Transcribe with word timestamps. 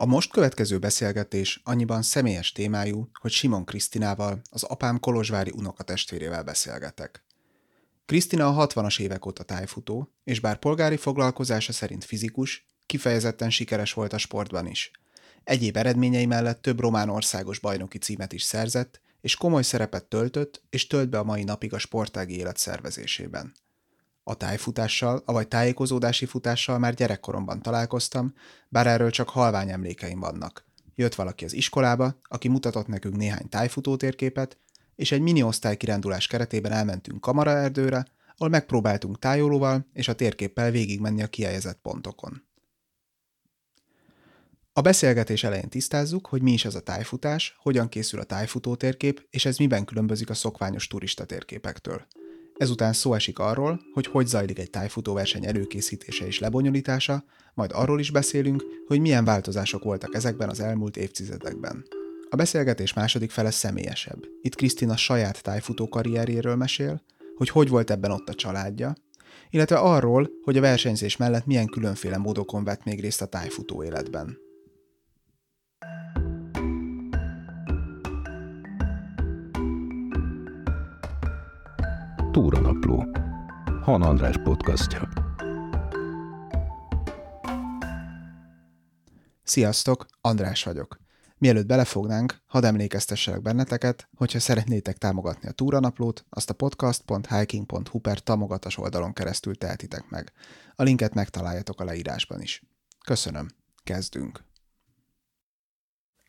A 0.00 0.06
most 0.06 0.32
következő 0.32 0.78
beszélgetés 0.78 1.60
annyiban 1.64 2.02
személyes 2.02 2.52
témájú, 2.52 3.10
hogy 3.20 3.30
Simon 3.30 3.64
Krisztinával, 3.64 4.40
az 4.50 4.62
apám 4.62 5.00
kolozsvári 5.00 5.52
unokatestvérével 5.54 6.42
beszélgetek. 6.42 7.24
Krisztina 8.06 8.48
a 8.48 8.66
60-as 8.66 9.00
évek 9.00 9.26
óta 9.26 9.42
tájfutó, 9.42 10.12
és 10.24 10.40
bár 10.40 10.58
polgári 10.58 10.96
foglalkozása 10.96 11.72
szerint 11.72 12.04
fizikus, 12.04 12.66
kifejezetten 12.86 13.50
sikeres 13.50 13.92
volt 13.92 14.12
a 14.12 14.18
sportban 14.18 14.66
is. 14.66 14.90
Egyéb 15.44 15.76
eredményei 15.76 16.26
mellett 16.26 16.62
több 16.62 16.80
román 16.80 17.08
országos 17.08 17.58
bajnoki 17.58 17.98
címet 17.98 18.32
is 18.32 18.42
szerzett, 18.42 19.00
és 19.20 19.36
komoly 19.36 19.62
szerepet 19.62 20.04
töltött 20.04 20.62
és 20.70 20.86
tölt 20.86 21.08
be 21.08 21.18
a 21.18 21.24
mai 21.24 21.42
napig 21.42 21.72
a 21.72 21.78
sportági 21.78 22.36
élet 22.36 22.56
szervezésében. 22.56 23.54
A 24.22 24.34
tájfutással, 24.34 25.22
avagy 25.24 25.48
tájékozódási 25.48 26.26
futással 26.26 26.78
már 26.78 26.94
gyerekkoromban 26.94 27.62
találkoztam, 27.62 28.34
bár 28.68 28.86
erről 28.86 29.10
csak 29.10 29.28
halvány 29.28 29.70
emlékeim 29.70 30.20
vannak. 30.20 30.68
Jött 30.94 31.14
valaki 31.14 31.44
az 31.44 31.52
iskolába, 31.52 32.20
aki 32.22 32.48
mutatott 32.48 32.86
nekünk 32.86 33.16
néhány 33.16 33.48
tájfutótérképet, 33.48 34.58
és 34.96 35.12
egy 35.12 35.20
mini 35.20 35.42
osztály 35.42 35.76
keretében 36.28 36.72
elmentünk 36.72 37.20
kamaraerdőre, 37.20 38.06
ahol 38.36 38.48
megpróbáltunk 38.48 39.18
tájolóval 39.18 39.86
és 39.92 40.08
a 40.08 40.14
térképpel 40.14 40.70
végigmenni 40.70 41.22
a 41.22 41.26
kiejezett 41.26 41.78
pontokon. 41.82 42.48
A 44.72 44.80
beszélgetés 44.80 45.44
elején 45.44 45.68
tisztázzuk, 45.68 46.26
hogy 46.26 46.42
mi 46.42 46.52
is 46.52 46.64
ez 46.64 46.74
a 46.74 46.80
tájfutás, 46.80 47.56
hogyan 47.58 47.88
készül 47.88 48.20
a 48.20 48.24
tájfutó 48.24 48.74
térkép, 48.74 49.26
és 49.30 49.44
ez 49.44 49.56
miben 49.56 49.84
különbözik 49.84 50.30
a 50.30 50.34
szokványos 50.34 50.86
turista 50.86 51.24
térképektől. 51.24 52.06
Ezután 52.60 52.92
szó 52.92 53.14
esik 53.14 53.38
arról, 53.38 53.80
hogy 53.92 54.06
hogy 54.06 54.26
zajlik 54.26 54.58
egy 54.58 54.70
tájfutóverseny 54.70 55.46
előkészítése 55.46 56.26
és 56.26 56.38
lebonyolítása, 56.38 57.24
majd 57.54 57.70
arról 57.74 58.00
is 58.00 58.10
beszélünk, 58.10 58.64
hogy 58.86 59.00
milyen 59.00 59.24
változások 59.24 59.82
voltak 59.82 60.14
ezekben 60.14 60.48
az 60.48 60.60
elmúlt 60.60 60.96
évtizedekben. 60.96 61.84
A 62.30 62.36
beszélgetés 62.36 62.92
második 62.92 63.30
fele 63.30 63.50
személyesebb. 63.50 64.24
Itt 64.42 64.54
Krisztina 64.54 64.96
saját 64.96 65.42
tájfutó 65.42 65.88
karrierjéről 65.88 66.56
mesél, 66.56 67.02
hogy 67.36 67.48
hogy 67.48 67.68
volt 67.68 67.90
ebben 67.90 68.10
ott 68.10 68.28
a 68.28 68.34
családja, 68.34 68.94
illetve 69.50 69.76
arról, 69.76 70.30
hogy 70.44 70.56
a 70.56 70.60
versenyzés 70.60 71.16
mellett 71.16 71.46
milyen 71.46 71.66
különféle 71.66 72.18
módokon 72.18 72.64
vett 72.64 72.84
még 72.84 73.00
részt 73.00 73.22
a 73.22 73.26
tájfutó 73.26 73.84
életben. 73.84 74.38
Túranapló. 82.30 83.04
Han 83.82 84.02
András 84.02 84.36
podcastja. 84.42 85.08
Sziasztok, 89.42 90.06
András 90.20 90.64
vagyok. 90.64 91.00
Mielőtt 91.38 91.66
belefognánk, 91.66 92.36
hadd 92.46 92.64
emlékeztesselek 92.64 93.42
benneteket, 93.42 94.08
hogyha 94.16 94.38
szeretnétek 94.40 94.98
támogatni 94.98 95.48
a 95.48 95.52
túranaplót, 95.52 96.24
azt 96.28 96.50
a 96.50 96.54
podcast.hiking.hu 96.54 97.98
per 97.98 98.18
támogatás 98.18 98.78
oldalon 98.78 99.12
keresztül 99.12 99.56
tehetitek 99.56 100.08
meg. 100.08 100.32
A 100.74 100.82
linket 100.82 101.14
megtaláljátok 101.14 101.80
a 101.80 101.84
leírásban 101.84 102.40
is. 102.40 102.62
Köszönöm. 103.04 103.48
Kezdünk. 103.84 104.44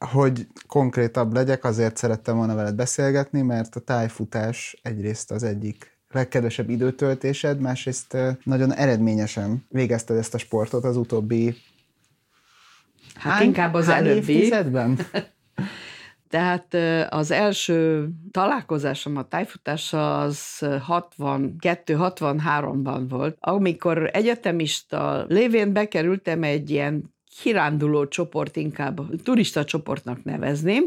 Hogy 0.05 0.47
konkrétabb 0.67 1.33
legyek, 1.33 1.63
azért 1.63 1.97
szerettem 1.97 2.35
volna 2.35 2.55
veled 2.55 2.75
beszélgetni, 2.75 3.41
mert 3.41 3.75
a 3.75 3.79
tájfutás 3.79 4.79
egyrészt 4.81 5.31
az 5.31 5.43
egyik 5.43 5.90
legkedvesebb 6.13 6.69
időtöltésed, 6.69 7.59
másrészt 7.59 8.17
nagyon 8.43 8.73
eredményesen 8.73 9.65
végezted 9.69 10.17
ezt 10.17 10.33
a 10.33 10.37
sportot 10.37 10.83
az 10.83 10.97
utóbbi 10.97 11.55
Hát 13.15 13.33
hány, 13.33 13.45
inkább 13.45 13.73
az 13.73 13.85
hány 13.85 14.05
előbbi. 14.05 14.33
Évtizedben? 14.33 14.97
Tehát 16.29 16.77
az 17.09 17.31
első 17.31 18.09
találkozásom 18.31 19.17
a 19.17 19.27
tájfutással 19.27 20.21
az 20.21 20.57
62-63-ban 20.61 23.05
volt, 23.09 23.37
amikor 23.39 24.09
egyetemista 24.13 25.25
lévén 25.27 25.73
bekerültem 25.73 26.43
egy 26.43 26.69
ilyen 26.69 27.13
kiránduló 27.41 28.07
csoport, 28.07 28.55
inkább 28.55 29.21
turista 29.23 29.63
csoportnak 29.63 30.23
nevezném, 30.23 30.83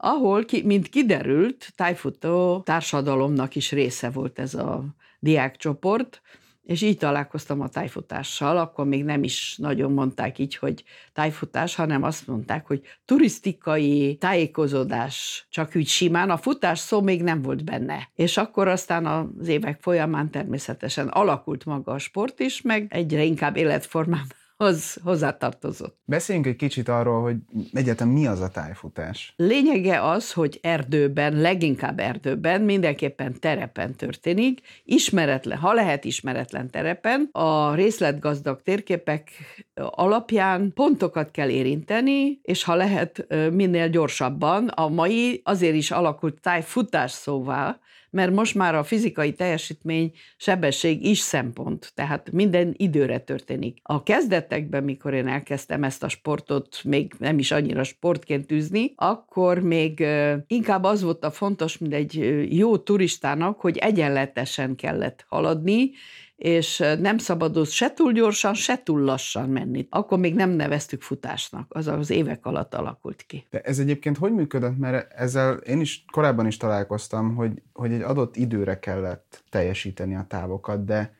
ahol, 0.00 0.44
mint 0.64 0.88
kiderült, 0.88 1.72
tájfutó 1.76 2.62
társadalomnak 2.64 3.54
is 3.54 3.72
része 3.72 4.10
volt 4.10 4.38
ez 4.38 4.54
a 4.54 4.84
diákcsoport, 5.20 6.22
és 6.68 6.82
így 6.82 6.96
találkoztam 6.96 7.60
a 7.60 7.68
tájfutással, 7.68 8.56
akkor 8.56 8.86
még 8.86 9.04
nem 9.04 9.22
is 9.22 9.56
nagyon 9.56 9.92
mondták 9.92 10.38
így, 10.38 10.56
hogy 10.56 10.84
tájfutás, 11.12 11.74
hanem 11.74 12.02
azt 12.02 12.26
mondták, 12.26 12.66
hogy 12.66 12.82
turisztikai 13.04 14.16
tájékozódás, 14.16 15.46
csak 15.50 15.72
úgy 15.74 15.86
simán, 15.86 16.30
a 16.30 16.36
futás 16.36 16.78
szó 16.78 17.00
még 17.00 17.22
nem 17.22 17.42
volt 17.42 17.64
benne. 17.64 18.10
És 18.14 18.36
akkor 18.36 18.68
aztán 18.68 19.06
az 19.06 19.48
évek 19.48 19.80
folyamán 19.80 20.30
természetesen 20.30 21.08
alakult 21.08 21.64
maga 21.64 21.92
a 21.92 21.98
sport 21.98 22.40
is, 22.40 22.62
meg 22.62 22.86
egyre 22.88 23.22
inkább 23.22 23.56
életformám 23.56 24.26
hoz, 24.58 24.96
hozzátartozott. 25.02 25.98
Beszéljünk 26.04 26.46
egy 26.46 26.56
kicsit 26.56 26.88
arról, 26.88 27.22
hogy 27.22 27.36
egyetem 27.72 28.08
mi 28.08 28.26
az 28.26 28.40
a 28.40 28.48
tájfutás. 28.48 29.32
Lényege 29.36 30.02
az, 30.02 30.32
hogy 30.32 30.58
erdőben, 30.62 31.40
leginkább 31.40 31.98
erdőben, 31.98 32.60
mindenképpen 32.60 33.40
terepen 33.40 33.94
történik, 33.94 34.60
ismeretlen, 34.84 35.58
ha 35.58 35.72
lehet 35.72 36.04
ismeretlen 36.04 36.70
terepen, 36.70 37.28
a 37.32 37.74
részletgazdag 37.74 38.62
térképek 38.62 39.30
alapján 39.74 40.72
pontokat 40.74 41.30
kell 41.30 41.48
érinteni, 41.48 42.40
és 42.42 42.64
ha 42.64 42.74
lehet 42.74 43.26
minél 43.52 43.88
gyorsabban, 43.88 44.68
a 44.68 44.88
mai 44.88 45.40
azért 45.44 45.74
is 45.74 45.90
alakult 45.90 46.40
tájfutás 46.40 47.10
szóvá, 47.10 47.78
mert 48.10 48.32
most 48.32 48.54
már 48.54 48.74
a 48.74 48.84
fizikai 48.84 49.32
teljesítmény, 49.32 50.12
sebesség 50.36 51.04
is 51.04 51.18
szempont, 51.18 51.92
tehát 51.94 52.30
minden 52.32 52.74
időre 52.76 53.18
történik. 53.18 53.78
A 53.82 54.02
kezdetekben, 54.02 54.84
mikor 54.84 55.14
én 55.14 55.28
elkezdtem 55.28 55.84
ezt 55.84 56.02
a 56.02 56.08
sportot, 56.08 56.80
még 56.84 57.12
nem 57.18 57.38
is 57.38 57.50
annyira 57.50 57.84
sportként 57.84 58.46
tűzni, 58.46 58.92
akkor 58.96 59.58
még 59.58 60.06
inkább 60.46 60.84
az 60.84 61.02
volt 61.02 61.24
a 61.24 61.30
fontos, 61.30 61.78
mint 61.78 61.94
egy 61.94 62.46
jó 62.56 62.78
turistának, 62.78 63.60
hogy 63.60 63.76
egyenletesen 63.76 64.74
kellett 64.74 65.24
haladni, 65.28 65.90
és 66.38 66.78
nem 67.00 67.18
szabadott 67.18 67.68
se 67.68 67.92
túl 67.92 68.12
gyorsan, 68.12 68.54
se 68.54 68.82
túl 68.82 69.00
lassan 69.00 69.48
menni. 69.48 69.86
Akkor 69.90 70.18
még 70.18 70.34
nem 70.34 70.50
neveztük 70.50 71.02
futásnak, 71.02 71.66
az 71.68 71.86
az 71.86 72.10
évek 72.10 72.46
alatt 72.46 72.74
alakult 72.74 73.22
ki. 73.22 73.46
De 73.50 73.60
ez 73.60 73.78
egyébként 73.78 74.16
hogy 74.16 74.32
működött? 74.32 74.78
Mert 74.78 75.12
ezzel 75.12 75.56
én 75.56 75.80
is 75.80 76.04
korábban 76.12 76.46
is 76.46 76.56
találkoztam, 76.56 77.34
hogy, 77.34 77.62
hogy 77.72 77.92
egy 77.92 78.02
adott 78.02 78.36
időre 78.36 78.78
kellett 78.78 79.44
teljesíteni 79.50 80.14
a 80.14 80.26
távokat, 80.28 80.84
de 80.84 81.16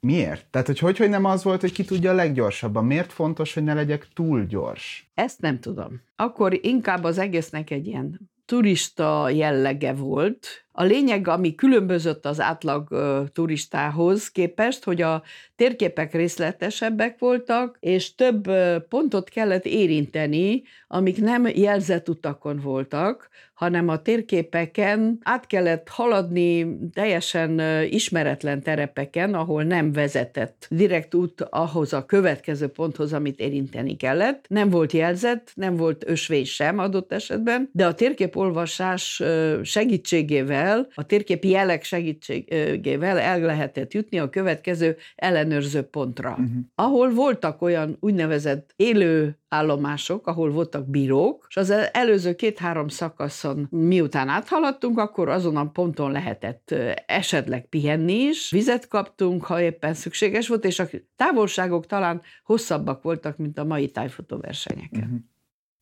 Miért? 0.00 0.46
Tehát, 0.50 0.66
hogy, 0.66 0.78
hogy 0.78 0.96
hogy 0.96 1.08
nem 1.08 1.24
az 1.24 1.42
volt, 1.42 1.60
hogy 1.60 1.72
ki 1.72 1.84
tudja 1.84 2.10
a 2.10 2.14
leggyorsabban? 2.14 2.84
Miért 2.84 3.12
fontos, 3.12 3.54
hogy 3.54 3.62
ne 3.62 3.74
legyek 3.74 4.08
túl 4.14 4.44
gyors? 4.44 5.10
Ezt 5.14 5.40
nem 5.40 5.60
tudom. 5.60 6.00
Akkor 6.16 6.58
inkább 6.62 7.04
az 7.04 7.18
egésznek 7.18 7.70
egy 7.70 7.86
ilyen 7.86 8.30
turista 8.44 9.28
jellege 9.28 9.92
volt, 9.92 10.65
a 10.78 10.84
lényeg, 10.84 11.28
ami 11.28 11.54
különbözött 11.54 12.26
az 12.26 12.40
átlag 12.40 12.88
turistához 13.32 14.30
képest, 14.30 14.84
hogy 14.84 15.02
a 15.02 15.22
térképek 15.56 16.14
részletesebbek 16.14 17.18
voltak, 17.18 17.76
és 17.80 18.14
több 18.14 18.50
pontot 18.88 19.28
kellett 19.28 19.64
érinteni, 19.64 20.62
amik 20.88 21.20
nem 21.20 21.46
jelzett 21.46 22.08
utakon 22.08 22.60
voltak, 22.62 23.28
hanem 23.54 23.88
a 23.88 24.02
térképeken 24.02 25.18
át 25.22 25.46
kellett 25.46 25.88
haladni 25.88 26.78
teljesen 26.92 27.60
ismeretlen 27.90 28.62
terepeken, 28.62 29.34
ahol 29.34 29.62
nem 29.62 29.92
vezetett 29.92 30.66
direkt 30.70 31.14
út 31.14 31.40
ahhoz 31.40 31.92
a 31.92 32.04
következő 32.04 32.66
ponthoz, 32.66 33.12
amit 33.12 33.40
érinteni 33.40 33.96
kellett. 33.96 34.44
Nem 34.48 34.70
volt 34.70 34.92
jelzett, 34.92 35.52
nem 35.54 35.76
volt 35.76 36.04
ösvény 36.06 36.44
sem 36.44 36.78
adott 36.78 37.12
esetben, 37.12 37.70
de 37.72 37.86
a 37.86 37.94
térképolvasás 37.94 39.22
segítségével 39.62 40.65
segítségével, 40.66 40.88
a 40.94 41.06
térképi 41.06 41.48
jelek 41.48 41.84
segítségével 41.84 43.18
el 43.18 43.40
lehetett 43.40 43.92
jutni 43.92 44.18
a 44.18 44.30
következő 44.30 44.96
ellenőrző 45.14 45.82
pontra, 45.82 46.30
uh-huh. 46.30 46.46
ahol 46.74 47.10
voltak 47.10 47.62
olyan 47.62 47.96
úgynevezett 48.00 48.72
élő 48.76 49.38
állomások, 49.48 50.26
ahol 50.26 50.50
voltak 50.50 50.90
bírók, 50.90 51.46
és 51.48 51.56
az 51.56 51.70
előző 51.92 52.34
két-három 52.34 52.88
szakaszon 52.88 53.66
miután 53.70 54.28
áthaladtunk, 54.28 54.98
akkor 54.98 55.28
azon 55.28 55.56
a 55.56 55.70
ponton 55.70 56.12
lehetett 56.12 56.74
esetleg 57.06 57.68
pihenni 57.68 58.12
is, 58.12 58.50
vizet 58.50 58.88
kaptunk, 58.88 59.44
ha 59.44 59.60
éppen 59.60 59.94
szükséges 59.94 60.48
volt, 60.48 60.64
és 60.64 60.78
a 60.78 60.86
távolságok 61.16 61.86
talán 61.86 62.22
hosszabbak 62.44 63.02
voltak, 63.02 63.36
mint 63.36 63.58
a 63.58 63.64
mai 63.64 63.88
tájfutó 63.88 64.36
versenyeken. 64.36 65.02
Uh-huh. 65.02 65.18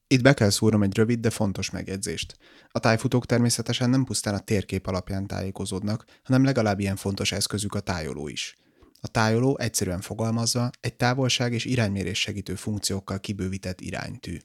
Itt 0.06 0.23
be 0.23 0.35
kell 0.35 0.51
szúrnom 0.51 0.83
egy 0.83 0.97
rövid, 0.97 1.21
de 1.21 1.31
fontos 1.31 1.71
megjegyzést. 1.71 2.37
A 2.69 2.79
tájfutók 2.79 3.27
természetesen 3.27 3.91
nem 3.91 4.05
pusztán 4.05 4.35
a 4.35 4.39
térkép 4.39 4.87
alapján 4.87 5.27
tájékozódnak, 5.27 6.05
hanem 6.23 6.45
legalább 6.45 6.81
ilyen 6.81 6.97
fontos 6.97 7.33
eszközük 7.33 7.75
a 7.75 7.81
tájoló 7.81 8.29
is. 8.29 8.56
A 9.01 9.09
tájoló 9.09 9.59
egyszerűen 9.59 10.01
fogalmazva 10.01 10.71
egy 10.81 10.95
távolság 10.95 11.53
és 11.53 11.65
iránymérés 11.65 12.21
segítő 12.21 12.55
funkciókkal 12.55 13.21
kibővített 13.21 13.81
iránytű. 13.81 14.39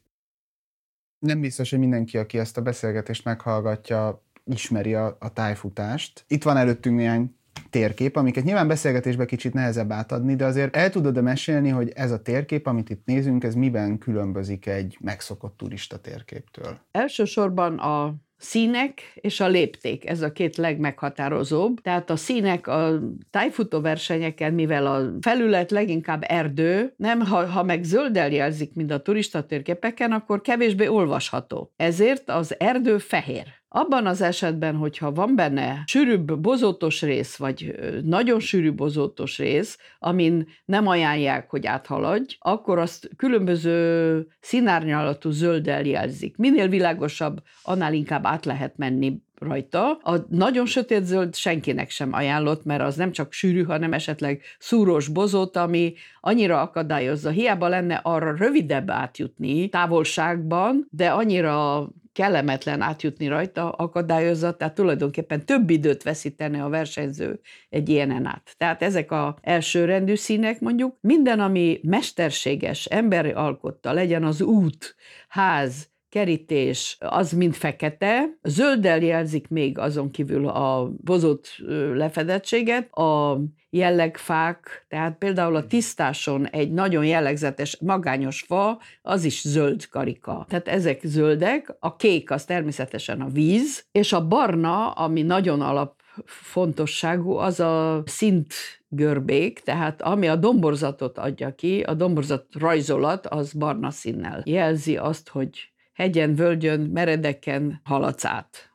Nem 1.20 1.42
biztos, 1.42 1.70
hogy 1.70 1.80
mindenki, 1.80 2.18
aki 2.18 2.38
ezt 2.38 2.58
a 2.58 2.62
beszélgetést 2.62 3.24
meghallgatja, 3.24 4.24
ismeri 4.44 4.94
a, 4.94 5.18
a 5.20 5.34
tájfutást. 5.34 6.24
Itt 6.28 6.44
van 6.44 6.58
előttünk 6.58 6.96
néhány 6.96 7.39
térkép, 7.70 8.16
amiket 8.16 8.44
nyilván 8.44 8.68
beszélgetésben 8.68 9.28
kicsit 9.28 9.54
nehezebb 9.54 9.92
átadni, 9.92 10.36
de 10.36 10.46
azért 10.46 10.76
el 10.76 10.90
tudod 10.90 11.22
mesélni, 11.22 11.70
hogy 11.70 11.92
ez 11.96 12.12
a 12.12 12.22
térkép, 12.22 12.68
amit 12.68 12.90
itt 12.90 13.06
nézünk, 13.06 13.44
ez 13.44 13.56
miben 13.56 13.98
különbözik 13.98 14.66
egy 14.66 14.98
megszokott 15.02 15.58
turista 15.58 15.98
térképtől? 15.98 16.78
Elsősorban 16.92 17.78
a 17.78 18.16
színek 18.40 19.02
és 19.14 19.40
a 19.40 19.48
lépték, 19.48 20.10
ez 20.10 20.22
a 20.22 20.32
két 20.32 20.58
legmeghatározóbb. 20.58 21.82
Tehát 21.82 22.10
a 22.10 22.16
színek 22.16 22.68
a 22.68 23.00
tájfutó 23.30 23.82
versenyeken, 23.82 24.54
mivel 24.54 24.86
a 24.88 25.14
felület 25.22 25.72
leginkább 25.72 26.24
erdő, 26.28 26.94
nem, 26.98 27.20
ha, 27.20 27.46
ha 27.46 27.64
meg 27.64 27.84
zölddel 27.84 28.32
jelzik, 28.32 28.74
mint 28.74 28.92
a 28.92 29.02
turista 29.02 29.46
térképeken, 29.46 30.12
akkor 30.12 30.42
kevésbé 30.42 30.88
olvasható. 30.88 31.72
Ezért 31.76 32.30
az 32.30 32.60
erdő 32.60 32.98
fehér. 32.98 33.59
Abban 33.72 34.06
az 34.06 34.22
esetben, 34.22 34.76
hogyha 34.76 35.12
van 35.12 35.36
benne 35.36 35.84
sűrűbb 35.86 36.40
bozótos 36.40 37.02
rész, 37.02 37.36
vagy 37.36 37.76
nagyon 38.04 38.40
sűrű 38.40 38.72
bozótos 38.72 39.38
rész, 39.38 39.78
amin 40.00 40.48
nem 40.66 40.88
ajánlják, 40.88 41.50
hogy 41.50 41.66
áthaladj, 41.66 42.38
akkor 42.40 42.80
azt 42.80 43.10
különböző 43.18 44.28
színárnyalatú 44.40 45.30
zölddel 45.30 45.86
jelzik. 45.86 46.38
Minél 46.38 46.68
világosabb, 46.68 47.42
annál 47.64 47.94
inkább 47.94 48.26
át 48.26 48.46
lehet 48.46 48.78
menni 48.78 49.22
rajta. 49.40 49.92
A 49.92 50.26
nagyon 50.30 50.66
sötét 50.66 51.04
zöld 51.04 51.36
senkinek 51.36 51.90
sem 51.90 52.14
ajánlott, 52.14 52.66
mert 52.66 52.82
az 52.82 52.96
nem 52.96 53.12
csak 53.12 53.34
sűrű, 53.34 53.64
hanem 53.64 53.94
esetleg 53.94 54.42
szúrós 54.60 55.08
bozót, 55.08 55.58
ami 55.58 55.94
annyira 56.22 56.62
akadályozza. 56.62 57.30
Hiába 57.30 57.68
lenne 57.68 57.96
arra 57.96 58.36
rövidebb 58.36 58.90
átjutni 58.90 59.70
távolságban, 59.70 60.88
de 60.92 61.10
annyira 61.10 61.88
kellemetlen 62.20 62.82
átjutni 62.82 63.28
rajta, 63.28 63.70
akadályozza, 63.70 64.56
tehát 64.56 64.76
tulajdonképpen 64.76 65.46
több 65.46 65.70
időt 65.70 66.04
veszítene 66.04 66.64
a 66.64 66.70
versenyző 66.70 67.40
egy 67.70 67.90
ilyenen 67.90 68.26
át. 68.26 68.56
Tehát 68.58 68.82
ezek 68.82 69.12
a 69.12 69.38
első 69.42 69.86
rendű 69.86 70.16
színek 70.16 70.60
mondjuk, 70.60 70.98
minden, 71.02 71.40
ami 71.40 71.80
mesterséges, 71.84 72.86
emberi 72.86 73.32
alkotta, 73.32 73.94
legyen 73.94 74.24
az 74.24 74.42
út, 74.42 74.96
ház, 75.28 75.90
kerítés, 76.10 76.98
az 77.00 77.32
mind 77.32 77.54
fekete, 77.54 78.38
zölddel 78.44 79.02
jelzik 79.02 79.48
még 79.48 79.78
azon 79.78 80.12
kívül 80.12 80.48
a 80.48 80.92
bozott 81.04 81.48
lefedettséget, 81.94 82.94
a 82.94 83.42
jellegfák, 83.70 84.86
tehát 84.88 85.18
például 85.18 85.56
a 85.56 85.68
tisztáson 85.68 86.48
egy 86.48 86.72
nagyon 86.72 87.06
jellegzetes, 87.06 87.78
magányos 87.80 88.44
fa, 88.48 88.80
az 89.02 89.24
is 89.24 89.42
zöld 89.42 89.88
karika. 89.88 90.46
Tehát 90.50 90.68
ezek 90.68 91.00
zöldek, 91.04 91.76
a 91.80 91.96
kék 91.96 92.32
az 92.32 92.46
természetesen 92.46 93.22
a 93.22 93.30
víz, 93.30 93.86
és 93.92 94.14
a 94.14 94.28
barna, 94.28 94.92
ami 94.92 95.22
nagyon 95.22 95.62
alap 95.62 95.98
fontosságú, 96.26 97.32
az 97.32 97.60
a 97.60 98.04
szint 98.06 98.54
görbék, 98.88 99.60
tehát 99.60 100.02
ami 100.02 100.28
a 100.28 100.36
domborzatot 100.36 101.18
adja 101.18 101.56
ki, 101.56 101.82
a 101.82 101.94
domborzat 101.94 102.46
rajzolat 102.54 103.28
az 103.28 103.54
barna 103.54 103.92
színnel 103.92 104.42
jelzi 104.46 104.98
azt, 104.98 105.30
hogy 105.30 105.72
hegyen, 106.00 106.36
völgyön, 106.36 106.80
meredeken 106.80 107.82
haladsz 107.84 108.26
át. 108.26 108.72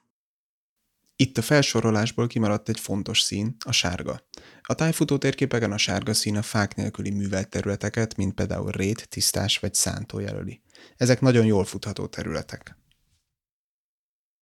Itt 1.17 1.39
a 1.39 1.43
felsorolásból 1.43 2.27
kimaradt 2.27 2.69
egy 2.69 2.81
fontos 2.81 3.21
szín, 3.21 3.57
a 3.65 3.73
sárga. 3.73 4.21
A 4.63 4.75
tájfutó 4.75 5.19
térképeken 5.19 5.73
a 5.73 5.77
sárga 5.77 6.15
szín 6.15 6.37
a 6.37 6.43
fák 6.43 6.75
nélküli 6.75 7.11
művelt 7.11 7.49
területeket, 7.49 8.17
mint 8.17 8.35
például 8.35 8.71
rét, 8.71 9.09
tisztás 9.09 9.59
vagy 9.59 9.75
szántó 9.75 10.19
jelöli. 10.19 10.63
Ezek 10.97 11.21
nagyon 11.21 11.47
jól 11.47 11.65
futható 11.65 12.07
területek. 12.07 12.77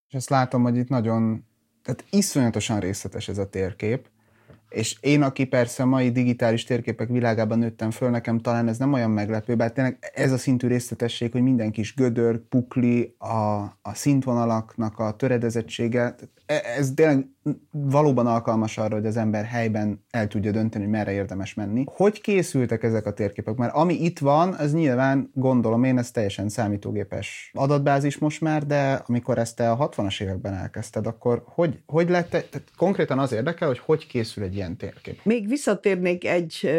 És 0.09 0.15
ezt 0.15 0.31
látom, 0.31 0.63
hogy 0.63 0.77
itt 0.77 0.89
nagyon, 0.89 1.47
tehát 1.83 2.05
iszonyatosan 2.11 2.81
részletes 2.81 3.29
ez 3.29 3.39
a 3.39 3.49
térkép, 3.49 4.11
és 4.73 4.97
én, 5.01 5.23
aki 5.23 5.45
persze 5.45 5.83
a 5.83 5.87
mai 5.87 6.11
digitális 6.11 6.65
térképek 6.65 7.09
világában 7.09 7.59
nőttem 7.59 7.91
föl, 7.91 8.11
nekem 8.11 8.39
talán 8.39 8.69
ez 8.69 8.79
nem 8.79 8.93
olyan 8.93 9.11
meglepő, 9.11 9.55
bár 9.55 9.73
tényleg 9.73 10.11
ez 10.15 10.33
a 10.33 10.39
szintű 10.39 10.67
részletesség, 10.67 11.33
hogy 11.33 11.43
minden 11.43 11.71
kis 11.71 11.95
gödör, 11.95 12.39
pukli, 12.49 13.15
a, 13.19 13.61
a 13.83 13.95
szintvonalaknak 13.95 14.99
a 14.99 15.17
töredezettsége, 15.17 16.15
ez 16.77 16.93
tényleg 16.95 17.27
valóban 17.71 18.27
alkalmas 18.27 18.79
arra, 18.79 18.95
hogy 18.95 19.07
az 19.07 19.17
ember 19.17 19.45
helyben 19.45 20.05
el 20.11 20.29
tudja 20.29 20.51
dönteni, 20.51 20.85
hogy 20.85 20.93
merre 20.93 21.13
érdemes 21.13 21.55
menni. 21.55 21.85
Hogy 21.87 22.21
készültek 22.21 22.83
ezek 22.83 23.07
a 23.07 23.13
térképek? 23.13 23.57
Mert 23.57 23.75
ami 23.75 23.95
itt 23.95 24.19
van, 24.19 24.53
az 24.53 24.73
nyilván, 24.73 25.31
gondolom 25.35 25.85
én, 25.85 25.99
ez 25.99 26.11
teljesen 26.11 26.49
számítógépes 26.49 27.51
adatbázis 27.55 28.19
most 28.19 28.41
már, 28.41 28.67
de 28.67 29.03
amikor 29.07 29.39
ezt 29.39 29.57
te 29.57 29.71
a 29.71 29.89
60-as 29.89 30.23
években 30.23 30.55
elkezdted, 30.55 31.07
akkor 31.07 31.43
hogy, 31.47 31.79
hogy 31.87 32.11
lett, 32.11 32.31
tehát 32.31 32.63
konkrétan 32.77 33.19
az 33.19 33.33
érdekel, 33.33 33.69
hogy 33.69 33.79
hogy 33.79 34.07
készül 34.07 34.45
egy 34.45 34.55
ilyen 34.55 34.77
térkép? 34.77 35.21
Még 35.23 35.49
visszatérnék 35.49 36.27
egy 36.27 36.71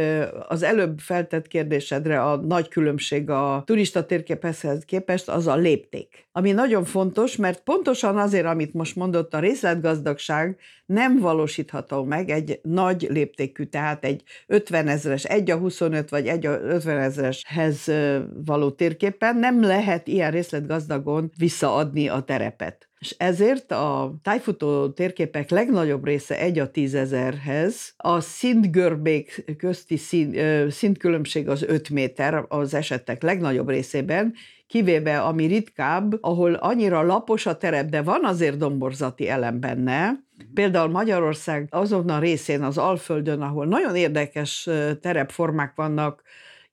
az 0.48 0.64
előbb 0.64 1.00
feltett 1.00 1.48
kérdésedre, 1.48 2.22
a 2.22 2.36
nagy 2.36 2.68
különbség 2.68 3.30
a 3.30 3.64
turista 3.66 4.06
térképhez 4.06 4.66
képest, 4.86 5.30
az 5.30 5.48
a 5.48 5.56
lépték. 5.56 6.26
Ami 6.32 6.52
nagyon 6.52 6.84
fontos, 6.84 7.36
mert 7.36 7.64
pontosan 7.64 8.18
azért, 8.18 8.46
amit 8.46 8.74
most 8.74 8.96
mondott, 8.96 9.34
a 9.34 9.40
részletgazdagság, 9.64 10.58
nem 10.86 11.20
valósítható 11.20 12.04
meg 12.04 12.30
egy 12.30 12.60
nagy 12.64 13.08
léptékű, 13.10 13.64
tehát 13.64 14.06
egy 14.06 14.24
50 14.48 14.88
ezeres, 14.88 15.24
egy 15.24 15.52
a 15.52 15.58
25 15.58 16.10
vagy 16.10 16.28
egy 16.28 16.46
a 16.46 16.60
50 16.62 17.00
ezereshez 17.00 17.92
való 18.46 18.72
térképen 18.72 19.38
nem 19.38 19.62
lehet 19.62 20.08
ilyen 20.08 20.32
részletgazdagon 20.32 21.32
visszaadni 21.38 22.08
a 22.08 22.22
terepet. 22.22 22.88
És 23.00 23.16
ezért 23.18 23.72
a 23.72 24.16
tájfutó 24.22 24.90
térképek 24.90 25.50
legnagyobb 25.50 26.06
része 26.06 26.40
egy 26.40 26.60
a 26.60 26.72
tízezerhez, 26.72 27.94
a 27.98 28.20
szintgörbék 28.20 29.56
közti 29.58 29.98
szint, 29.98 30.38
szintkülönbség 30.72 31.50
az 31.50 31.64
5 31.64 31.90
méter 31.90 32.46
az 32.48 32.74
esetek 32.74 33.24
legnagyobb 33.24 33.70
részében, 33.70 34.34
kivéve 34.74 35.22
ami 35.22 35.46
ritkább, 35.46 36.18
ahol 36.22 36.54
annyira 36.54 37.02
lapos 37.02 37.46
a 37.46 37.58
terep, 37.58 37.90
de 37.90 38.02
van 38.02 38.26
azért 38.26 38.58
domborzati 38.58 39.30
elem 39.30 39.60
benne, 39.60 40.22
Például 40.54 40.90
Magyarország 40.90 41.68
azon 41.72 42.10
a 42.10 42.20
részén, 42.20 42.62
az 42.62 42.78
Alföldön, 42.78 43.42
ahol 43.42 43.66
nagyon 43.66 43.96
érdekes 43.96 44.70
terepformák 45.02 45.76
vannak, 45.76 46.22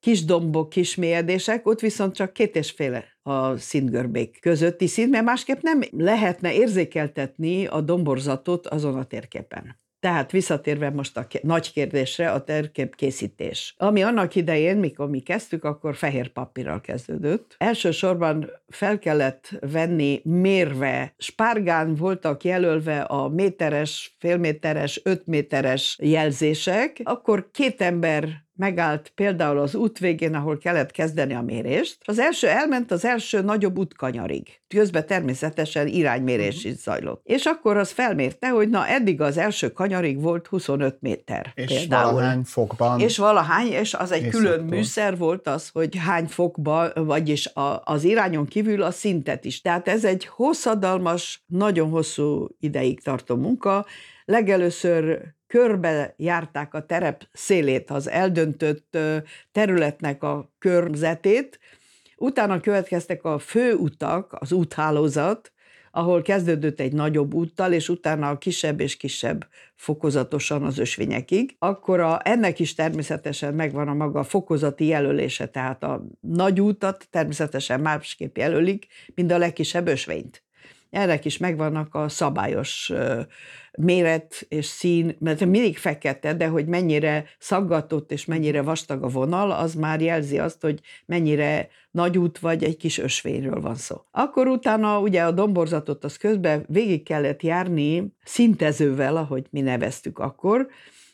kis 0.00 0.25
dombok, 0.25 0.69
kis 0.69 0.94
mélyedések, 0.94 1.67
ott 1.67 1.81
viszont 1.81 2.14
csak 2.14 2.32
két 2.32 2.56
és 2.56 2.70
fél 2.70 3.05
a 3.23 3.56
szintgörbék 3.56 4.38
közötti 4.41 4.87
szint, 4.87 5.11
mert 5.11 5.25
másképp 5.25 5.61
nem 5.61 5.80
lehetne 5.90 6.54
érzékeltetni 6.54 7.66
a 7.66 7.80
domborzatot 7.80 8.66
azon 8.66 8.99
a 8.99 9.04
térképen. 9.04 9.79
Tehát 10.00 10.30
visszatérve 10.30 10.90
most 10.90 11.16
a 11.16 11.26
nagy 11.42 11.73
kérdésre, 11.73 12.30
a 12.30 12.45
terkép 12.45 12.97
készítés. 12.97 13.75
Ami 13.78 14.02
annak 14.02 14.35
idején, 14.35 14.76
mikor 14.76 15.09
mi 15.09 15.21
kezdtük, 15.21 15.64
akkor 15.64 15.95
fehér 15.95 16.28
papírral 16.28 16.80
kezdődött. 16.80 17.54
Elsősorban 17.59 18.50
fel 18.69 18.99
kellett 18.99 19.50
venni 19.61 20.21
mérve, 20.25 21.14
spárgán 21.19 21.95
voltak 21.95 22.45
jelölve 22.45 23.00
a 23.00 23.28
méteres, 23.28 24.16
félméteres, 24.19 25.00
ötméteres 25.04 25.99
jelzések, 26.02 27.00
akkor 27.04 27.50
két 27.50 27.80
ember 27.80 28.49
megállt 28.61 29.12
például 29.14 29.59
az 29.59 29.75
út 29.75 29.99
végén, 29.99 30.35
ahol 30.35 30.59
kellett 30.59 30.90
kezdeni 30.90 31.35
a 31.35 31.43
mérést. 31.43 31.99
Az 32.05 32.19
első 32.19 32.47
elment 32.47 32.90
az 32.90 33.05
első 33.05 33.40
nagyobb 33.40 33.79
útkanyarig. 33.79 34.61
Közben 34.69 35.07
természetesen 35.07 35.87
iránymérés 35.87 36.57
uh-huh. 36.57 36.73
is 36.73 36.79
zajlott. 36.79 37.21
És 37.25 37.45
akkor 37.45 37.76
az 37.76 37.90
felmérte, 37.90 38.49
hogy 38.49 38.69
na 38.69 38.87
eddig 38.87 39.21
az 39.21 39.37
első 39.37 39.73
kanyarig 39.73 40.21
volt 40.21 40.47
25 40.47 40.97
méter. 41.00 41.52
És 41.55 41.67
például. 41.67 42.12
valahány 42.12 42.43
fokban. 42.43 43.00
És 43.00 43.19
valahány, 43.19 43.67
és 43.67 43.95
az 43.95 44.12
egy 44.12 44.29
külön 44.29 44.64
műszer 44.64 45.17
volt 45.17 45.47
az, 45.47 45.69
hogy 45.69 45.97
hány 45.97 46.26
fokban, 46.26 46.93
vagyis 46.95 47.47
a, 47.47 47.83
az 47.85 48.05
irányon 48.05 48.47
kívül 48.47 48.83
a 48.83 48.90
szintet 48.90 49.45
is. 49.45 49.61
Tehát 49.61 49.88
ez 49.88 50.05
egy 50.05 50.25
hosszadalmas, 50.25 51.45
nagyon 51.47 51.90
hosszú 51.90 52.49
ideig 52.59 53.02
tartó 53.02 53.37
munka. 53.37 53.87
Legelőször 54.25 55.35
körbe 55.50 56.14
járták 56.16 56.75
a 56.75 56.87
terep 56.87 57.28
szélét, 57.33 57.90
az 57.90 58.09
eldöntött 58.09 58.99
területnek 59.52 60.23
a 60.23 60.52
körzetét, 60.59 61.59
utána 62.16 62.61
következtek 62.61 63.25
a 63.25 63.38
főutak, 63.38 64.37
az 64.40 64.52
úthálózat, 64.52 65.52
ahol 65.90 66.23
kezdődött 66.23 66.80
egy 66.80 66.92
nagyobb 66.92 67.35
úttal, 67.35 67.73
és 67.73 67.88
utána 67.88 68.28
a 68.28 68.38
kisebb 68.38 68.80
és 68.80 68.97
kisebb 68.97 69.47
fokozatosan 69.75 70.62
az 70.62 70.78
ösvényekig, 70.78 71.57
akkor 71.59 72.00
a, 72.00 72.21
ennek 72.25 72.59
is 72.59 72.75
természetesen 72.75 73.54
megvan 73.54 73.88
a 73.88 73.95
maga 73.95 74.23
fokozati 74.23 74.87
jelölése, 74.87 75.47
tehát 75.47 75.83
a 75.83 76.07
nagy 76.21 76.61
útat 76.61 77.07
természetesen 77.11 77.80
másképp 77.80 78.37
jelölik, 78.37 78.87
mint 79.14 79.33
a 79.33 79.38
legkisebb 79.38 79.87
ösvényt. 79.87 80.42
Ennek 80.90 81.25
is 81.25 81.37
megvannak 81.37 81.94
a 81.94 82.09
szabályos 82.09 82.92
méret 83.78 84.47
és 84.49 84.66
szín, 84.66 85.16
mert 85.18 85.44
mindig 85.44 85.78
fekete, 85.78 86.35
de 86.35 86.47
hogy 86.47 86.66
mennyire 86.66 87.25
szaggatott 87.38 88.12
és 88.12 88.25
mennyire 88.25 88.62
vastag 88.62 89.02
a 89.02 89.09
vonal, 89.09 89.50
az 89.50 89.75
már 89.75 90.00
jelzi 90.00 90.38
azt, 90.38 90.61
hogy 90.61 90.80
mennyire 91.06 91.68
nagy 91.90 92.18
út 92.18 92.38
vagy 92.38 92.64
egy 92.64 92.76
kis 92.76 92.99
ösvényről 92.99 93.61
van 93.61 93.75
szó. 93.75 93.97
Akkor 94.11 94.47
utána 94.47 95.00
ugye 95.00 95.23
a 95.23 95.30
domborzatot 95.30 96.04
az 96.04 96.16
közben 96.16 96.64
végig 96.68 97.02
kellett 97.02 97.42
járni 97.42 98.14
szintezővel, 98.25 99.16
ahogy 99.16 99.47
mi 99.50 99.61
neveztük 99.61 100.18
akkor, 100.18 100.68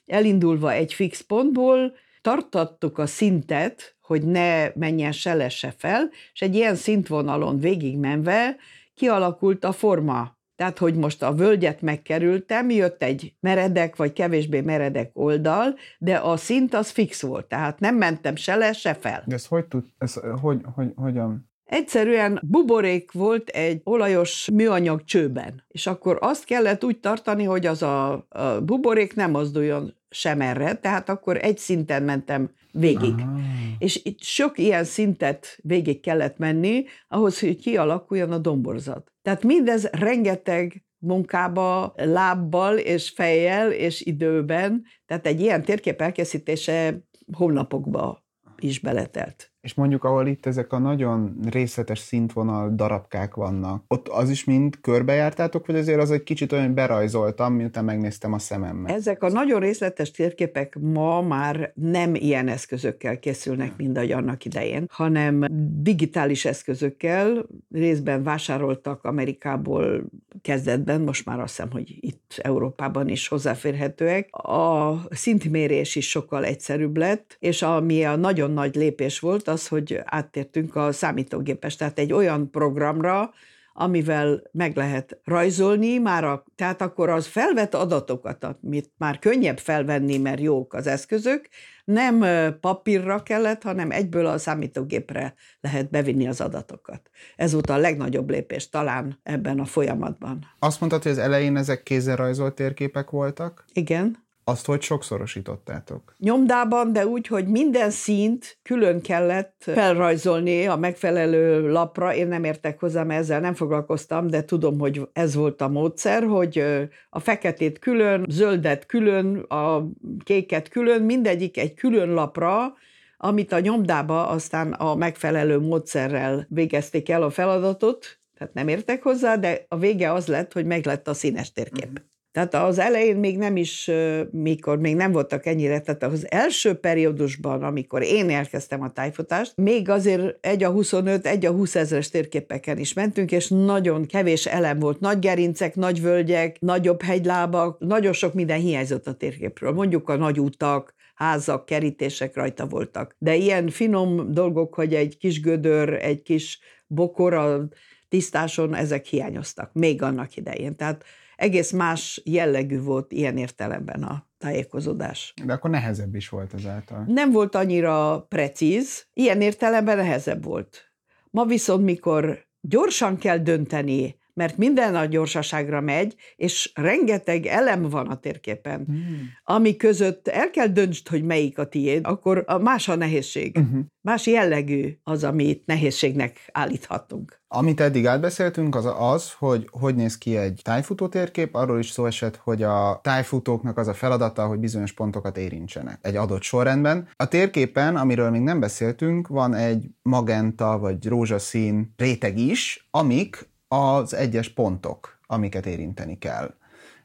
elindulva 0.06 0.73
egy 0.73 0.92
fix 0.92 1.21
pontból, 1.21 1.92
tartattuk 2.23 2.99
a 2.99 3.06
szintet, 3.06 3.97
hogy 4.00 4.23
ne 4.23 4.68
menjen 4.75 5.12
se 5.12 5.35
le 5.35 5.50
fel, 5.76 6.11
és 6.33 6.40
egy 6.40 6.54
ilyen 6.54 6.75
szintvonalon 6.75 7.59
végigmenve 7.59 8.56
kialakult 8.97 9.65
a 9.65 9.73
forma. 9.73 10.35
Tehát, 10.57 10.79
hogy 10.79 10.95
most 10.95 11.23
a 11.23 11.35
völgyet 11.35 11.81
megkerültem, 11.81 12.71
jött 12.71 13.03
egy 13.03 13.35
meredek 13.41 13.97
vagy 13.97 14.12
kevésbé 14.12 14.61
meredek 14.61 15.11
oldal, 15.12 15.75
de 15.99 16.17
a 16.17 16.37
szint 16.37 16.75
az 16.75 16.91
fix 16.91 17.23
volt, 17.23 17.47
tehát 17.47 17.81
nem 17.81 17.97
mentem 17.97 18.37
se 18.37 18.57
le, 18.57 18.73
se 18.73 18.95
fel. 18.95 19.23
De 19.26 19.35
ez 19.35 19.47
hogy 19.47 19.65
tud, 19.65 19.85
ez 19.99 20.15
hogy, 20.41 20.61
hogy, 20.75 20.93
hogyan? 20.97 21.50
Egyszerűen 21.65 22.41
buborék 22.43 23.12
volt 23.12 23.49
egy 23.49 23.81
olajos 23.85 24.50
műanyag 24.53 25.05
csőben, 25.05 25.65
és 25.69 25.87
akkor 25.87 26.19
azt 26.21 26.45
kellett 26.45 26.85
úgy 26.85 27.00
tartani, 27.00 27.45
hogy 27.45 27.67
az 27.67 27.83
a, 27.83 28.12
a 28.29 28.61
buborék 28.65 29.15
nem 29.15 29.31
mozduljon 29.31 29.95
sem 30.18 30.40
erre, 30.40 30.75
tehát 30.75 31.08
akkor 31.08 31.37
egy 31.37 31.58
szinten 31.58 32.02
mentem 32.02 32.50
végig. 32.73 33.14
Aha. 33.18 33.38
És 33.78 34.00
itt 34.04 34.23
sok 34.23 34.58
ilyen 34.58 34.85
szintet 34.85 35.58
végig 35.62 36.00
kellett 36.00 36.38
menni, 36.38 36.85
ahhoz, 37.08 37.40
hogy 37.40 37.56
kialakuljon 37.56 38.32
a 38.32 38.38
domborzat. 38.38 39.12
Tehát 39.23 39.42
mindez 39.42 39.88
rengeteg 39.90 40.85
munkába, 40.99 41.92
lábbal 41.96 42.78
és 42.78 43.08
fejjel 43.08 43.73
és 43.73 44.00
időben, 44.00 44.85
tehát 45.06 45.26
egy 45.26 45.40
ilyen 45.40 45.62
térkép 45.62 46.00
elkészítése 46.00 47.00
hónapokba 47.32 48.25
is 48.58 48.80
beletelt. 48.80 49.52
És 49.66 49.75
mondjuk, 49.75 50.04
ahol 50.04 50.26
itt 50.26 50.46
ezek 50.46 50.73
a 50.73 50.78
nagyon 50.78 51.38
részletes 51.50 51.99
szintvonal 51.99 52.73
darabkák 52.75 53.35
vannak, 53.35 53.85
ott 53.88 54.08
az 54.08 54.30
is 54.30 54.44
mind 54.44 54.80
körbejártátok, 54.80 55.66
vagy 55.66 55.76
azért 55.76 56.00
az 56.00 56.11
egy 56.11 56.23
kicsit 56.23 56.52
olyan 56.52 56.75
berajzoltam, 56.75 57.54
miután 57.54 57.85
megnéztem 57.85 58.32
a 58.32 58.38
szememmel? 58.38 58.94
Ezek 58.94 59.23
a 59.23 59.30
nagyon 59.30 59.61
részletes 59.61 60.11
térképek 60.11 60.78
ma 60.80 61.23
már 61.23 61.73
nem 61.75 62.14
ilyen 62.14 62.49
eszközökkel 62.49 63.18
készülnek, 63.18 63.76
mint 63.76 63.96
ahogy 63.96 64.12
annak 64.12 64.44
idején, 64.44 64.87
hanem 64.90 65.44
digitális 65.82 66.44
eszközökkel, 66.44 67.46
részben 67.73 68.23
vásároltak 68.23 69.04
Amerikából 69.04 70.04
kezdetben, 70.42 71.00
most 71.00 71.25
már 71.25 71.40
azt 71.40 71.56
hiszem, 71.56 71.70
hogy 71.70 71.96
itt 72.00 72.40
Európában 72.42 73.08
is 73.08 73.28
hozzáférhetőek. 73.28 74.28
A 74.37 75.00
szintmérés 75.11 75.96
is 75.96 76.08
sokkal 76.08 76.44
egyszerűbb 76.44 76.96
lett, 76.96 77.37
és 77.38 77.62
ami 77.62 78.04
a 78.04 78.16
nagyon 78.16 78.50
nagy 78.50 78.75
lépés 78.75 79.18
volt, 79.18 79.49
az, 79.56 79.68
hogy 79.68 80.00
áttértünk 80.04 80.76
a 80.76 80.92
számítógépes, 80.92 81.76
tehát 81.76 81.98
egy 81.98 82.12
olyan 82.12 82.50
programra, 82.50 83.30
amivel 83.72 84.42
meg 84.52 84.76
lehet 84.76 85.20
rajzolni, 85.25 85.98
már 85.98 86.25
a, 86.25 86.44
tehát 86.54 86.80
akkor 86.80 87.08
az 87.08 87.26
felvett 87.26 87.75
adatokat, 87.75 88.44
amit 88.44 88.90
már 88.98 89.18
könnyebb 89.18 89.58
felvenni, 89.58 90.18
mert 90.18 90.40
jók 90.40 90.75
az 90.75 90.86
eszközök, 90.86 91.48
nem 91.84 92.25
papírra 92.60 93.22
kellett, 93.22 93.62
hanem 93.62 93.90
egyből 93.90 94.26
a 94.26 94.38
számítógépre 94.38 95.34
lehet 95.60 95.90
bevinni 95.90 96.28
az 96.28 96.40
adatokat. 96.40 97.10
Ez 97.36 97.52
volt 97.52 97.70
a 97.70 97.76
legnagyobb 97.76 98.30
lépés 98.30 98.68
talán 98.68 99.18
ebben 99.22 99.58
a 99.58 99.64
folyamatban. 99.64 100.44
Azt 100.58 100.80
mondtad, 100.80 101.02
hogy 101.02 101.12
az 101.12 101.18
elején 101.18 101.56
ezek 101.56 101.82
kézzel 101.82 102.16
rajzolt 102.16 102.54
térképek 102.54 103.10
voltak? 103.10 103.64
Igen. 103.72 104.25
Azt 104.49 104.67
hogy 104.67 104.83
sokszorosítottátok? 104.83 106.15
Nyomdában, 106.19 106.93
de 106.93 107.07
úgy, 107.07 107.26
hogy 107.26 107.47
minden 107.47 107.91
színt 107.91 108.59
külön 108.62 109.00
kellett 109.00 109.55
felrajzolni 109.59 110.67
a 110.67 110.76
megfelelő 110.76 111.71
lapra. 111.71 112.15
Én 112.15 112.29
nem 112.29 112.45
értek 112.45 112.81
hozzá, 112.81 113.03
mert 113.03 113.21
ezzel 113.21 113.41
nem 113.41 113.55
foglalkoztam, 113.55 114.26
de 114.26 114.45
tudom, 114.45 114.79
hogy 114.79 115.09
ez 115.12 115.35
volt 115.35 115.61
a 115.61 115.69
módszer, 115.69 116.23
hogy 116.23 116.65
a 117.11 117.21
feketét 117.21 117.79
külön, 117.79 118.26
zöldet 118.29 118.87
külön, 118.87 119.37
a 119.37 119.88
kéket 120.25 120.69
külön, 120.69 121.03
mindegyik 121.03 121.59
egy 121.59 121.75
külön 121.75 122.09
lapra, 122.09 122.75
amit 123.17 123.53
a 123.53 123.61
nyomdába 123.61 124.29
aztán 124.29 124.73
a 124.73 124.95
megfelelő 124.95 125.59
módszerrel 125.59 126.47
végezték 126.49 127.09
el 127.09 127.23
a 127.23 127.31
feladatot, 127.31 128.21
tehát 128.38 128.55
nem 128.55 128.69
értek 128.69 129.03
hozzá, 129.03 129.37
de 129.37 129.65
a 129.69 129.79
vége 129.79 130.12
az 130.12 130.26
lett, 130.26 130.53
hogy 130.53 130.67
meg 130.67 130.87
lett 130.87 131.09
a 131.09 131.15
színes 131.15 131.53
térkép. 131.53 131.91
Mm. 131.91 132.15
Tehát 132.37 132.55
az 132.55 132.78
elején 132.78 133.16
még 133.16 133.38
nem 133.38 133.57
is, 133.57 133.90
mikor 134.31 134.78
még 134.78 134.97
nem 134.97 135.12
voltak 135.12 135.47
ennyire, 135.47 135.81
tehát 135.81 136.02
az 136.02 136.31
első 136.31 136.75
periódusban, 136.75 137.62
amikor 137.62 138.02
én 138.02 138.31
elkezdtem 138.31 138.83
a 138.83 138.93
tájfutást, 138.93 139.52
még 139.57 139.88
azért 139.88 140.47
egy 140.47 140.64
a 140.64 140.71
25, 140.71 141.26
egy 141.26 141.47
a 141.47 141.50
20 141.50 141.75
ezres 141.75 142.09
térképeken 142.09 142.78
is 142.78 142.93
mentünk, 142.93 143.33
és 143.33 143.49
nagyon 143.49 144.07
kevés 144.07 144.47
elem 144.47 144.78
volt. 144.78 145.00
Nagy 145.00 145.19
gerincek, 145.19 145.75
nagy 145.75 146.02
völgyek, 146.02 146.61
nagyobb 146.61 147.02
hegylábak, 147.02 147.78
nagyon 147.78 148.12
sok 148.12 148.35
minden 148.35 148.61
hiányzott 148.61 149.07
a 149.07 149.14
térképről. 149.14 149.73
Mondjuk 149.73 150.09
a 150.09 150.16
nagy 150.16 150.40
utak, 150.40 150.95
házak, 151.14 151.66
kerítések 151.66 152.35
rajta 152.35 152.66
voltak. 152.66 153.16
De 153.19 153.35
ilyen 153.35 153.69
finom 153.69 154.33
dolgok, 154.33 154.75
hogy 154.75 154.95
egy 154.95 155.19
kis 155.19 155.40
gödör, 155.40 155.93
egy 155.93 156.23
kis 156.23 156.59
bokor 156.87 157.35
a 157.35 157.69
tisztáson, 158.09 158.75
ezek 158.75 159.05
hiányoztak, 159.05 159.73
még 159.73 160.02
annak 160.02 160.37
idején. 160.37 160.76
Tehát 160.76 161.05
egész 161.37 161.73
más 161.73 162.23
jellegű 162.25 162.81
volt 162.81 163.12
ilyen 163.12 163.37
értelemben 163.37 164.02
a 164.02 164.26
tájékozódás. 164.38 165.35
De 165.45 165.52
akkor 165.52 165.71
nehezebb 165.71 166.14
is 166.14 166.28
volt 166.28 166.55
ezáltal. 166.55 167.05
Nem 167.07 167.31
volt 167.33 167.55
annyira 167.55 168.21
precíz, 168.28 169.07
ilyen 169.12 169.40
értelemben 169.40 169.97
nehezebb 169.97 170.45
volt. 170.45 170.93
Ma 171.31 171.45
viszont, 171.45 171.85
mikor 171.85 172.47
gyorsan 172.61 173.16
kell 173.16 173.38
dönteni, 173.38 174.19
mert 174.37 174.57
minden 174.57 174.95
a 174.95 175.05
gyorsaságra 175.05 175.81
megy, 175.81 176.14
és 176.37 176.73
rengeteg 176.75 177.47
elem 177.47 177.83
van 177.83 178.07
a 178.07 178.16
térképen, 178.16 178.85
hmm. 178.87 179.31
ami 179.45 179.76
között 179.76 180.28
el 180.28 180.50
kell 180.50 180.66
döntsd, 180.66 181.09
hogy 181.09 181.25
melyik 181.25 181.59
a 181.59 181.69
tiéd, 181.69 182.07
akkor 182.07 182.45
a 182.47 182.59
más 182.59 182.88
a 182.88 182.95
nehézség. 182.95 183.57
Uh-huh. 183.59 183.81
Más 184.00 184.26
jellegű 184.26 184.99
az, 185.02 185.25
amit 185.25 185.66
nehézségnek 185.66 186.49
állíthatunk. 186.52 187.40
Amit 187.49 187.81
eddig 187.81 188.07
átbeszéltünk, 188.07 188.75
az 188.75 188.88
az, 188.99 189.33
hogy 189.33 189.69
hogy 189.71 189.95
néz 189.95 190.19
ki 190.19 190.37
egy 190.37 190.61
tájfutó 190.64 191.09
térkép, 191.09 191.55
arról 191.55 191.78
is 191.78 191.90
szó 191.90 192.07
esett, 192.07 192.37
hogy 192.37 192.62
a 192.62 193.00
tájfutóknak 193.02 193.78
az 193.78 193.88
a 193.88 193.95
feladata, 193.95 194.47
hogy 194.47 194.59
bizonyos 194.59 194.93
pontokat 194.93 195.37
érintsenek 195.37 195.99
egy 196.02 196.16
adott 196.16 196.43
sorrendben. 196.43 197.09
A 197.16 197.28
térképen, 197.28 197.97
amiről 197.97 198.31
még 198.31 198.40
nem 198.40 198.61
beszéltünk, 198.61 199.28
van 199.28 199.55
egy 199.55 199.87
magenta 200.02 200.78
vagy 200.78 201.07
rózsaszín 201.07 201.95
réteg 201.97 202.38
is, 202.38 202.88
amik 202.90 203.55
az 203.68 204.14
egyes 204.14 204.49
pontok, 204.49 205.20
amiket 205.26 205.66
érinteni 205.66 206.18
kell. 206.18 206.54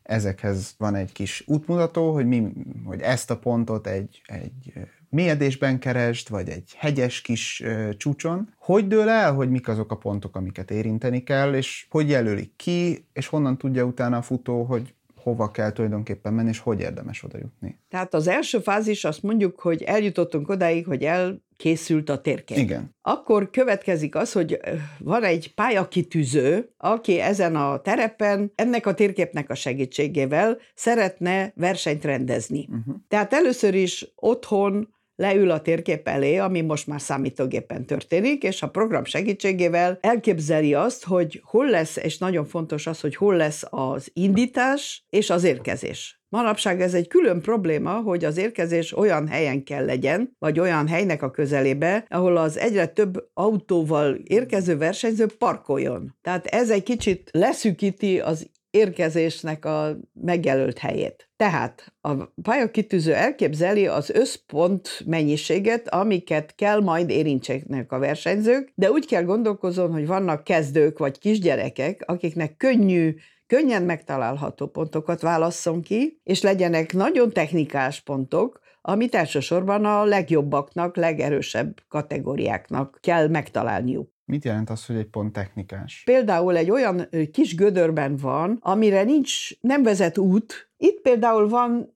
Ezekhez 0.04 0.76
van 0.78 0.96
egy 0.96 1.12
kis 1.12 1.44
útmutató, 1.48 2.14
hogy, 2.14 2.26
mi, 2.26 2.52
hogy 2.86 3.02
ezt 3.02 3.32
a 3.32 3.40
pontot 3.40 3.88
egy, 3.88 4.22
egy 4.26 4.74
mélyedésben 5.10 5.80
kerest, 5.80 6.30
vagy 6.30 6.50
egy 6.50 6.74
hegyes 6.78 7.22
kis 7.22 7.62
ö, 7.62 7.90
csúcson. 7.98 8.54
Hogy 8.58 8.88
dől 8.88 9.10
el, 9.10 9.34
hogy 9.34 9.50
mik 9.50 9.68
azok 9.68 9.92
a 9.92 9.98
pontok, 9.98 10.36
amiket 10.36 10.72
érinteni 10.72 11.24
kell, 11.24 11.54
és 11.54 11.88
hogy 11.90 12.10
jelölik 12.10 12.56
ki, 12.56 13.08
és 13.14 13.28
honnan 13.28 13.58
tudja 13.58 13.84
utána 13.84 14.18
a 14.18 14.22
futó, 14.22 14.64
hogy 14.64 14.94
hova 15.24 15.52
kell 15.52 15.72
tulajdonképpen 15.72 16.34
menni, 16.34 16.50
és 16.50 16.60
hogy 16.60 16.80
érdemes 16.80 17.24
oda 17.24 17.38
jutni. 17.38 17.80
Tehát 17.90 18.14
az 18.14 18.28
első 18.28 18.60
fázis 18.60 19.04
azt 19.04 19.24
mondjuk, 19.24 19.60
hogy 19.60 19.82
eljutottunk 19.82 20.50
odáig, 20.50 20.86
hogy 20.86 21.04
elkészült 21.04 22.10
a 22.10 22.22
térkép. 22.22 22.58
Igen. 22.58 22.96
Akkor 23.02 23.50
következik 23.50 24.16
az, 24.16 24.32
hogy 24.32 24.60
van 25.00 25.24
egy 25.24 25.54
pályakitűző, 25.54 26.74
aki 26.78 27.20
ezen 27.20 27.56
a 27.56 27.82
terepen 27.82 28.52
ennek 28.56 28.86
a 28.86 28.94
térképnek 28.94 29.50
a 29.50 29.56
segítségével 29.56 30.58
szeretne 30.76 31.54
versenyt 31.56 32.06
rendezni. 32.06 32.68
Uh-huh. 32.70 32.96
Tehát 33.08 33.34
először 33.34 33.76
is 33.76 34.12
otthon 34.16 35.00
leül 35.22 35.52
a 35.52 35.62
térkép 35.62 36.08
elé, 36.08 36.38
ami 36.38 36.62
most 36.62 36.88
már 36.88 37.02
számítógépen 37.02 37.86
történik, 37.86 38.44
és 38.44 38.62
a 38.62 38.70
program 38.70 39.04
segítségével 39.04 39.98
elképzeli 40.02 40.74
azt, 40.74 41.04
hogy 41.04 41.42
hol 41.44 41.70
lesz, 41.70 41.98
és 41.98 42.18
nagyon 42.18 42.46
fontos 42.46 42.88
az, 42.88 43.00
hogy 43.00 43.16
hol 43.16 43.36
lesz 43.36 43.64
az 43.70 44.10
indítás 44.14 45.06
és 45.10 45.30
az 45.30 45.44
érkezés. 45.44 46.22
Manapság 46.30 46.82
ez 46.82 46.94
egy 46.94 47.08
külön 47.08 47.42
probléma, 47.42 47.92
hogy 47.92 48.26
az 48.26 48.38
érkezés 48.38 48.98
olyan 48.98 49.28
helyen 49.28 49.64
kell 49.64 49.86
legyen, 49.86 50.36
vagy 50.40 50.60
olyan 50.60 50.88
helynek 50.88 51.22
a 51.22 51.32
közelébe, 51.32 52.06
ahol 52.10 52.38
az 52.38 52.58
egyre 52.58 52.86
több 52.86 53.30
autóval 53.34 54.14
érkező 54.14 54.78
versenyző 54.78 55.26
parkoljon. 55.38 56.16
Tehát 56.22 56.46
ez 56.46 56.70
egy 56.70 56.84
kicsit 56.84 57.30
leszűkíti 57.32 58.20
az 58.20 58.50
érkezésnek 58.72 59.66
a 59.66 59.98
megjelölt 60.14 60.78
helyét. 60.78 61.30
Tehát 61.36 61.94
a 62.02 62.14
pályakitűző 62.42 63.14
elképzeli 63.14 63.88
az 63.88 64.10
összpont 64.10 65.04
mennyiséget, 65.06 65.90
amiket 65.90 66.56
kell 66.56 66.80
majd 66.80 67.10
érintsenek 67.10 67.92
a 67.92 68.00
versenyzők, 68.00 68.72
de 68.76 68.92
úgy 68.92 69.06
kell 69.06 69.24
gondolkozon, 69.24 69.92
hogy 69.92 70.08
vannak 70.08 70.44
kezdők 70.44 70.98
vagy 70.98 71.20
kisgyerekek, 71.20 72.04
akiknek 72.06 72.58
könnyű 72.58 73.16
könnyen 73.48 73.84
megtalálható 73.84 74.68
pontokat 74.68 75.22
válasszon 75.22 75.82
ki, 75.82 76.20
és 76.24 76.42
legyenek 76.42 76.94
nagyon 76.94 77.30
technikás 77.30 78.02
pontok, 78.02 78.60
amit 78.82 79.16
elsősorban 79.16 79.86
a 79.86 80.04
legjobbaknak, 80.04 80.96
legerősebb 80.96 81.82
kategóriáknak 81.88 82.98
kell 83.02 83.28
megtalálniuk. 83.28 84.10
Mit 84.26 84.44
jelent 84.44 84.70
az, 84.70 84.86
hogy 84.86 84.96
egy 84.96 85.10
pont 85.10 85.34
technikás? 85.34 86.02
Például 86.06 86.58
egy 86.58 86.72
olyan 86.72 87.10
kis 87.32 87.56
gödörben 87.56 88.18
van, 88.18 88.58
amire 88.62 89.04
nincs, 89.04 89.60
nem 89.62 89.84
vezet 89.84 90.18
út. 90.18 90.72
Itt 90.78 91.02
például 91.02 91.50
van 91.50 91.94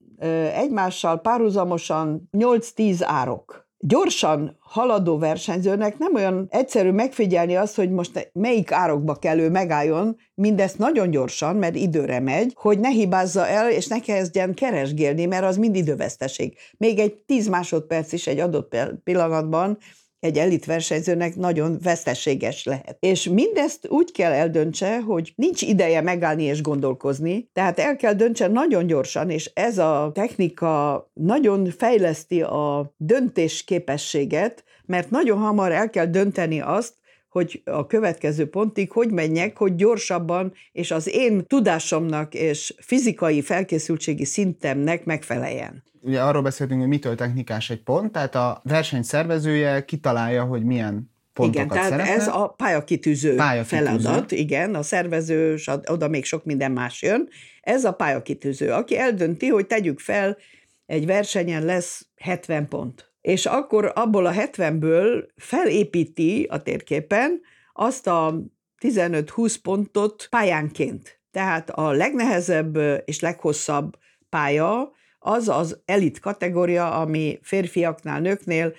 egymással 0.54 1.22
párhuzamosan 1.22 2.30
8-10 2.32 3.02
árok 3.02 3.65
gyorsan 3.88 4.58
haladó 4.60 5.18
versenyzőnek 5.18 5.98
nem 5.98 6.16
olyan 6.16 6.48
egyszerű 6.50 6.92
megfigyelni 6.92 7.56
azt, 7.56 7.76
hogy 7.76 7.92
most 7.92 8.30
melyik 8.34 8.72
árokba 8.72 9.16
kell 9.16 9.40
ő 9.40 9.50
megálljon, 9.50 10.18
mindezt 10.34 10.78
nagyon 10.78 11.10
gyorsan, 11.12 11.56
mert 11.56 11.76
időre 11.76 12.20
megy, 12.20 12.54
hogy 12.56 12.80
ne 12.80 12.90
hibázza 12.90 13.48
el, 13.48 13.72
és 13.72 13.88
ne 13.88 14.00
kezdjen 14.00 14.54
keresgélni, 14.54 15.26
mert 15.26 15.44
az 15.44 15.58
mind 15.58 15.76
időveszteség. 15.76 16.58
Még 16.78 17.00
egy 17.00 17.14
tíz 17.14 17.48
másodperc 17.48 18.12
is 18.12 18.28
egy 18.28 18.40
adott 18.40 18.76
pillanatban 19.04 19.78
egy 20.20 20.38
elit 20.38 20.66
versenyzőnek 20.66 21.36
nagyon 21.36 21.80
veszteséges 21.84 22.64
lehet. 22.64 22.98
És 23.00 23.30
mindezt 23.30 23.88
úgy 23.90 24.12
kell 24.12 24.32
eldöntse, 24.32 25.00
hogy 25.00 25.34
nincs 25.36 25.62
ideje 25.62 26.02
megállni 26.02 26.44
és 26.44 26.62
gondolkozni, 26.62 27.50
tehát 27.54 27.80
el 27.80 27.96
kell 27.96 28.14
döntse 28.14 28.48
nagyon 28.48 28.88
gyorsan, 28.88 29.30
és 29.30 29.52
ez 29.54 29.78
a 29.78 30.12
technika 30.14 31.06
nagyon 31.14 31.70
fejleszti 31.78 32.42
a 32.42 32.94
döntésképességet, 32.98 34.64
mert 34.86 35.10
nagyon 35.10 35.38
hamar 35.38 35.72
el 35.72 35.90
kell 35.90 36.06
dönteni 36.06 36.62
azt, 36.62 36.94
hogy 37.36 37.62
a 37.66 37.86
következő 37.86 38.50
pontig 38.50 38.92
hogy 38.92 39.12
menjek, 39.12 39.58
hogy 39.58 39.76
gyorsabban 39.76 40.54
és 40.72 40.92
az 40.92 41.10
én 41.14 41.46
tudásomnak 41.48 42.34
és 42.34 42.74
fizikai 42.78 43.42
felkészültségi 43.42 44.26
szintemnek 44.26 45.06
megfeleljen 45.06 45.84
ugye 46.06 46.22
arról 46.22 46.42
beszéltünk, 46.42 46.80
hogy 46.80 46.90
mitől 46.90 47.16
technikás 47.16 47.70
egy 47.70 47.84
pont, 47.84 48.12
tehát 48.12 48.36
a 48.36 48.62
verseny 48.64 49.02
szervezője 49.02 49.86
kitalálja, 49.86 50.44
hogy 50.44 50.64
milyen 50.64 51.12
pontokat 51.34 51.66
Igen, 51.66 51.68
tehát 51.68 51.90
szeretne. 51.90 52.14
ez 52.14 52.28
a 52.28 52.54
pályakitűző, 52.58 53.36
pályakitűző 53.36 53.84
feladat, 53.84 54.32
igen, 54.32 54.76
a 54.76 54.82
szervező, 54.82 55.58
oda 55.86 56.08
még 56.08 56.26
sok 56.26 56.46
minden 56.46 56.72
más 56.72 57.02
jön. 57.02 57.30
Ez 57.62 57.84
a 57.84 57.92
pályakitűző, 57.92 58.72
aki 58.72 58.98
eldönti, 58.98 59.48
hogy 59.48 59.68
tegyük 59.68 60.00
fel, 60.00 60.38
egy 60.86 61.06
versenyen 61.06 61.66
lesz 61.66 62.08
70 62.16 62.68
pont. 62.68 63.14
És 63.26 63.46
akkor 63.46 63.92
abból 63.96 64.26
a 64.26 64.32
70-ből 64.32 65.28
felépíti 65.36 66.48
a 66.50 66.62
térképen 66.62 67.42
azt 67.74 68.08
a 68.08 68.42
15-20 68.82 69.56
pontot 69.62 70.28
pályánként. 70.30 71.20
Tehát 71.32 71.70
a 71.70 71.92
legnehezebb 71.92 72.78
és 73.06 73.20
leghosszabb 73.20 73.98
pálya 74.30 74.92
az 75.20 75.50
az 75.50 75.82
elit 75.86 76.20
kategória, 76.20 76.92
ami 76.92 77.40
férfiaknál, 77.42 78.20
nőknél 78.20 78.74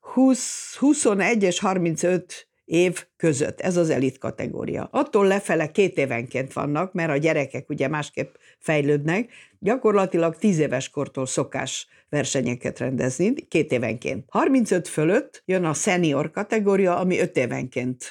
20, 0.00 0.76
21 0.76 1.42
és 1.42 1.58
35 1.58 2.48
év 2.64 3.04
között. 3.16 3.60
Ez 3.60 3.76
az 3.76 3.90
elit 3.90 4.18
kategória. 4.18 4.88
Attól 4.90 5.26
lefele 5.26 5.70
két 5.70 5.98
évenként 5.98 6.52
vannak, 6.52 6.92
mert 6.92 7.10
a 7.10 7.16
gyerekek 7.16 7.68
ugye 7.68 7.88
másképp 7.88 8.34
fejlődnek. 8.64 9.30
Gyakorlatilag 9.58 10.36
tíz 10.36 10.58
éves 10.58 10.90
kortól 10.90 11.26
szokás 11.26 11.86
versenyeket 12.08 12.78
rendezni, 12.78 13.34
két 13.34 13.72
évenként. 13.72 14.24
35 14.28 14.88
fölött 14.88 15.42
jön 15.44 15.64
a 15.64 15.72
senior 15.72 16.30
kategória, 16.30 16.98
ami 16.98 17.20
öt 17.20 17.36
évenként 17.36 18.08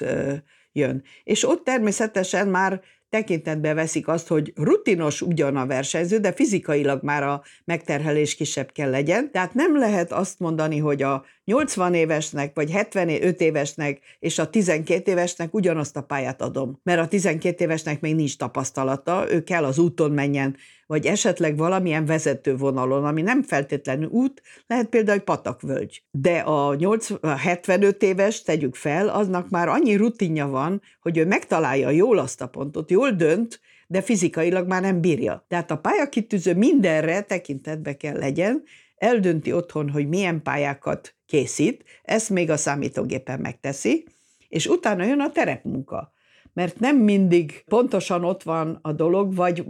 jön. 0.72 1.02
És 1.24 1.48
ott 1.48 1.64
természetesen 1.64 2.48
már 2.48 2.80
tekintetbe 3.08 3.74
veszik 3.74 4.08
azt, 4.08 4.28
hogy 4.28 4.52
rutinos 4.56 5.22
ugyan 5.22 5.56
a 5.56 5.66
versenyző, 5.66 6.18
de 6.18 6.32
fizikailag 6.32 7.02
már 7.02 7.22
a 7.22 7.42
megterhelés 7.64 8.34
kisebb 8.34 8.72
kell 8.72 8.90
legyen. 8.90 9.30
Tehát 9.30 9.54
nem 9.54 9.78
lehet 9.78 10.12
azt 10.12 10.38
mondani, 10.38 10.78
hogy 10.78 11.02
a 11.02 11.24
80 11.44 11.94
évesnek, 11.94 12.54
vagy 12.54 12.70
75 12.70 13.40
évesnek 13.40 14.00
és 14.18 14.38
a 14.38 14.50
12 14.50 15.10
évesnek 15.10 15.54
ugyanazt 15.54 15.96
a 15.96 16.02
pályát 16.02 16.42
adom. 16.42 16.80
Mert 16.82 17.00
a 17.00 17.08
12 17.08 17.64
évesnek 17.64 18.00
még 18.00 18.14
nincs 18.14 18.36
tapasztalata, 18.36 19.26
ő 19.30 19.42
kell 19.42 19.64
az 19.64 19.78
úton 19.78 20.10
menjen, 20.10 20.56
vagy 20.86 21.06
esetleg 21.06 21.56
valamilyen 21.56 22.06
vezetővonalon, 22.06 23.04
ami 23.04 23.22
nem 23.22 23.42
feltétlenül 23.42 24.08
út, 24.08 24.42
lehet 24.66 24.88
például 24.88 25.18
egy 25.18 25.24
patakvölgy. 25.24 26.02
De 26.10 26.38
a, 26.38 26.74
8, 26.74 27.10
a 27.20 27.28
75 27.28 28.02
éves, 28.02 28.42
tegyük 28.42 28.74
fel, 28.74 29.08
aznak 29.08 29.50
már 29.50 29.68
annyi 29.68 29.96
rutinja 29.96 30.46
van, 30.46 30.82
hogy 31.00 31.18
ő 31.18 31.26
megtalálja 31.26 31.90
jól 31.90 32.18
azt 32.18 32.40
a 32.40 32.48
pontot, 32.48 32.90
jól 32.90 33.10
dönt, 33.10 33.60
de 33.86 34.02
fizikailag 34.02 34.66
már 34.66 34.82
nem 34.82 35.00
bírja. 35.00 35.44
Tehát 35.48 35.70
a 35.70 35.78
pályakitűző 35.78 36.54
mindenre 36.54 37.20
tekintetbe 37.20 37.96
kell 37.96 38.18
legyen, 38.18 38.62
eldönti 38.96 39.52
otthon, 39.52 39.90
hogy 39.90 40.08
milyen 40.08 40.42
pályákat 40.42 41.14
készít, 41.26 41.84
ezt 42.02 42.30
még 42.30 42.50
a 42.50 42.56
számítógépen 42.56 43.40
megteszi, 43.40 44.04
és 44.48 44.66
utána 44.66 45.04
jön 45.04 45.20
a 45.20 45.30
terepmunka. 45.30 46.12
Mert 46.52 46.78
nem 46.78 46.96
mindig 46.96 47.64
pontosan 47.66 48.24
ott 48.24 48.42
van 48.42 48.78
a 48.82 48.92
dolog, 48.92 49.34
vagy 49.34 49.64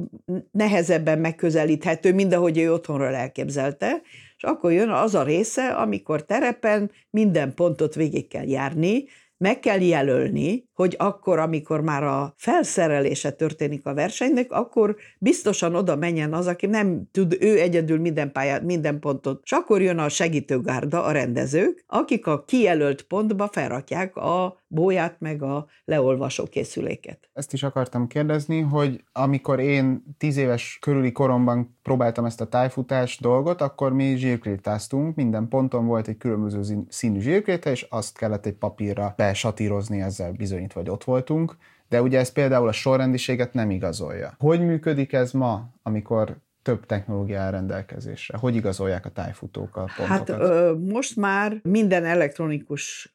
nehezebben 0.50 1.18
megközelíthető, 1.18 2.14
mint 2.14 2.34
ahogy 2.34 2.58
ő 2.58 2.72
otthonról 2.72 3.14
elképzelte, 3.14 4.02
és 4.36 4.42
akkor 4.42 4.72
jön 4.72 4.88
az 4.88 5.14
a 5.14 5.22
része, 5.22 5.68
amikor 5.68 6.24
terepen 6.24 6.90
minden 7.10 7.54
pontot 7.54 7.94
végig 7.94 8.28
kell 8.28 8.48
járni, 8.48 9.04
meg 9.36 9.60
kell 9.60 9.80
jelölni, 9.80 10.68
hogy 10.74 10.94
akkor, 10.98 11.38
amikor 11.38 11.80
már 11.80 12.02
a 12.02 12.34
felszerelése 12.36 13.30
történik 13.30 13.86
a 13.86 13.94
versenynek, 13.94 14.52
akkor 14.52 14.96
biztosan 15.18 15.74
oda 15.74 15.96
menjen 15.96 16.32
az, 16.32 16.46
aki 16.46 16.66
nem 16.66 17.02
tud 17.10 17.36
ő 17.40 17.60
egyedül 17.60 17.98
minden 17.98 18.32
pályát, 18.32 18.62
minden 18.62 19.00
pontot. 19.00 19.40
És 19.44 19.52
akkor 19.52 19.82
jön 19.82 19.98
a 19.98 20.08
segítőgárda, 20.08 21.04
a 21.04 21.12
rendezők, 21.12 21.84
akik 21.86 22.26
a 22.26 22.44
kijelölt 22.44 23.02
pontba 23.02 23.48
felrakják 23.52 24.16
a 24.16 24.62
bóját, 24.74 25.16
meg 25.20 25.42
a 25.42 25.66
leolvasó 25.84 26.44
készüléket. 26.44 27.30
Ezt 27.32 27.52
is 27.52 27.62
akartam 27.62 28.06
kérdezni, 28.06 28.60
hogy 28.60 29.04
amikor 29.12 29.60
én 29.60 30.02
tíz 30.18 30.36
éves 30.36 30.78
körüli 30.80 31.12
koromban 31.12 31.78
próbáltam 31.82 32.24
ezt 32.24 32.40
a 32.40 32.48
tájfutás 32.48 33.18
dolgot, 33.18 33.60
akkor 33.60 33.92
mi 33.92 34.16
zsírkrétáztunk, 34.16 35.14
minden 35.14 35.48
ponton 35.48 35.86
volt 35.86 36.08
egy 36.08 36.16
különböző 36.16 36.84
színű 36.88 37.20
zsírkréta, 37.20 37.70
és 37.70 37.86
azt 37.90 38.18
kellett 38.18 38.46
egy 38.46 38.54
papírra 38.54 39.14
besatírozni, 39.16 40.00
ezzel 40.00 40.32
bizonyítva, 40.32 40.80
hogy 40.80 40.90
ott 40.90 41.04
voltunk, 41.04 41.56
de 41.88 42.02
ugye 42.02 42.18
ez 42.18 42.32
például 42.32 42.68
a 42.68 42.72
sorrendiséget 42.72 43.52
nem 43.52 43.70
igazolja. 43.70 44.34
Hogy 44.38 44.60
működik 44.60 45.12
ez 45.12 45.32
ma, 45.32 45.68
amikor 45.82 46.36
több 46.62 46.86
technológia 46.86 47.50
rendelkezésre? 47.50 48.38
Hogy 48.38 48.54
igazolják 48.54 49.06
a 49.06 49.10
tájfutók 49.10 49.76
a 49.76 49.84
pontokat? 49.96 50.06
Hát 50.06 50.28
ö, 50.28 50.74
most 50.78 51.16
már 51.16 51.60
minden 51.62 52.04
elektronikus 52.04 53.13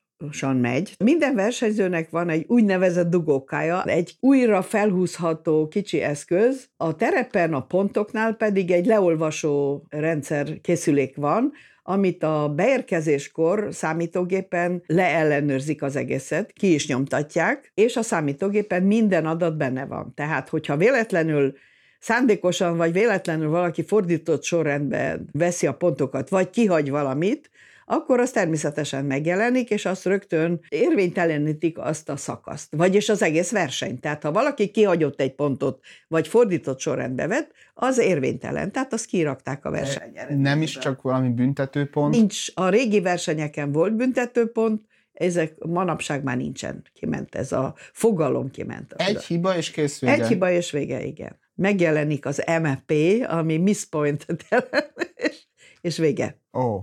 megy. 0.62 0.96
Minden 1.04 1.36
versenyzőnek 1.36 2.10
van 2.10 2.30
egy 2.30 2.46
úgynevezett 2.48 3.10
dugókája, 3.10 3.84
egy 3.84 4.16
újra 4.20 4.62
felhúzható 4.62 5.68
kicsi 5.68 6.02
eszköz, 6.02 6.70
a 6.78 6.96
terepen, 6.96 7.54
a 7.54 7.66
pontoknál 7.66 8.34
pedig 8.34 8.72
egy 8.72 8.86
leolvasó 8.86 9.84
rendszer 9.90 10.62
készülék 10.62 11.16
van, 11.16 11.52
amit 11.84 12.24
a 12.24 12.54
beérkezéskor 12.56 13.68
számítógépen 13.72 14.84
leellenőrzik 14.88 15.82
az 15.82 15.96
egészet, 15.96 16.52
ki 16.52 16.74
is 16.74 16.88
nyomtatják, 16.88 17.72
és 17.74 17.96
a 17.96 18.02
számítógépen 18.02 18.84
minden 18.84 19.26
adat 19.26 19.58
benne 19.58 19.86
van. 19.86 20.14
Tehát, 20.16 20.50
hogyha 20.50 20.78
véletlenül 20.78 21.54
szándékosan 22.00 22.78
vagy 22.78 22.92
véletlenül 22.92 23.50
valaki 23.50 23.84
fordított 23.84 24.44
sorrendben 24.44 25.30
veszi 25.32 25.68
a 25.68 25.74
pontokat, 25.74 26.30
vagy 26.30 26.50
kihagy 26.50 26.90
valamit, 26.90 27.50
akkor 27.92 28.20
az 28.20 28.32
természetesen 28.32 29.06
megjelenik, 29.06 29.70
és 29.70 29.86
azt 29.86 30.06
rögtön 30.06 30.60
érvénytelenítik 30.70 31.78
azt 31.78 32.10
a 32.10 32.16
szakaszt, 32.16 32.76
vagyis 32.76 33.10
az 33.10 33.22
egész 33.22 33.52
versenyt. 33.52 34.02
Tehát 34.02 34.24
ha 34.24 34.32
valaki 34.32 34.68
kihagyott 34.68 35.20
egy 35.22 35.36
pontot, 35.36 35.80
vagy 36.08 36.28
fordított 36.28 36.80
sorrendbe 36.80 37.28
vett, 37.28 37.52
az 37.74 37.98
érvénytelen, 37.98 38.72
tehát 38.72 38.94
azt 38.94 39.06
kirakták 39.06 39.66
a 39.66 39.72
versenyre. 39.72 40.28
Nem 40.36 40.62
is 40.62 40.78
csak 40.78 41.02
valami 41.02 41.30
büntetőpont? 41.30 42.16
Nincs. 42.16 42.48
A 42.54 42.70
régi 42.70 43.02
versenyeken 43.02 43.72
volt 43.72 43.96
büntetőpont, 43.96 44.88
ezek 45.14 45.58
manapság 45.58 46.24
már 46.24 46.38
nincsen, 46.38 46.84
kiment 46.94 47.36
ez 47.36 47.52
a 47.52 47.76
fogalom, 47.94 48.52
kiment. 48.52 48.94
Egy 48.94 49.24
hiba 49.24 49.58
és 49.58 49.72
kész 49.72 50.00
vége. 50.00 50.14
Egy 50.14 50.28
hiba 50.28 50.52
és 50.52 50.72
vége, 50.72 51.04
igen. 51.04 51.40
Megjelenik 51.56 52.26
az 52.26 52.44
MP, 52.62 52.94
ami 53.28 53.58
miss 53.58 53.84
point 53.84 54.26
és, 55.16 55.44
és 55.82 55.98
vége. 55.98 56.40
Ó. 56.54 56.80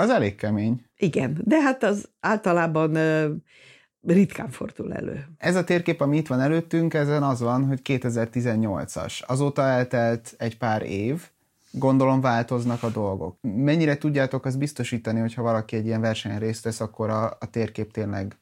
Az 0.00 0.10
elég 0.10 0.34
kemény. 0.34 0.84
Igen, 0.96 1.40
de 1.44 1.60
hát 1.60 1.82
az 1.82 2.08
általában 2.20 2.96
ritkán 4.02 4.50
fordul 4.50 4.92
elő. 4.92 5.26
Ez 5.38 5.56
a 5.56 5.64
térkép, 5.64 6.00
ami 6.00 6.16
itt 6.16 6.26
van 6.26 6.40
előttünk, 6.40 6.94
ezen 6.94 7.22
az 7.22 7.40
van, 7.40 7.66
hogy 7.66 7.80
2018-as. 7.84 9.22
Azóta 9.26 9.62
eltelt 9.62 10.34
egy 10.38 10.58
pár 10.58 10.82
év, 10.82 11.28
gondolom 11.70 12.20
változnak 12.20 12.82
a 12.82 12.90
dolgok. 12.90 13.36
Mennyire 13.40 13.98
tudjátok 13.98 14.44
azt 14.44 14.58
biztosítani, 14.58 15.20
hogyha 15.20 15.42
valaki 15.42 15.76
egy 15.76 15.86
ilyen 15.86 16.00
versenyen 16.00 16.38
részt 16.38 16.64
vesz, 16.64 16.80
akkor 16.80 17.10
a, 17.10 17.24
a 17.24 17.50
térkép 17.50 17.92
tényleg 17.92 18.36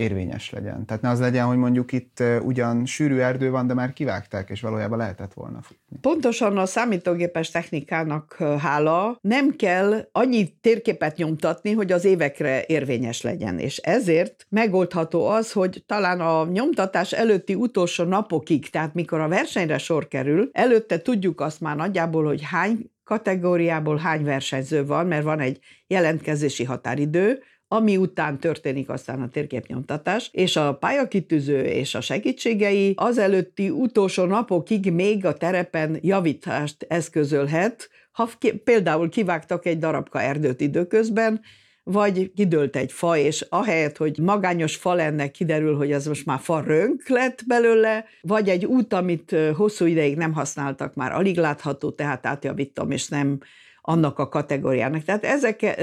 érvényes 0.00 0.50
legyen. 0.50 0.86
Tehát 0.86 1.02
ne 1.02 1.08
az 1.08 1.20
legyen, 1.20 1.46
hogy 1.46 1.56
mondjuk 1.56 1.92
itt 1.92 2.22
ugyan 2.42 2.86
sűrű 2.86 3.18
erdő 3.18 3.50
van, 3.50 3.66
de 3.66 3.74
már 3.74 3.92
kivágták, 3.92 4.48
és 4.50 4.60
valójában 4.60 4.98
lehetett 4.98 5.32
volna 5.32 5.62
futni. 5.62 5.98
Pontosan 6.00 6.58
a 6.58 6.66
számítógépes 6.66 7.50
technikának 7.50 8.36
hála 8.58 9.18
nem 9.20 9.56
kell 9.56 10.08
annyi 10.12 10.48
térképet 10.60 11.16
nyomtatni, 11.16 11.72
hogy 11.72 11.92
az 11.92 12.04
évekre 12.04 12.64
érvényes 12.66 13.22
legyen. 13.22 13.58
És 13.58 13.76
ezért 13.76 14.46
megoldható 14.48 15.26
az, 15.26 15.52
hogy 15.52 15.82
talán 15.86 16.20
a 16.20 16.44
nyomtatás 16.44 17.12
előtti 17.12 17.54
utolsó 17.54 18.04
napokig, 18.04 18.70
tehát 18.70 18.94
mikor 18.94 19.20
a 19.20 19.28
versenyre 19.28 19.78
sor 19.78 20.08
kerül, 20.08 20.48
előtte 20.52 21.02
tudjuk 21.02 21.40
azt 21.40 21.60
már 21.60 21.76
nagyjából, 21.76 22.24
hogy 22.24 22.42
hány 22.42 22.90
kategóriából 23.04 23.96
hány 23.96 24.24
versenyző 24.24 24.86
van, 24.86 25.06
mert 25.06 25.22
van 25.22 25.40
egy 25.40 25.58
jelentkezési 25.86 26.64
határidő, 26.64 27.42
ami 27.72 27.96
után 27.96 28.38
történik 28.38 28.88
aztán 28.88 29.22
a 29.22 29.28
térképnyomtatás, 29.28 30.28
és 30.32 30.56
a 30.56 30.74
pályakitűző 30.74 31.60
és 31.60 31.94
a 31.94 32.00
segítségei 32.00 32.92
az 32.96 33.18
előtti 33.18 33.70
utolsó 33.70 34.24
napokig 34.24 34.92
még 34.92 35.26
a 35.26 35.32
terepen 35.32 35.98
javítást 36.00 36.86
eszközölhet, 36.88 37.88
ha 38.12 38.28
például 38.64 39.08
kivágtak 39.08 39.66
egy 39.66 39.78
darabka 39.78 40.20
erdőt 40.20 40.60
időközben, 40.60 41.40
vagy 41.82 42.32
kidőlt 42.32 42.76
egy 42.76 42.92
fa, 42.92 43.16
és 43.16 43.46
ahelyett, 43.48 43.96
hogy 43.96 44.18
magányos 44.18 44.76
fa 44.76 44.94
lenne, 44.94 45.28
kiderül, 45.28 45.76
hogy 45.76 45.92
ez 45.92 46.06
most 46.06 46.26
már 46.26 46.38
fa 46.38 46.60
rönk 46.60 47.08
lett 47.08 47.42
belőle, 47.46 48.04
vagy 48.20 48.48
egy 48.48 48.64
út, 48.64 48.92
amit 48.92 49.36
hosszú 49.54 49.84
ideig 49.84 50.16
nem 50.16 50.32
használtak, 50.32 50.94
már 50.94 51.12
alig 51.12 51.36
látható, 51.36 51.90
tehát 51.90 52.26
átjavítom, 52.26 52.90
és 52.90 53.08
nem 53.08 53.38
annak 53.82 54.18
a 54.18 54.28
kategóriának. 54.28 55.02
Tehát 55.02 55.24
ezek 55.24 55.80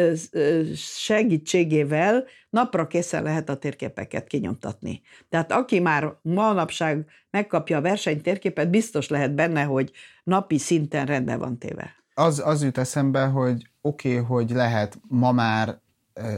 segítségével 0.75 2.25
napra 2.49 2.87
készen 2.87 3.23
lehet 3.23 3.49
a 3.49 3.57
térképeket 3.57 4.27
kinyomtatni. 4.27 5.01
Tehát 5.29 5.51
aki 5.51 5.79
már 5.79 6.13
manapság 6.21 7.05
megkapja 7.29 7.77
a 7.77 7.81
versenytérképet, 7.81 8.69
biztos 8.69 9.07
lehet 9.07 9.35
benne, 9.35 9.63
hogy 9.63 9.91
napi 10.23 10.57
szinten 10.57 11.05
rendben 11.05 11.39
van 11.39 11.57
téve. 11.57 11.95
Az, 12.13 12.41
az 12.45 12.63
jut 12.63 12.77
eszembe, 12.77 13.25
hogy 13.25 13.69
oké, 13.81 14.19
okay, 14.19 14.23
hogy 14.23 14.49
lehet 14.49 14.99
ma 15.07 15.31
már 15.31 15.79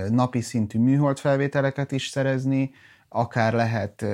napi 0.09 0.41
szintű 0.41 0.79
műhold 0.79 1.17
felvételeket 1.17 1.91
is 1.91 2.07
szerezni, 2.07 2.71
akár 3.09 3.53
lehet 3.53 4.05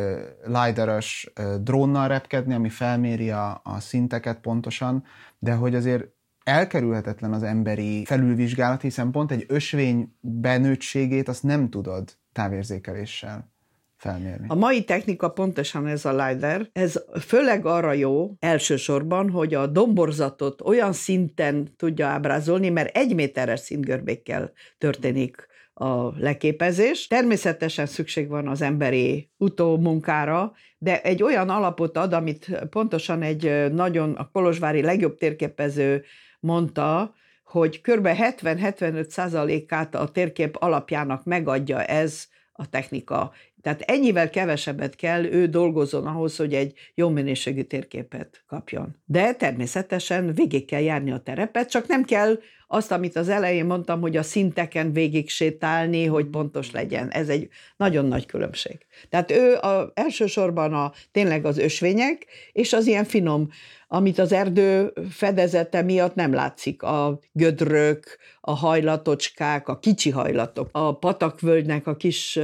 LiDAR-os 0.46 1.32
drónnal 1.62 2.08
repkedni, 2.08 2.54
ami 2.54 2.70
felméri 2.70 3.32
a, 3.32 3.62
a 3.64 3.80
szinteket 3.80 4.40
pontosan, 4.40 5.04
de 5.40 5.54
hogy 5.54 5.76
azért 5.76 6.15
elkerülhetetlen 6.46 7.34
az 7.34 7.44
emberi 7.44 8.06
felülvizsgálat, 8.06 8.82
hiszen 8.82 9.12
pont 9.12 9.32
egy 9.32 9.46
ösvény 9.48 10.16
benőttségét 10.20 11.28
azt 11.28 11.44
nem 11.44 11.70
tudod 11.70 12.18
távérzékeléssel 12.32 13.54
felmérni. 13.98 14.46
A 14.50 14.56
mai 14.56 14.84
technika 14.84 15.30
pontosan 15.30 15.88
ez 15.88 16.06
a 16.06 16.26
LiDAR, 16.26 16.70
ez 16.72 17.04
főleg 17.22 17.66
arra 17.66 17.94
jó 17.94 18.32
elsősorban, 18.40 19.30
hogy 19.30 19.54
a 19.54 19.68
domborzatot 19.68 20.62
olyan 20.62 20.94
szinten 20.94 21.74
tudja 21.76 22.08
ábrázolni, 22.08 22.70
mert 22.70 22.98
egy 22.98 23.16
méteres 23.16 23.60
szintgörbékkel 23.60 24.52
történik 24.78 25.48
a 25.74 26.20
leképezés. 26.20 27.08
Természetesen 27.08 27.86
szükség 27.86 28.28
van 28.28 28.48
az 28.48 28.62
emberi 28.62 29.30
utómunkára, 29.38 30.54
de 30.78 31.02
egy 31.02 31.24
olyan 31.24 31.50
alapot 31.50 31.98
ad, 31.98 32.14
amit 32.14 32.66
pontosan 32.70 33.22
egy 33.22 33.72
nagyon 33.74 34.14
a 34.14 34.30
Kolozsvári 34.32 34.82
legjobb 34.82 35.18
térképező 35.18 36.04
mondta, 36.46 37.14
hogy 37.44 37.82
kb. 37.82 38.08
70-75 38.08 39.10
százalékát 39.10 39.96
a 39.96 40.08
térkép 40.08 40.56
alapjának 40.60 41.24
megadja 41.24 41.84
ez 41.84 42.28
a 42.52 42.70
technika. 42.70 43.32
Tehát 43.66 43.82
ennyivel 43.82 44.30
kevesebbet 44.30 44.96
kell 44.96 45.24
ő 45.24 45.48
dolgozzon 45.48 46.06
ahhoz, 46.06 46.36
hogy 46.36 46.54
egy 46.54 46.74
jó 46.94 47.10
minőségű 47.10 47.62
térképet 47.62 48.44
kapjon. 48.48 48.96
De 49.06 49.34
természetesen 49.34 50.34
végig 50.34 50.66
kell 50.66 50.82
járni 50.82 51.12
a 51.12 51.20
terepet, 51.20 51.70
csak 51.70 51.88
nem 51.88 52.04
kell 52.04 52.40
azt, 52.68 52.92
amit 52.92 53.16
az 53.16 53.30
elején 53.30 53.66
mondtam, 53.66 54.02
hogy 54.02 54.18
a 54.18 54.24
szinteken 54.24 54.94
végig 54.94 55.30
sétálni, 55.30 56.06
hogy 56.06 56.26
pontos 56.26 56.72
legyen. 56.72 57.10
Ez 57.10 57.30
egy 57.30 57.50
nagyon 57.78 58.06
nagy 58.06 58.26
különbség. 58.26 58.78
Tehát 59.10 59.32
ő 59.32 59.56
a, 59.56 59.92
elsősorban 59.94 60.74
a, 60.74 60.92
tényleg 61.12 61.46
az 61.46 61.58
ösvények, 61.58 62.26
és 62.52 62.74
az 62.74 62.88
ilyen 62.88 63.06
finom 63.06 63.50
amit 63.88 64.20
az 64.20 64.32
erdő 64.32 64.94
fedezete 65.10 65.82
miatt 65.82 66.16
nem 66.16 66.34
látszik. 66.34 66.84
A 66.84 67.20
gödrök, 67.32 68.18
a 68.42 68.52
hajlatocskák, 68.52 69.68
a 69.68 69.80
kicsi 69.80 70.10
hajlatok, 70.10 70.70
a 70.72 70.98
patakvölgynek 70.98 71.88
a 71.88 71.96
kis 71.96 72.40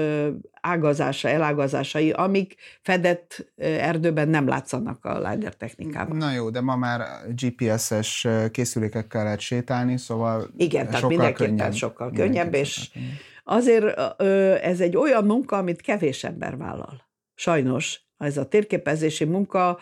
ágazása, 0.62 1.28
elágazásai, 1.30 2.12
amik 2.12 2.56
fedett 2.82 3.52
erdőben 3.58 4.28
nem 4.30 4.48
látszanak 4.48 5.06
a 5.06 5.30
LiDAR 5.30 5.56
technikában. 5.56 6.18
Na 6.18 6.32
jó, 6.32 6.50
de 6.50 6.62
ma 6.62 6.76
már 6.76 7.02
GPS-es 7.36 8.28
készülékekkel 8.52 9.24
lehet 9.24 9.40
sétálni, 9.40 9.98
szóval 9.98 10.50
Igen, 10.58 10.86
tehát 10.86 11.08
mindenképpen 11.08 11.56
könnyebb. 11.56 11.74
sokkal 11.74 12.12
könnyebb, 12.12 12.54
és 12.54 12.72
sokkal 12.72 13.02
könnyebb. 13.02 13.20
azért 13.44 14.00
ez 14.64 14.80
egy 14.80 14.98
olyan 14.98 15.26
munka, 15.26 15.58
amit 15.58 15.82
kevés 15.82 16.24
ember 16.24 16.58
vállal. 16.58 17.10
Sajnos 17.36 18.02
ez 18.18 18.38
a 18.38 18.48
térképezési 18.48 19.26
munka 19.26 19.80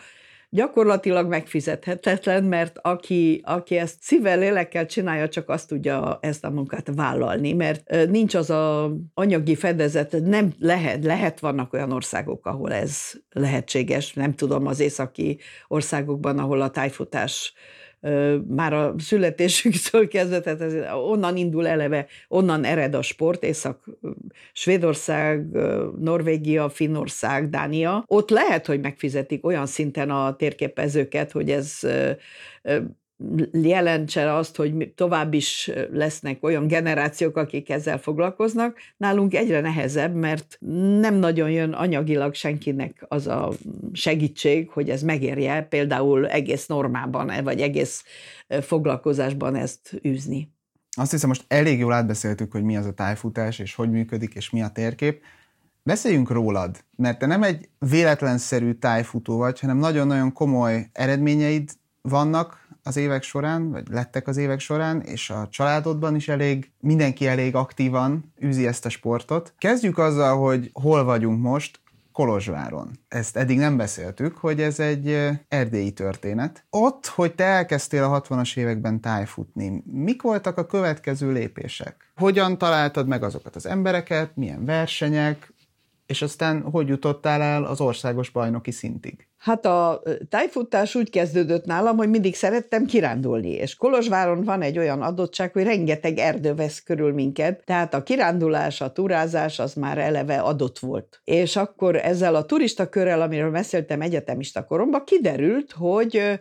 gyakorlatilag 0.50 1.28
megfizethetetlen, 1.28 2.44
mert 2.44 2.78
aki, 2.82 3.40
aki 3.44 3.76
ezt 3.76 3.96
szívvel, 4.00 4.38
lélekkel 4.38 4.86
csinálja, 4.86 5.28
csak 5.28 5.48
azt 5.48 5.68
tudja 5.68 6.18
ezt 6.22 6.44
a 6.44 6.50
munkát 6.50 6.90
vállalni, 6.94 7.52
mert 7.52 8.06
nincs 8.08 8.34
az 8.34 8.50
a 8.50 8.92
anyagi 9.14 9.54
fedezet, 9.54 10.16
nem 10.24 10.52
lehet, 10.58 11.04
lehet 11.04 11.40
vannak 11.40 11.72
olyan 11.72 11.92
országok, 11.92 12.46
ahol 12.46 12.72
ez 12.72 13.12
lehetséges, 13.30 14.12
nem 14.12 14.34
tudom, 14.34 14.66
az 14.66 14.80
északi 14.80 15.38
országokban, 15.68 16.38
ahol 16.38 16.60
a 16.60 16.70
tájfutás 16.70 17.52
már 18.48 18.72
a 18.72 18.94
születésüktől 18.98 20.08
kezdve, 20.08 20.40
tehát 20.40 20.60
ez, 20.60 20.74
onnan 20.94 21.36
indul 21.36 21.66
eleve, 21.66 22.06
onnan 22.28 22.64
ered 22.64 22.94
a 22.94 23.02
sport, 23.02 23.44
Észak, 23.44 23.84
Svédország, 24.52 25.46
Norvégia, 25.98 26.68
Finnország, 26.68 27.48
Dánia. 27.48 28.04
Ott 28.06 28.30
lehet, 28.30 28.66
hogy 28.66 28.80
megfizetik 28.80 29.46
olyan 29.46 29.66
szinten 29.66 30.10
a 30.10 30.36
térképezőket, 30.36 31.32
hogy 31.32 31.50
ez 31.50 31.80
jelentse 33.52 34.34
azt, 34.34 34.56
hogy 34.56 34.92
tovább 34.94 35.34
is 35.34 35.70
lesznek 35.92 36.44
olyan 36.44 36.66
generációk, 36.66 37.36
akik 37.36 37.70
ezzel 37.70 37.98
foglalkoznak. 37.98 38.78
Nálunk 38.96 39.34
egyre 39.34 39.60
nehezebb, 39.60 40.14
mert 40.14 40.58
nem 41.00 41.14
nagyon 41.14 41.50
jön 41.50 41.72
anyagilag 41.72 42.34
senkinek 42.34 43.04
az 43.08 43.26
a 43.26 43.52
segítség, 43.92 44.68
hogy 44.68 44.90
ez 44.90 45.02
megérje 45.02 45.62
például 45.62 46.28
egész 46.28 46.66
normában, 46.66 47.32
vagy 47.44 47.60
egész 47.60 48.04
foglalkozásban 48.60 49.54
ezt 49.54 50.00
űzni. 50.06 50.52
Azt 50.96 51.10
hiszem, 51.10 51.28
most 51.28 51.44
elég 51.48 51.78
jól 51.78 51.92
átbeszéltük, 51.92 52.52
hogy 52.52 52.62
mi 52.62 52.76
az 52.76 52.86
a 52.86 52.92
tájfutás, 52.92 53.58
és 53.58 53.74
hogy 53.74 53.90
működik, 53.90 54.34
és 54.34 54.50
mi 54.50 54.62
a 54.62 54.68
térkép. 54.68 55.22
Beszéljünk 55.82 56.30
rólad, 56.30 56.84
mert 56.96 57.18
te 57.18 57.26
nem 57.26 57.42
egy 57.42 57.68
véletlenszerű 57.78 58.72
tájfutó 58.72 59.36
vagy, 59.36 59.60
hanem 59.60 59.78
nagyon-nagyon 59.78 60.32
komoly 60.32 60.86
eredményeid 60.92 61.70
vannak, 62.02 62.59
az 62.82 62.96
évek 62.96 63.22
során, 63.22 63.70
vagy 63.70 63.88
lettek 63.88 64.28
az 64.28 64.36
évek 64.36 64.60
során, 64.60 65.00
és 65.00 65.30
a 65.30 65.48
családodban 65.50 66.14
is 66.14 66.28
elég, 66.28 66.70
mindenki 66.80 67.26
elég 67.26 67.54
aktívan 67.54 68.32
űzi 68.44 68.66
ezt 68.66 68.86
a 68.86 68.88
sportot. 68.88 69.54
Kezdjük 69.58 69.98
azzal, 69.98 70.36
hogy 70.38 70.70
hol 70.72 71.04
vagyunk 71.04 71.40
most, 71.40 71.80
Kolozsváron. 72.12 72.90
Ezt 73.08 73.36
eddig 73.36 73.58
nem 73.58 73.76
beszéltük, 73.76 74.36
hogy 74.36 74.60
ez 74.60 74.80
egy 74.80 75.28
erdélyi 75.48 75.92
történet. 75.92 76.64
Ott, 76.70 77.06
hogy 77.06 77.34
te 77.34 77.44
elkezdtél 77.44 78.04
a 78.04 78.20
60-as 78.20 78.56
években 78.56 79.00
tájfutni, 79.00 79.82
mik 79.86 80.22
voltak 80.22 80.58
a 80.58 80.66
következő 80.66 81.32
lépések? 81.32 82.12
Hogyan 82.16 82.58
találtad 82.58 83.06
meg 83.06 83.22
azokat 83.22 83.56
az 83.56 83.66
embereket, 83.66 84.36
milyen 84.36 84.64
versenyek, 84.64 85.54
és 86.06 86.22
aztán 86.22 86.62
hogy 86.62 86.88
jutottál 86.88 87.42
el 87.42 87.64
az 87.64 87.80
országos 87.80 88.30
bajnoki 88.30 88.70
szintig? 88.70 89.29
Hát 89.40 89.66
a 89.66 90.02
tájfutás 90.28 90.94
úgy 90.94 91.10
kezdődött 91.10 91.64
nálam, 91.64 91.96
hogy 91.96 92.08
mindig 92.08 92.34
szerettem 92.34 92.86
kirándulni, 92.86 93.50
és 93.50 93.74
Kolozsváron 93.74 94.44
van 94.44 94.62
egy 94.62 94.78
olyan 94.78 95.02
adottság, 95.02 95.52
hogy 95.52 95.62
rengeteg 95.62 96.18
erdő 96.18 96.54
vesz 96.54 96.82
körül 96.82 97.12
minket, 97.12 97.62
tehát 97.64 97.94
a 97.94 98.02
kirándulás, 98.02 98.80
a 98.80 98.92
turázás 98.92 99.58
az 99.58 99.74
már 99.74 99.98
eleve 99.98 100.38
adott 100.38 100.78
volt. 100.78 101.20
És 101.24 101.56
akkor 101.56 101.96
ezzel 101.96 102.34
a 102.34 102.44
turista 102.44 102.88
körrel, 102.88 103.22
amiről 103.22 103.50
beszéltem 103.50 104.00
egyetemista 104.00 104.64
koromban, 104.64 105.04
kiderült, 105.04 105.72
hogy 105.72 106.40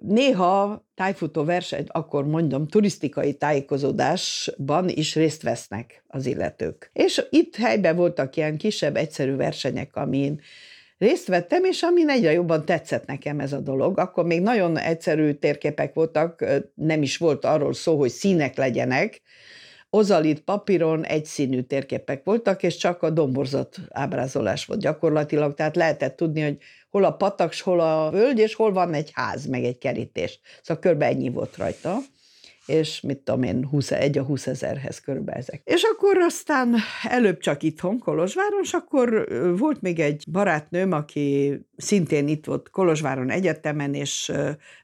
néha 0.00 0.84
tájfutó 0.94 1.44
verseny, 1.44 1.84
akkor 1.88 2.26
mondom, 2.26 2.68
turisztikai 2.68 3.34
tájékozódásban 3.34 4.88
is 4.88 5.14
részt 5.14 5.42
vesznek 5.42 6.04
az 6.06 6.26
illetők. 6.26 6.90
És 6.92 7.26
itt 7.30 7.56
helyben 7.56 7.96
voltak 7.96 8.36
ilyen 8.36 8.56
kisebb, 8.56 8.96
egyszerű 8.96 9.36
versenyek, 9.36 9.96
amin 9.96 10.40
részt 11.02 11.26
vettem, 11.26 11.64
és 11.64 11.82
amin 11.82 12.08
egyre 12.08 12.32
jobban 12.32 12.64
tetszett 12.64 13.06
nekem 13.06 13.40
ez 13.40 13.52
a 13.52 13.60
dolog. 13.60 13.98
Akkor 13.98 14.24
még 14.24 14.40
nagyon 14.40 14.78
egyszerű 14.78 15.32
térképek 15.32 15.94
voltak, 15.94 16.44
nem 16.74 17.02
is 17.02 17.16
volt 17.16 17.44
arról 17.44 17.72
szó, 17.72 17.98
hogy 17.98 18.10
színek 18.10 18.56
legyenek, 18.56 19.22
ozalit 19.90 20.40
papíron 20.40 21.04
egyszínű 21.04 21.60
térképek 21.60 22.24
voltak, 22.24 22.62
és 22.62 22.76
csak 22.76 23.02
a 23.02 23.10
domborzat 23.10 23.76
ábrázolás 23.88 24.64
volt 24.64 24.80
gyakorlatilag, 24.80 25.54
tehát 25.54 25.76
lehetett 25.76 26.16
tudni, 26.16 26.40
hogy 26.40 26.56
hol 26.90 27.04
a 27.04 27.16
pataks, 27.16 27.60
hol 27.60 27.80
a 27.80 28.10
völgy, 28.10 28.38
és 28.38 28.54
hol 28.54 28.72
van 28.72 28.94
egy 28.94 29.10
ház, 29.12 29.46
meg 29.46 29.64
egy 29.64 29.78
kerítés. 29.78 30.40
Szóval 30.62 30.82
körbe 30.82 31.06
ennyi 31.06 31.30
volt 31.30 31.56
rajta 31.56 31.96
és 32.66 33.00
mit 33.00 33.18
tudom 33.18 33.42
én, 33.42 33.66
20, 33.66 33.90
egy 33.90 34.18
a 34.18 34.22
20 34.22 34.46
ezerhez 34.46 35.00
körülbelül 35.00 35.40
ezek. 35.40 35.60
És 35.64 35.82
akkor 35.82 36.16
aztán 36.16 36.76
előbb 37.08 37.38
csak 37.38 37.62
itthon, 37.62 37.98
Kolozsváron, 37.98 38.60
és 38.62 38.72
akkor 38.72 39.26
volt 39.58 39.80
még 39.80 39.98
egy 39.98 40.24
barátnőm, 40.30 40.92
aki 40.92 41.58
szintén 41.76 42.28
itt 42.28 42.44
volt 42.44 42.70
Kolozsváron 42.70 43.30
egyetemen, 43.30 43.94
és 43.94 44.32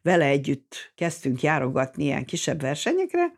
vele 0.03 0.25
együtt 0.25 0.93
kezdtünk 0.95 1.43
járogatni 1.43 2.05
ilyen 2.05 2.25
kisebb 2.25 2.61
versenyekre, 2.61 3.33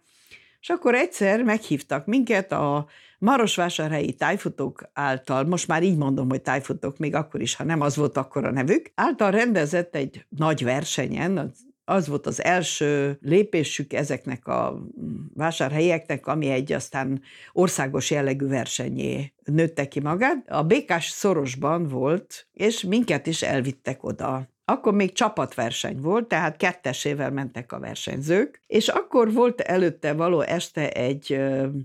és 0.61 0.69
akkor 0.69 0.95
egyszer 0.95 1.43
meghívtak 1.43 2.07
minket 2.07 2.53
a 2.53 2.87
Marosvásárhelyi 3.19 4.13
tájfutók 4.13 4.91
által, 4.93 5.45
most 5.45 5.69
már 5.69 5.83
így 5.83 5.97
mondom, 5.97 6.29
hogy 6.29 6.43
tájfutók, 6.43 6.99
még 6.99 7.15
akkor 7.15 7.41
is, 7.41 7.55
ha 7.55 7.65
nem 7.65 7.81
az 7.81 7.97
volt 7.97 8.17
akkor 8.17 8.45
a 8.45 8.51
nevük, 8.51 8.91
által 8.95 9.31
rendezett 9.31 9.95
egy 9.95 10.25
nagy 10.29 10.65
versenyen, 10.65 11.53
az 11.91 12.09
volt 12.09 12.27
az 12.27 12.45
első 12.45 13.19
lépésük 13.23 13.93
ezeknek 13.93 14.47
a 14.47 14.87
vásárhelyeknek, 15.35 16.27
ami 16.27 16.49
egy 16.49 16.73
aztán 16.73 17.23
országos 17.53 18.11
jellegű 18.11 18.47
versenyé 18.47 19.33
nőtte 19.45 19.89
ki 19.89 20.01
magát. 20.01 20.51
A 20.51 20.63
békás 20.63 21.09
szorosban 21.09 21.89
volt, 21.89 22.49
és 22.53 22.83
minket 22.83 23.27
is 23.27 23.43
elvittek 23.43 24.05
oda 24.05 24.49
akkor 24.71 24.95
még 24.95 25.13
csapatverseny 25.13 26.01
volt, 26.01 26.27
tehát 26.27 26.57
kettesével 26.57 27.31
mentek 27.31 27.73
a 27.73 27.79
versenyzők, 27.79 28.63
és 28.67 28.89
akkor 28.89 29.33
volt 29.33 29.61
előtte 29.61 30.13
való 30.13 30.41
este 30.41 30.91
egy 30.91 31.41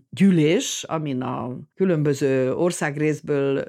gyűlés, 0.09 0.83
amin 0.87 1.21
a 1.21 1.57
különböző 1.75 2.53
országrészből 2.53 3.63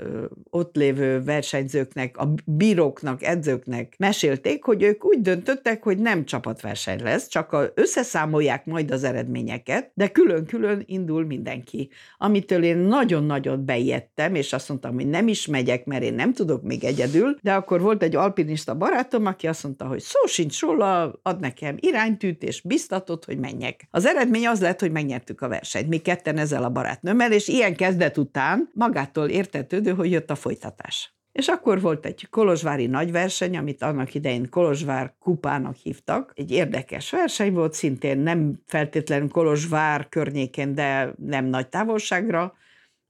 ott 0.50 0.76
lévő 0.76 1.22
versenyzőknek, 1.22 2.16
a 2.16 2.34
bíróknak, 2.44 3.22
edzőknek 3.22 3.94
mesélték, 3.98 4.64
hogy 4.64 4.82
ők 4.82 5.04
úgy 5.04 5.20
döntöttek, 5.20 5.82
hogy 5.82 5.98
nem 5.98 6.24
csapatverseny 6.24 7.02
lesz, 7.02 7.28
csak 7.28 7.52
a, 7.52 7.70
összeszámolják 7.74 8.66
majd 8.66 8.90
az 8.90 9.04
eredményeket, 9.04 9.90
de 9.94 10.08
külön-külön 10.08 10.82
indul 10.86 11.24
mindenki. 11.24 11.88
Amitől 12.18 12.62
én 12.62 12.76
nagyon-nagyon 12.76 13.64
beijedtem, 13.64 14.34
és 14.34 14.52
azt 14.52 14.68
mondtam, 14.68 14.94
hogy 14.94 15.08
nem 15.08 15.28
is 15.28 15.46
megyek, 15.46 15.84
mert 15.84 16.02
én 16.02 16.14
nem 16.14 16.32
tudok 16.32 16.62
még 16.62 16.84
egyedül, 16.84 17.38
de 17.42 17.54
akkor 17.54 17.80
volt 17.80 18.02
egy 18.02 18.16
alpinista 18.16 18.74
barát, 18.74 19.05
barátom, 19.06 19.26
aki 19.26 19.46
azt 19.46 19.62
mondta, 19.62 19.86
hogy 19.86 20.00
szó 20.00 20.26
sincs 20.26 20.60
róla, 20.60 21.18
ad 21.22 21.40
nekem 21.40 21.76
iránytűt 21.80 22.42
és 22.42 22.60
biztatott, 22.60 23.24
hogy 23.24 23.38
menjek. 23.38 23.88
Az 23.90 24.06
eredmény 24.06 24.46
az 24.46 24.60
lett, 24.60 24.80
hogy 24.80 24.90
megnyertük 24.90 25.40
a 25.40 25.48
versenyt, 25.48 25.88
mi 25.88 25.96
ketten 25.96 26.38
ezzel 26.38 26.64
a 26.64 26.70
barátnőmmel, 26.70 27.32
és 27.32 27.48
ilyen 27.48 27.76
kezdet 27.76 28.18
után 28.18 28.70
magától 28.72 29.28
értetődő, 29.28 29.94
hogy 29.94 30.10
jött 30.10 30.30
a 30.30 30.34
folytatás. 30.34 31.14
És 31.32 31.48
akkor 31.48 31.80
volt 31.80 32.06
egy 32.06 32.28
kolozsvári 32.30 32.86
nagyverseny, 32.86 33.56
amit 33.56 33.82
annak 33.82 34.14
idején 34.14 34.48
Kolozsvár 34.50 35.14
kupának 35.18 35.76
hívtak. 35.76 36.32
Egy 36.34 36.50
érdekes 36.50 37.10
verseny 37.10 37.52
volt, 37.52 37.72
szintén 37.72 38.18
nem 38.18 38.62
feltétlenül 38.66 39.28
Kolozsvár 39.28 40.08
környéken, 40.08 40.74
de 40.74 41.14
nem 41.18 41.44
nagy 41.44 41.68
távolságra, 41.68 42.54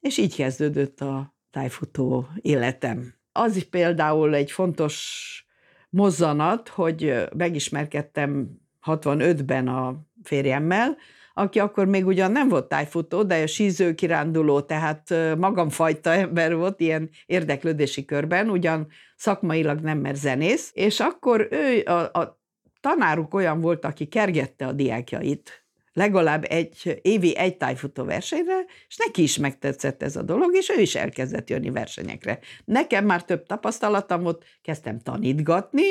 és 0.00 0.18
így 0.18 0.35
kezdődött 0.35 1.00
a 1.00 1.35
tájfutó 1.50 2.28
életem. 2.40 3.14
Az 3.32 3.56
is 3.56 3.64
például 3.64 4.35
egy 4.35 4.50
fontos 4.50 5.45
mozzanat, 5.90 6.68
hogy 6.68 7.14
megismerkedtem 7.37 8.49
65-ben 8.85 9.68
a 9.68 9.94
férjemmel, 10.22 10.96
aki 11.35 11.59
akkor 11.59 11.87
még 11.87 12.07
ugyan 12.07 12.33
nem 12.33 12.49
volt 12.49 12.68
tájfutó, 12.68 13.22
de 13.22 13.42
a 13.42 13.46
síző 13.46 13.94
kiránduló, 13.94 14.61
tehát 14.61 15.14
magamfajta 15.38 16.11
ember 16.11 16.57
volt 16.57 16.81
ilyen 16.81 17.11
érdeklődési 17.27 18.05
körben, 18.05 18.51
ugyan 18.51 18.87
szakmailag 19.16 19.81
nem, 19.81 19.99
mert 19.99 20.16
zenész, 20.16 20.70
és 20.75 21.01
akkor 21.01 21.49
ő, 21.51 21.83
a, 21.85 22.18
a 22.18 22.40
tanáruk 22.81 23.35
olyan 23.35 23.61
volt, 23.61 23.85
aki 23.85 24.07
kergette 24.07 24.66
a 24.66 24.72
diákjait, 24.72 25.65
legalább 25.96 26.44
egy 26.48 27.00
évi 27.02 27.37
egy 27.37 27.56
tájfutó 27.56 28.04
versenyre, 28.04 28.64
és 28.88 28.96
neki 28.96 29.22
is 29.22 29.37
megtetszett 29.37 30.02
ez 30.02 30.16
a 30.16 30.22
dolog, 30.22 30.54
és 30.54 30.70
ő 30.70 30.80
is 30.80 30.94
elkezdett 30.94 31.50
jönni 31.50 31.70
versenyekre. 31.70 32.38
Nekem 32.64 33.04
már 33.04 33.24
több 33.24 33.46
tapasztalatom 33.46 34.22
volt, 34.22 34.44
kezdtem 34.62 35.00
tanítgatni, 35.00 35.85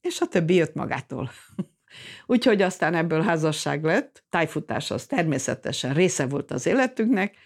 és 0.00 0.20
a 0.20 0.26
többi 0.26 0.54
jött 0.54 0.74
magától. 0.74 1.30
Úgyhogy 2.26 2.62
aztán 2.62 2.94
ebből 2.94 3.22
házasság 3.22 3.84
lett, 3.84 4.24
tájfutás 4.28 4.90
az 4.90 5.06
természetesen 5.06 5.94
része 5.94 6.26
volt 6.26 6.50
az 6.50 6.66
életünknek, 6.66 7.36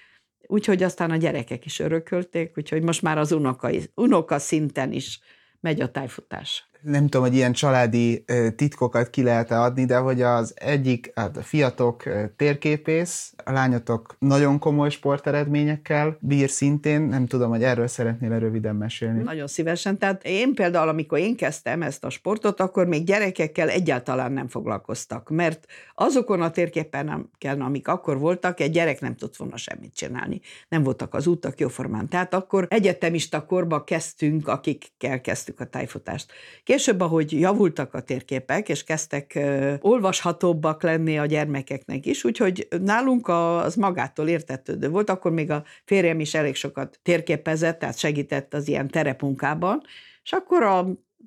úgyhogy 0.47 0.83
aztán 0.83 1.11
a 1.11 1.17
gyerekek 1.17 1.65
is 1.65 1.79
örökölték, 1.79 2.53
úgyhogy 2.57 2.83
most 2.83 3.03
már 3.03 3.19
az 3.19 3.33
unoka, 3.33 3.71
unoka 3.95 4.39
szinten 4.39 4.93
is 4.93 5.21
megy 5.61 5.81
a 5.81 5.91
tájfutás 5.91 6.71
nem 6.83 7.03
tudom, 7.03 7.27
hogy 7.27 7.35
ilyen 7.35 7.53
családi 7.53 8.25
titkokat 8.57 9.11
ki 9.11 9.23
lehet 9.23 9.51
-e 9.51 9.61
adni, 9.61 9.85
de 9.85 9.97
hogy 9.97 10.23
az 10.23 10.55
egyik, 10.57 11.13
hát 11.15 11.37
a 11.37 11.43
fiatok 11.43 12.03
térképész, 12.37 13.33
a 13.45 13.53
lányotok 13.53 14.17
nagyon 14.19 14.59
komoly 14.59 14.91
sporteredményekkel 14.91 16.17
bír 16.21 16.51
szintén, 16.51 17.01
nem 17.01 17.27
tudom, 17.27 17.51
hogy 17.51 17.63
erről 17.63 17.87
szeretnél 17.87 18.39
röviden 18.39 18.77
mesélni. 18.77 19.23
Nagyon 19.23 19.47
szívesen, 19.47 19.99
tehát 19.99 20.25
én 20.25 20.55
például, 20.55 20.89
amikor 20.89 21.19
én 21.19 21.37
kezdtem 21.37 21.83
ezt 21.83 22.05
a 22.05 22.11
sportot, 22.11 22.61
akkor 22.61 22.87
még 22.87 23.05
gyerekekkel 23.05 23.69
egyáltalán 23.69 24.33
nem 24.33 24.49
foglalkoztak, 24.49 25.31
mert 25.31 25.67
azokon 25.95 26.43
a 26.43 26.51
térképen, 26.51 27.31
amik 27.59 27.89
akkor 27.89 28.19
voltak, 28.19 28.61
egy 28.61 28.71
gyerek 28.71 29.01
nem 29.01 29.17
tudott 29.17 29.37
volna 29.37 29.57
semmit 29.57 29.95
csinálni. 29.95 30.41
Nem 30.69 30.83
voltak 30.83 31.15
az 31.15 31.27
útak 31.27 31.61
jóformán. 31.61 32.09
Tehát 32.09 32.35
akkor 32.35 32.67
egyetemista 32.71 33.45
korba 33.47 33.85
kezdtünk, 33.85 34.49
akikkel 34.49 35.21
kezdtük 35.21 35.61
a 35.61 35.65
tájfutást. 35.65 36.33
Később, 36.73 37.01
ahogy 37.01 37.41
javultak 37.41 37.95
a 37.95 38.01
térképek, 38.01 38.69
és 38.69 38.85
kezdtek 38.85 39.39
olvashatóbbak 39.81 40.83
lenni 40.83 41.19
a 41.19 41.27
gyermekeknek 41.27 42.07
is, 42.07 42.25
úgyhogy 42.25 42.69
nálunk 42.81 43.29
az 43.29 43.75
magától 43.75 44.29
értetődő 44.29 44.89
volt, 44.89 45.11
akkor 45.11 45.33
még 45.33 45.51
a 45.51 45.65
férjem 45.85 46.21
is 46.21 46.35
elég 46.35 46.55
sokat 46.55 46.99
térképezett, 47.03 47.79
tehát 47.79 47.99
segített 47.99 48.55
az 48.55 48.69
ilyen 48.69 48.89
terepunkában, 48.89 49.83
és 50.23 50.33
akkor 50.33 50.63
a 50.63 50.87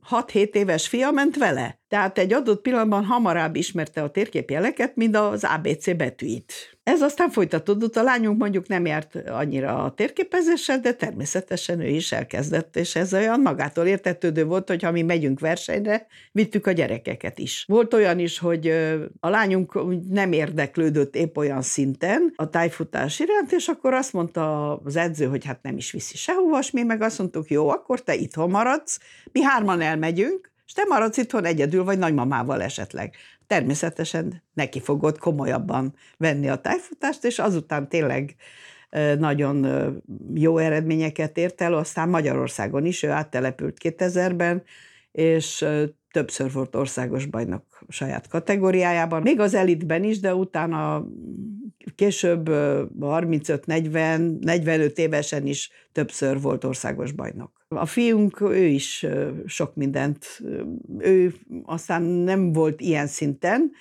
6-7 0.10 0.54
éves 0.54 0.88
fia 0.88 1.12
ment 1.12 1.38
vele. 1.38 1.80
Tehát 1.88 2.18
egy 2.18 2.34
adott 2.34 2.62
pillanatban 2.62 3.06
hamarabb 3.06 3.56
ismerte 3.56 4.02
a 4.02 4.10
térképjeleket, 4.10 4.96
mint 4.96 5.16
az 5.16 5.44
ABC 5.44 5.96
betűit. 5.96 6.76
Ez 6.84 7.02
aztán 7.02 7.30
folytatódott, 7.30 7.96
a 7.96 8.04
lányunk 8.04 8.40
mondjuk 8.40 8.68
nem 8.68 8.86
járt 8.86 9.16
annyira 9.16 9.84
a 9.84 9.94
térképezéssel, 9.94 10.80
de 10.80 10.94
természetesen 10.94 11.80
ő 11.80 11.88
is 11.88 12.12
elkezdett, 12.12 12.76
és 12.76 12.96
ez 12.96 13.14
olyan 13.14 13.40
magától 13.40 13.86
értetődő 13.86 14.46
volt, 14.46 14.70
hogy 14.70 14.84
ha 14.84 14.92
mi 14.92 15.02
megyünk 15.02 15.40
versenyre, 15.40 16.08
vittük 16.32 16.68
a 16.68 16.72
gyerekeket 16.72 17.40
is. 17.40 17.66
Volt 17.68 17.94
olyan 17.94 18.20
is, 18.20 18.40
hogy 18.40 18.68
a 19.20 19.30
lányunk 19.30 19.80
nem 20.10 20.32
érdeklődött 20.32 21.16
épp 21.16 21.38
olyan 21.38 21.62
szinten 21.62 22.34
a 22.36 22.50
tájfutás 22.50 23.20
iránt, 23.20 23.52
és 23.52 23.68
akkor 23.68 23.94
azt 23.94 24.14
mondta 24.14 24.76
az 24.78 24.96
edző, 24.96 25.26
hogy 25.26 25.46
hát 25.46 25.62
nem 25.62 25.78
is 25.78 25.92
viszi 25.92 26.18
sehova, 26.18 26.60
és 26.60 26.72
mi 26.72 26.84
meg 26.84 27.02
azt 27.02 27.20
mondtuk, 27.20 27.50
jó, 27.50 27.70
akkor 27.70 28.02
te 28.02 28.16
itthon 28.16 28.50
maradsz, 28.50 29.00
mi 29.32 29.42
hárman 29.42 29.82
elmegyünk, 29.82 30.54
és 30.66 30.74
te 30.74 30.84
maradsz 30.88 31.18
itthon 31.18 31.46
egyedül, 31.46 31.84
vagy 31.84 31.98
nagymamával 31.98 32.62
esetleg. 32.62 33.16
Természetesen 33.48 34.44
neki 34.54 34.82
fogod 34.82 35.18
komolyabban 35.18 35.96
venni 36.18 36.50
a 36.50 36.56
tájfutást, 36.56 37.24
és 37.24 37.40
azután 37.40 37.90
tényleg 37.90 38.36
nagyon 39.18 39.68
jó 40.34 40.58
eredményeket 40.58 41.38
ért 41.38 41.62
el, 41.62 41.74
aztán 41.74 42.10
Magyarországon 42.10 42.86
is, 42.86 43.04
ő 43.04 43.10
áttelepült 43.10 43.78
2000-ben, 43.84 44.64
és 45.12 45.66
többször 46.12 46.52
volt 46.52 46.76
országos 46.76 47.26
bajnok 47.26 47.84
saját 47.88 48.28
kategóriájában, 48.28 49.22
még 49.22 49.40
az 49.40 49.54
elitben 49.54 50.04
is, 50.04 50.20
de 50.20 50.36
utána 50.36 51.06
később 51.96 52.50
35-40-45 53.00 54.98
évesen 54.98 55.46
is 55.46 55.72
többször 55.92 56.42
volt 56.42 56.64
országos 56.64 57.12
bajnok. 57.12 57.55
A 57.68 57.86
fiunk, 57.86 58.42
ő 58.42 58.66
is 58.66 59.06
sok 59.46 59.76
mindent, 59.76 60.42
ő 60.98 61.34
aztán 61.64 62.02
nem 62.02 62.54
volt 62.54 62.82
ilyen 62.82 63.08
szinten 63.08 63.72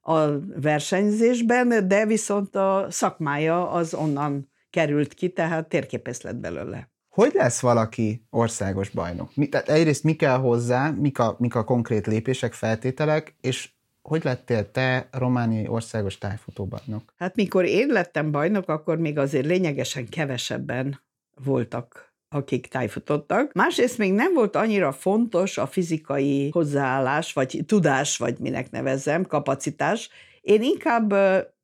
a 0.00 0.38
versenyzésben, 0.60 1.88
de 1.88 2.06
viszont 2.06 2.56
a 2.56 2.86
szakmája 2.90 3.70
az 3.70 3.94
onnan 3.94 4.48
került 4.70 5.14
ki, 5.14 5.28
tehát 5.28 5.68
térképész 5.68 6.22
lett 6.22 6.36
belőle 6.36 6.88
Hogy 7.08 7.32
lesz 7.34 7.60
valaki 7.60 8.22
országos 8.30 8.90
bajnok? 8.90 9.36
Mi, 9.36 9.48
tehát 9.48 9.68
egyrészt 9.68 10.04
mi 10.04 10.16
kell 10.16 10.38
hozzá, 10.38 10.90
mik 10.90 11.18
a, 11.18 11.36
mik 11.38 11.54
a 11.54 11.64
konkrét 11.64 12.06
lépések, 12.06 12.52
feltételek, 12.52 13.34
és 13.40 13.70
hogy 14.02 14.24
lettél 14.24 14.70
te 14.70 15.08
romániai 15.10 15.68
országos 15.68 16.18
tájfutóbajnok? 16.18 17.12
Hát 17.16 17.36
mikor 17.36 17.64
én 17.64 17.86
lettem 17.86 18.30
bajnok, 18.30 18.68
akkor 18.68 18.98
még 18.98 19.18
azért 19.18 19.46
lényegesen 19.46 20.08
kevesebben 20.08 21.00
voltak 21.44 22.07
akik 22.28 22.66
tájfutottak. 22.66 23.52
Másrészt 23.52 23.98
még 23.98 24.12
nem 24.12 24.34
volt 24.34 24.56
annyira 24.56 24.92
fontos 24.92 25.58
a 25.58 25.66
fizikai 25.66 26.48
hozzáállás, 26.52 27.32
vagy 27.32 27.62
tudás, 27.66 28.16
vagy 28.16 28.38
minek 28.38 28.70
nevezzem, 28.70 29.24
kapacitás. 29.24 30.08
Én 30.40 30.62
inkább 30.62 31.14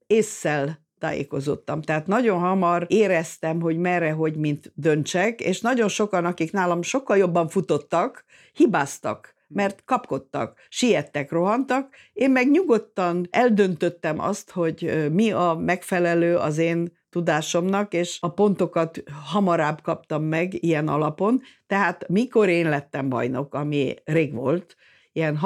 észszel 0.07 0.83
tájékozottam. 0.99 1.83
Tehát 1.83 2.07
nagyon 2.07 2.39
hamar 2.39 2.85
éreztem, 2.89 3.61
hogy 3.61 3.77
merre, 3.77 4.11
hogy 4.11 4.37
mint 4.37 4.73
döntsek, 4.75 5.41
és 5.41 5.61
nagyon 5.61 5.89
sokan, 5.89 6.25
akik 6.25 6.53
nálam 6.53 6.83
sokkal 6.83 7.17
jobban 7.17 7.49
futottak, 7.49 8.25
hibáztak 8.53 9.35
mert 9.49 9.83
kapkodtak, 9.85 10.59
siettek, 10.69 11.31
rohantak. 11.31 11.95
Én 12.13 12.31
meg 12.31 12.51
nyugodtan 12.51 13.27
eldöntöttem 13.31 14.21
azt, 14.21 14.51
hogy 14.51 15.09
mi 15.13 15.33
a 15.33 15.55
megfelelő 15.61 16.37
az 16.37 16.59
én 16.59 16.93
tudásomnak, 17.15 17.95
és 17.95 18.19
a 18.21 18.29
pontokat 18.29 19.03
hamarabb 19.25 19.81
kaptam 19.81 20.23
meg 20.23 20.65
ilyen 20.65 20.89
alapon. 20.89 21.41
Tehát 21.67 22.09
mikor 22.09 22.49
én 22.49 22.69
lettem 22.69 23.09
bajnok, 23.09 23.55
ami 23.55 23.95
rég 24.05 24.35
volt, 24.35 24.77
ilyen 25.13 25.37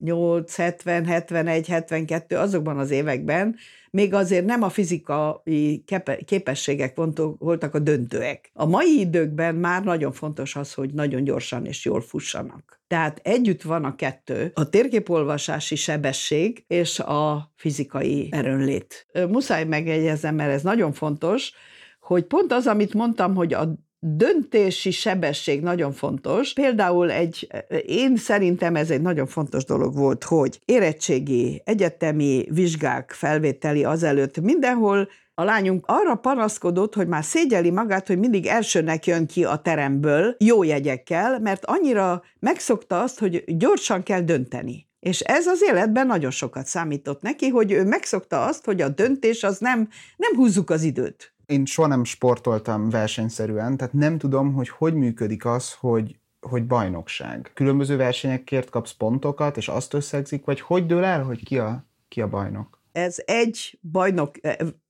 68, 0.00 0.56
70, 0.56 1.04
71, 1.06 1.66
72, 1.66 2.36
azokban 2.36 2.78
az 2.78 2.90
években 2.90 3.56
még 3.90 4.14
azért 4.14 4.44
nem 4.44 4.62
a 4.62 4.68
fizikai 4.68 5.84
képességek 6.24 6.98
voltak 7.38 7.74
a 7.74 7.78
döntőek. 7.78 8.50
A 8.52 8.66
mai 8.66 8.98
időkben 8.98 9.54
már 9.54 9.84
nagyon 9.84 10.12
fontos 10.12 10.56
az, 10.56 10.74
hogy 10.74 10.94
nagyon 10.94 11.24
gyorsan 11.24 11.66
és 11.66 11.84
jól 11.84 12.00
fussanak. 12.00 12.80
Tehát 12.86 13.20
együtt 13.22 13.62
van 13.62 13.84
a 13.84 13.94
kettő, 13.94 14.50
a 14.54 14.68
térképolvasási 14.68 15.76
sebesség 15.76 16.64
és 16.66 16.98
a 16.98 17.52
fizikai 17.56 18.28
erőnlét. 18.30 19.06
Muszáj 19.28 19.64
megjegyezem, 19.64 20.34
mert 20.34 20.52
ez 20.52 20.62
nagyon 20.62 20.92
fontos, 20.92 21.52
hogy 22.00 22.24
pont 22.24 22.52
az, 22.52 22.66
amit 22.66 22.94
mondtam, 22.94 23.34
hogy 23.34 23.54
a 23.54 23.74
döntési 24.00 24.90
sebesség 24.90 25.60
nagyon 25.60 25.92
fontos. 25.92 26.52
Például 26.52 27.10
egy, 27.10 27.48
én 27.86 28.16
szerintem 28.16 28.76
ez 28.76 28.90
egy 28.90 29.00
nagyon 29.02 29.26
fontos 29.26 29.64
dolog 29.64 29.94
volt, 29.94 30.24
hogy 30.24 30.60
érettségi, 30.64 31.62
egyetemi 31.64 32.46
vizsgák 32.50 33.10
felvételi 33.10 33.84
azelőtt 33.84 34.40
mindenhol 34.40 35.08
a 35.34 35.44
lányunk 35.44 35.84
arra 35.88 36.14
panaszkodott, 36.14 36.94
hogy 36.94 37.08
már 37.08 37.24
szégyeli 37.24 37.70
magát, 37.70 38.06
hogy 38.06 38.18
mindig 38.18 38.46
elsőnek 38.46 39.06
jön 39.06 39.26
ki 39.26 39.44
a 39.44 39.56
teremből 39.56 40.36
jó 40.38 40.62
jegyekkel, 40.62 41.38
mert 41.38 41.64
annyira 41.64 42.22
megszokta 42.38 43.02
azt, 43.02 43.18
hogy 43.18 43.44
gyorsan 43.46 44.02
kell 44.02 44.20
dönteni. 44.20 44.88
És 45.00 45.20
ez 45.20 45.46
az 45.46 45.62
életben 45.68 46.06
nagyon 46.06 46.30
sokat 46.30 46.66
számított 46.66 47.22
neki, 47.22 47.48
hogy 47.48 47.72
ő 47.72 47.84
megszokta 47.84 48.44
azt, 48.44 48.64
hogy 48.64 48.80
a 48.80 48.88
döntés 48.88 49.42
az 49.42 49.58
nem, 49.58 49.88
nem 50.16 50.34
húzzuk 50.34 50.70
az 50.70 50.82
időt 50.82 51.34
én 51.50 51.64
soha 51.64 51.88
nem 51.88 52.04
sportoltam 52.04 52.88
versenyszerűen, 52.88 53.76
tehát 53.76 53.92
nem 53.92 54.18
tudom, 54.18 54.52
hogy 54.52 54.68
hogy 54.68 54.94
működik 54.94 55.44
az, 55.44 55.74
hogy 55.74 56.18
hogy 56.40 56.66
bajnokság. 56.66 57.50
Különböző 57.54 57.96
versenyekért 57.96 58.70
kapsz 58.70 58.92
pontokat, 58.92 59.56
és 59.56 59.68
azt 59.68 59.94
összegzik, 59.94 60.44
vagy 60.44 60.60
hogy 60.60 60.86
dől 60.86 61.04
el, 61.04 61.22
hogy 61.22 61.44
ki 61.44 61.58
a, 61.58 61.86
ki 62.08 62.20
a 62.20 62.28
bajnok? 62.28 62.80
Ez 62.92 63.22
egy 63.24 63.78
bajnok, 63.92 64.34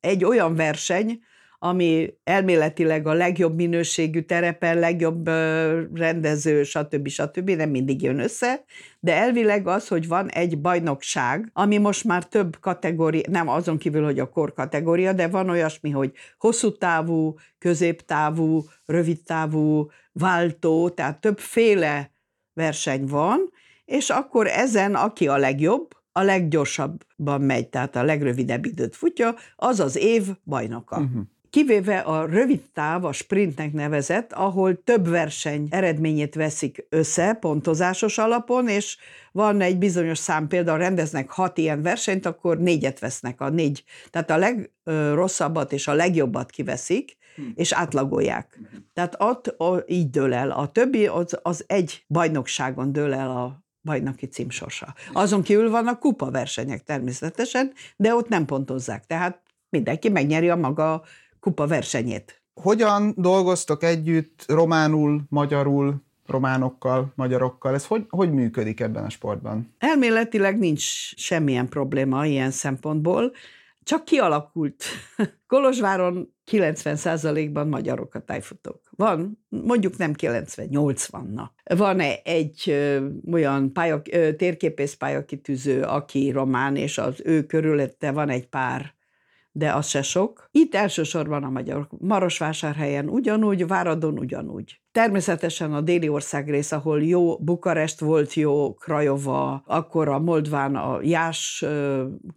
egy 0.01 0.25
olyan 0.25 0.55
verseny, 0.55 1.21
ami 1.63 2.15
elméletileg 2.25 3.07
a 3.07 3.13
legjobb 3.13 3.55
minőségű 3.55 4.21
terepen, 4.21 4.79
legjobb 4.79 5.27
rendező, 5.95 6.63
stb. 6.63 7.09
stb. 7.09 7.51
nem 7.51 7.71
mindig 7.71 8.03
jön 8.03 8.19
össze, 8.19 8.65
de 9.01 9.15
elvileg 9.15 9.67
az, 9.67 9.89
hogy 9.89 10.09
van 10.09 10.29
egy 10.29 10.61
bajnokság, 10.61 11.51
ami 11.53 11.79
most 11.79 12.05
már 12.05 12.27
több 12.27 12.57
kategória, 12.61 13.23
nem 13.31 13.49
azon 13.49 13.79
kívül, 13.79 14.05
hogy 14.05 14.19
a 14.19 14.29
kor 14.29 14.53
kategória, 14.53 15.13
de 15.13 15.29
van 15.29 15.51
olyasmi, 15.51 15.91
hogy 15.91 16.13
hosszú 16.39 16.77
távú, 16.77 17.35
középtávú, 17.59 18.65
rövid 18.87 19.23
távú, 19.23 19.91
váltó, 20.13 20.89
tehát 20.89 21.21
többféle 21.21 22.11
verseny 22.53 23.05
van, 23.07 23.51
és 23.85 24.11
akkor 24.11 24.47
ezen, 24.47 24.95
aki 24.95 25.29
a 25.29 25.37
legjobb, 25.37 25.89
a 26.13 26.23
leggyorsabban 26.23 27.41
megy, 27.41 27.69
tehát 27.69 27.97
a 27.97 28.03
legrövidebb 28.03 28.65
időt 28.65 28.97
futja, 28.97 29.35
az 29.57 29.81
az 29.81 29.97
év 29.97 30.27
bajnoka. 30.45 30.97
Uh-huh 30.97 31.23
kivéve 31.51 31.99
a 31.99 32.27
rövid 32.27 32.61
táv, 32.75 33.05
a 33.05 33.13
sprintnek 33.13 33.73
nevezett, 33.73 34.33
ahol 34.33 34.85
több 34.85 35.09
verseny 35.09 35.67
eredményét 35.71 36.35
veszik 36.35 36.87
össze 36.89 37.33
pontozásos 37.33 38.19
alapon, 38.19 38.69
és 38.69 38.97
van 39.33 39.61
egy 39.61 39.79
bizonyos 39.79 40.19
szám, 40.19 40.49
például 40.49 40.79
rendeznek 40.79 41.31
hat 41.31 41.59
ilyen 41.59 41.83
versenyt, 41.83 42.27
akkor 42.27 42.59
négyet 42.59 42.99
vesznek, 42.99 43.41
a 43.41 43.49
négy, 43.49 43.85
tehát 44.11 44.31
a 44.31 44.37
legrosszabbat 44.37 45.73
és 45.73 45.89
a 45.89 45.93
legjobbat 45.93 46.51
kiveszik, 46.51 47.17
hmm. 47.37 47.53
és 47.55 47.73
átlagolják. 47.73 48.59
Tehát 48.95 49.15
ott 49.19 49.55
így 49.87 50.11
dől 50.11 50.35
el. 50.35 50.51
A 50.51 50.69
többi 50.69 51.07
az, 51.07 51.39
az 51.43 51.65
egy 51.67 52.05
bajnokságon 52.07 52.93
dől 52.93 53.15
el 53.15 53.31
a 53.31 53.65
bajnoki 53.83 54.27
címsorsa. 54.27 54.95
Azon 55.13 55.43
kívül 55.43 55.71
vannak 55.71 55.99
kupa 55.99 56.31
versenyek 56.31 56.83
természetesen, 56.83 57.73
de 57.97 58.15
ott 58.15 58.29
nem 58.29 58.45
pontozzák. 58.45 59.07
Tehát 59.07 59.41
mindenki 59.69 60.09
megnyeri 60.09 60.49
a 60.51 60.57
maga 60.57 61.03
kupa 61.41 61.67
versenyét. 61.67 62.43
Hogyan 62.55 63.15
dolgoztok 63.17 63.83
együtt 63.83 64.45
románul, 64.49 65.23
magyarul, 65.29 66.03
románokkal, 66.27 67.13
magyarokkal? 67.15 67.75
Ez 67.75 67.87
hogy, 67.87 68.05
hogy 68.09 68.33
működik 68.33 68.81
ebben 68.81 69.05
a 69.05 69.11
sportban? 69.11 69.75
Elméletileg 69.79 70.59
nincs 70.59 71.15
semmilyen 71.17 71.69
probléma 71.69 72.27
ilyen 72.27 72.51
szempontból, 72.51 73.33
csak 73.83 74.05
kialakult. 74.05 74.85
Kolozsváron 75.47 76.35
90%-ban 76.51 77.69
magyarok 77.69 78.15
a 78.15 78.21
tájfutók. 78.21 78.81
Van, 78.91 79.45
mondjuk 79.49 79.97
nem 79.97 80.13
90, 80.13 80.67
80 80.71 81.31
na. 81.35 81.53
Van 81.75 82.01
egy 82.25 82.63
ö, 82.67 83.07
olyan 83.33 83.73
pálya, 83.73 84.03
ö, 84.11 84.35
térképész 84.35 84.95
pályakitűző, 84.95 85.83
aki 85.83 86.31
román, 86.31 86.77
és 86.77 86.99
az 86.99 87.21
ő 87.25 87.47
körülötte 87.47 88.11
van 88.11 88.29
egy 88.29 88.49
pár 88.49 88.95
de 89.53 89.73
az 89.73 89.87
se 89.87 90.03
sok. 90.03 90.49
Itt 90.51 90.75
elsősorban 90.75 91.45
a 91.45 91.51
magyar 91.51 91.89
Marosvásárhelyen 91.99 93.09
ugyanúgy, 93.09 93.67
Váradon 93.67 94.19
ugyanúgy. 94.19 94.81
Természetesen 94.93 95.73
a 95.73 95.81
déli 95.81 96.09
országrész, 96.09 96.73
ahol 96.73 97.03
jó 97.03 97.39
Bukarest 97.39 98.01
volt, 98.01 98.35
jó 98.35 98.75
Krajova, 98.75 99.63
akkor 99.67 100.09
a 100.09 100.19
Moldván, 100.19 100.77
a 100.77 100.99
Jás 101.03 101.65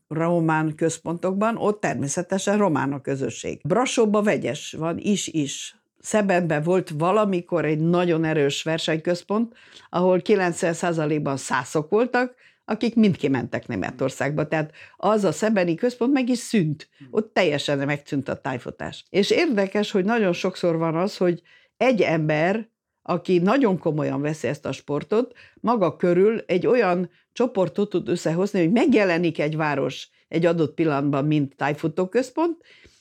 román 0.07 0.75
központokban, 0.75 1.57
ott 1.57 1.79
természetesen 1.79 2.57
román 2.57 2.93
a 2.93 3.01
közösség. 3.01 3.61
Brasóba 3.67 4.21
vegyes 4.21 4.75
van 4.77 4.97
is-is. 4.97 5.77
Szebenben 5.99 6.63
volt 6.63 6.89
valamikor 6.89 7.65
egy 7.65 7.79
nagyon 7.79 8.23
erős 8.23 8.63
versenyközpont, 8.63 9.53
ahol 9.89 10.21
90%-ban 10.23 11.37
szászok 11.37 11.89
voltak, 11.89 12.35
akik 12.65 12.95
mind 12.95 13.17
kimentek 13.17 13.67
Németországba. 13.67 14.47
Tehát 14.47 14.71
az 14.97 15.23
a 15.23 15.31
szebeni 15.31 15.75
központ 15.75 16.13
meg 16.13 16.29
is 16.29 16.37
szűnt. 16.37 16.89
Ott 17.11 17.33
teljesen 17.33 17.77
megszűnt 17.77 18.29
a 18.29 18.41
tájfutás. 18.41 19.05
És 19.09 19.29
érdekes, 19.29 19.91
hogy 19.91 20.05
nagyon 20.05 20.33
sokszor 20.33 20.77
van 20.77 20.95
az, 20.95 21.17
hogy 21.17 21.41
egy 21.77 22.01
ember, 22.01 22.69
aki 23.01 23.37
nagyon 23.37 23.77
komolyan 23.77 24.21
veszi 24.21 24.47
ezt 24.47 24.65
a 24.65 24.71
sportot, 24.71 25.33
maga 25.59 25.95
körül 25.95 26.39
egy 26.45 26.67
olyan 26.67 27.09
csoportot 27.31 27.89
tud 27.89 28.07
összehozni, 28.07 28.59
hogy 28.59 28.71
megjelenik 28.71 29.39
egy 29.39 29.55
város 29.55 30.09
egy 30.27 30.45
adott 30.45 30.73
pillanatban, 30.73 31.25
mint 31.25 31.55
tájfutóközpont, 31.55 32.57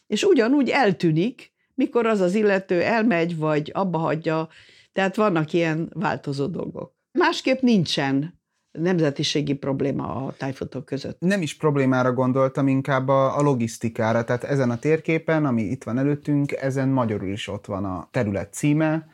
és 0.07 0.23
ugyanúgy 0.23 0.69
eltűnik, 0.69 1.53
mikor 1.75 2.07
az 2.07 2.21
az 2.21 2.35
illető 2.35 2.83
elmegy, 2.83 3.37
vagy 3.37 3.71
abba 3.75 3.99
hagyja. 3.99 4.49
Tehát 4.93 5.17
vannak 5.17 5.53
ilyen 5.53 5.91
változó 5.95 6.47
dolgok. 6.47 6.95
Másképp 7.13 7.61
nincsen 7.61 8.42
nemzetiségi 8.73 9.55
probléma 9.55 10.15
a 10.15 10.35
tájfutók 10.37 10.85
között. 10.85 11.21
Nem 11.21 11.43
is 11.43 11.57
problémára 11.57 12.13
gondoltam, 12.13 12.69
inkább 12.69 13.09
a, 13.09 13.39
a 13.39 13.43
logisztikára. 13.43 14.25
Tehát 14.25 14.45
ezen 14.45 14.71
a 14.71 14.79
térképen, 14.79 15.45
ami 15.45 15.63
itt 15.63 15.85
van 15.85 15.99
előttünk, 15.99 16.53
ezen 16.53 16.89
magyarul 16.89 17.29
is 17.29 17.49
ott 17.49 17.67
van 17.67 17.85
a 17.85 18.09
terület 18.11 18.53
címe, 18.53 19.09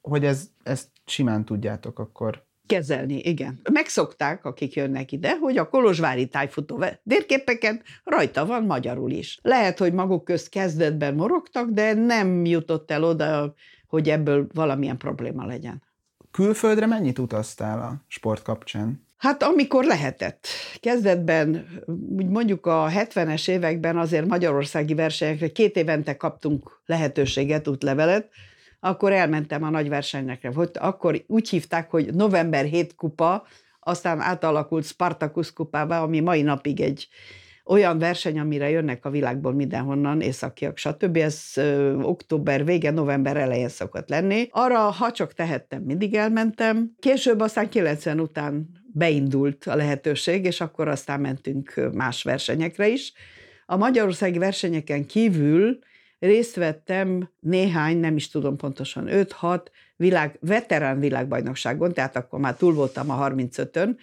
hogy 0.00 0.24
ez, 0.24 0.48
ezt 0.62 0.86
simán 1.06 1.44
tudjátok 1.44 1.98
akkor 1.98 2.46
kezelni, 2.66 3.18
igen. 3.18 3.60
Megszokták, 3.72 4.44
akik 4.44 4.74
jönnek 4.74 5.12
ide, 5.12 5.36
hogy 5.36 5.56
a 5.56 5.68
kolozsvári 5.68 6.26
tájfutó 6.26 6.84
térképeken 7.08 7.82
rajta 8.04 8.46
van 8.46 8.62
magyarul 8.62 9.10
is. 9.10 9.38
Lehet, 9.42 9.78
hogy 9.78 9.92
maguk 9.92 10.24
közt 10.24 10.48
kezdetben 10.48 11.14
morogtak, 11.14 11.70
de 11.70 11.94
nem 11.94 12.44
jutott 12.44 12.90
el 12.90 13.04
oda, 13.04 13.54
hogy 13.86 14.08
ebből 14.08 14.46
valamilyen 14.54 14.96
probléma 14.96 15.46
legyen. 15.46 15.82
Külföldre 16.30 16.86
mennyit 16.86 17.18
utaztál 17.18 17.82
a 17.82 18.04
sport 18.08 18.42
kapcsán? 18.42 19.06
Hát 19.16 19.42
amikor 19.42 19.84
lehetett. 19.84 20.46
Kezdetben, 20.80 21.68
úgy 22.16 22.28
mondjuk 22.28 22.66
a 22.66 22.88
70-es 22.90 23.48
években 23.48 23.98
azért 23.98 24.26
magyarországi 24.26 24.94
versenyekre 24.94 25.48
két 25.48 25.76
évente 25.76 26.16
kaptunk 26.16 26.80
lehetőséget, 26.86 27.68
útlevelet, 27.68 28.28
akkor 28.80 29.12
elmentem 29.12 29.62
a 29.62 29.70
nagy 29.70 29.88
versenyekre. 29.88 30.50
Hogy 30.54 30.70
akkor 30.74 31.24
úgy 31.26 31.48
hívták, 31.48 31.90
hogy 31.90 32.14
november 32.14 32.64
7 32.64 32.94
kupa, 32.94 33.46
aztán 33.80 34.20
átalakult 34.20 34.84
Spartacus 34.84 35.52
kupába, 35.52 36.02
ami 36.02 36.20
mai 36.20 36.42
napig 36.42 36.80
egy 36.80 37.08
olyan 37.68 37.98
verseny, 37.98 38.38
amire 38.38 38.70
jönnek 38.70 39.04
a 39.04 39.10
világból 39.10 39.52
mindenhonnan, 39.52 40.20
északiak, 40.20 40.76
stb. 40.76 41.16
Ez 41.16 41.42
ö, 41.54 41.94
október 41.94 42.64
vége, 42.64 42.90
november 42.90 43.36
elején 43.36 43.68
szokott 43.68 44.08
lenni. 44.08 44.48
Arra, 44.50 44.78
ha 44.78 45.12
csak 45.12 45.32
tehettem, 45.32 45.82
mindig 45.82 46.14
elmentem. 46.14 46.94
Később 46.98 47.40
aztán 47.40 47.68
90 47.68 48.20
után 48.20 48.68
beindult 48.92 49.64
a 49.64 49.76
lehetőség, 49.76 50.44
és 50.44 50.60
akkor 50.60 50.88
aztán 50.88 51.20
mentünk 51.20 51.90
más 51.92 52.22
versenyekre 52.22 52.88
is. 52.88 53.12
A 53.66 53.76
magyarországi 53.76 54.38
versenyeken 54.38 55.06
kívül 55.06 55.78
részt 56.18 56.56
vettem 56.56 57.30
néhány, 57.40 57.96
nem 57.96 58.16
is 58.16 58.28
tudom 58.28 58.56
pontosan, 58.56 59.08
5-6 59.10 59.60
világ, 59.96 60.38
veterán 60.40 61.00
világbajnokságon, 61.00 61.92
tehát 61.92 62.16
akkor 62.16 62.38
már 62.38 62.56
túl 62.56 62.74
voltam 62.74 63.10
a 63.10 63.28
35-ön, 63.28 63.96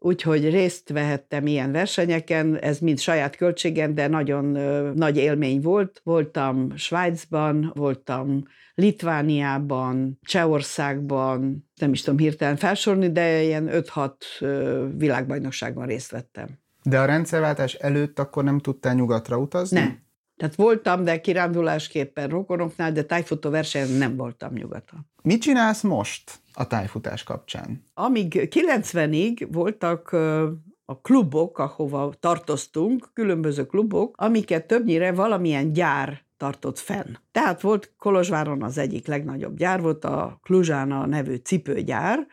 úgyhogy 0.00 0.50
részt 0.50 0.88
vehettem 0.88 1.46
ilyen 1.46 1.72
versenyeken, 1.72 2.58
ez 2.58 2.78
mind 2.78 2.98
saját 2.98 3.36
költségen, 3.36 3.94
de 3.94 4.08
nagyon 4.08 4.54
ö, 4.54 4.92
nagy 4.94 5.16
élmény 5.16 5.60
volt. 5.60 6.00
Voltam 6.04 6.76
Svájcban, 6.76 7.72
voltam 7.74 8.42
Litvániában, 8.74 10.18
Csehországban, 10.22 11.68
nem 11.74 11.92
is 11.92 12.02
tudom 12.02 12.18
hirtelen 12.18 12.56
felsorolni, 12.56 13.12
de 13.12 13.42
ilyen 13.42 13.68
5-6 13.72 14.12
világbajnokságban 14.96 15.86
részt 15.86 16.10
vettem. 16.10 16.48
De 16.82 17.00
a 17.00 17.04
rendszerváltás 17.04 17.74
előtt 17.74 18.18
akkor 18.18 18.44
nem 18.44 18.58
tudtál 18.58 18.94
nyugatra 18.94 19.38
utazni? 19.38 19.78
Nem. 19.78 20.08
Tehát 20.36 20.54
voltam, 20.54 21.04
de 21.04 21.20
kirándulásképpen 21.20 22.28
rokonoknál, 22.28 22.92
de 22.92 23.04
tájfutó 23.04 23.50
versenyen 23.50 23.90
nem 23.90 24.16
voltam 24.16 24.52
nyugaton. 24.52 25.06
Mit 25.22 25.40
csinálsz 25.40 25.82
most 25.82 26.39
a 26.52 26.66
tájfutás 26.66 27.22
kapcsán? 27.22 27.84
Amíg 27.94 28.48
90-ig 28.54 29.48
voltak 29.52 30.12
a 30.84 31.00
klubok, 31.00 31.58
ahova 31.58 32.12
tartoztunk, 32.20 33.10
különböző 33.12 33.66
klubok, 33.66 34.14
amiket 34.18 34.66
többnyire 34.66 35.12
valamilyen 35.12 35.72
gyár 35.72 36.24
tartott 36.36 36.78
fenn. 36.78 37.14
Tehát 37.32 37.60
volt 37.60 37.92
Kolozsváron 37.98 38.62
az 38.62 38.78
egyik 38.78 39.06
legnagyobb 39.06 39.56
gyár, 39.56 39.80
volt 39.80 40.04
a 40.04 40.38
Kluzsána 40.42 41.06
nevű 41.06 41.34
cipőgyár, 41.34 42.26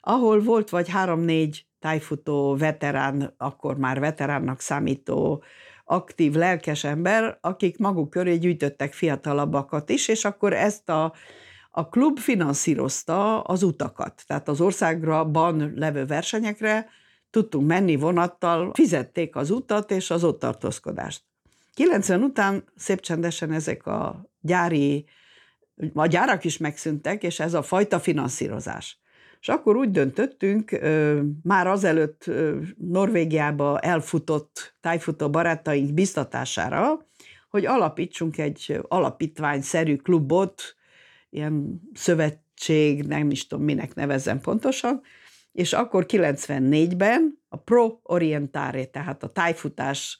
ahol 0.00 0.42
volt 0.42 0.70
vagy 0.70 0.88
három-négy 0.88 1.66
tájfutó 1.78 2.56
veterán, 2.56 3.34
akkor 3.36 3.76
már 3.76 4.00
veteránnak 4.00 4.60
számító 4.60 5.42
aktív, 5.84 6.34
lelkes 6.34 6.84
ember, 6.84 7.38
akik 7.40 7.78
maguk 7.78 8.10
köré 8.10 8.36
gyűjtöttek 8.36 8.92
fiatalabbakat 8.92 9.90
is, 9.90 10.08
és 10.08 10.24
akkor 10.24 10.52
ezt 10.52 10.88
a, 10.88 11.12
a 11.76 11.88
klub 11.88 12.18
finanszírozta 12.18 13.40
az 13.40 13.62
utakat. 13.62 14.22
Tehát 14.26 14.48
az 14.48 14.60
országban 14.60 15.72
levő 15.74 16.04
versenyekre 16.04 16.88
tudtunk 17.30 17.66
menni 17.66 17.96
vonattal, 17.96 18.70
fizették 18.74 19.36
az 19.36 19.50
utat 19.50 19.90
és 19.90 20.10
az 20.10 20.24
ott 20.24 20.38
tartózkodást. 20.38 21.22
90 21.74 22.22
után 22.22 22.64
szép 22.76 23.00
csendesen 23.00 23.52
ezek 23.52 23.86
a 23.86 24.30
gyári, 24.40 25.04
a 25.94 26.06
gyárak 26.06 26.44
is 26.44 26.58
megszűntek, 26.58 27.22
és 27.22 27.40
ez 27.40 27.54
a 27.54 27.62
fajta 27.62 28.00
finanszírozás. 28.00 28.98
És 29.40 29.48
akkor 29.48 29.76
úgy 29.76 29.90
döntöttünk, 29.90 30.80
már 31.42 31.66
azelőtt 31.66 32.30
Norvégiába 32.76 33.78
elfutott 33.78 34.76
tájfutó 34.80 35.30
barátaink 35.30 35.94
biztatására, 35.94 37.06
hogy 37.50 37.66
alapítsunk 37.66 38.38
egy 38.38 38.80
alapítványszerű 38.88 39.96
klubot, 39.96 40.76
ilyen 41.34 41.80
szövetség, 41.94 43.02
nem 43.02 43.30
is 43.30 43.46
tudom, 43.46 43.64
minek 43.64 43.94
nevezem 43.94 44.40
pontosan, 44.40 45.02
és 45.52 45.72
akkor 45.72 46.06
94-ben 46.08 47.38
a 47.48 47.56
Pro 47.56 47.98
Orientare, 48.02 48.84
tehát 48.84 49.22
a 49.22 49.28
tájfutás 49.28 50.18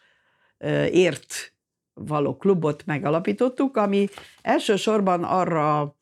ért 0.91 1.55
való 1.95 2.37
klubot 2.37 2.87
megalapítottuk, 2.87 3.77
ami 3.77 4.09
elsősorban 4.43 5.25
arra 5.25 5.97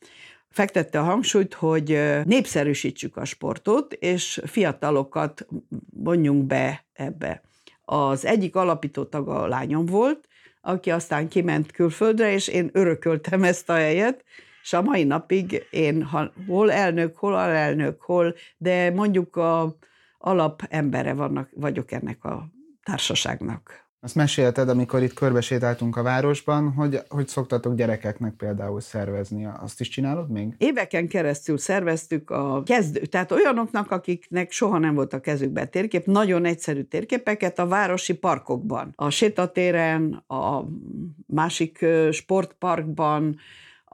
fektette 0.49 0.99
a 1.01 1.05
hangsúlyt, 1.05 1.55
hogy 1.55 1.87
népszerűsítsük 2.25 3.17
a 3.17 3.25
sportot, 3.25 3.93
és 3.93 4.41
fiatalokat 4.45 5.47
vonjunk 5.91 6.47
be 6.47 6.85
ebbe. 6.93 7.43
Az 7.85 8.25
egyik 8.25 8.57
alapító 8.57 9.05
tag 9.05 9.29
a 9.29 9.47
lányom 9.47 9.87
volt, 9.87 10.29
aki 10.61 10.91
aztán 10.91 11.29
kiment 11.29 11.73
külföldre, 11.73 12.33
és 12.33 12.49
én 12.49 12.71
örököltem 12.73 13.45
ezt 13.45 13.71
a 13.71 13.75
helyet, 13.75 14.25
és 14.63 14.73
a 14.73 14.83
mai 14.83 15.05
napig 15.05 15.67
én 15.71 16.03
ha, 16.03 16.33
hol 16.47 16.73
elnök, 16.73 17.17
hol 17.17 17.35
alelnök, 17.35 18.01
hol, 18.01 18.35
de 18.57 18.91
mondjuk 18.91 19.37
a 19.37 19.77
alap 20.19 20.63
embere 20.69 21.13
vannak, 21.13 21.49
vagyok 21.55 21.93
ennek 21.93 22.25
a 22.25 22.49
társaságnak. 22.83 23.83
Azt 24.05 24.15
mesélted, 24.15 24.69
amikor 24.69 25.03
itt 25.03 25.15
körbesétáltunk 25.15 25.97
a 25.97 26.03
városban, 26.03 26.73
hogy, 26.73 26.99
hogy 27.09 27.29
szoktatok 27.29 27.75
gyerekeknek 27.75 28.35
például 28.35 28.81
szervezni. 28.81 29.49
Azt 29.61 29.81
is 29.81 29.89
csinálod 29.89 30.31
még? 30.31 30.55
Éveken 30.59 31.09
keresztül 31.09 31.59
szerveztük 31.59 32.31
a 32.31 32.63
kezdő, 32.63 33.01
tehát 33.01 33.33
olyanoknak, 33.33 33.91
akiknek 33.91 34.51
soha 34.51 34.79
nem 34.79 34.95
volt 34.95 35.13
a 35.13 35.21
kezükben 35.21 35.71
térkép, 35.71 36.07
nagyon 36.07 36.45
egyszerű 36.45 36.83
térképeket 36.83 37.59
a 37.59 37.67
városi 37.67 38.15
parkokban. 38.15 38.93
A 38.97 39.11
sétatéren, 39.11 40.25
a 40.27 40.65
másik 41.27 41.87
sportparkban, 42.11 43.39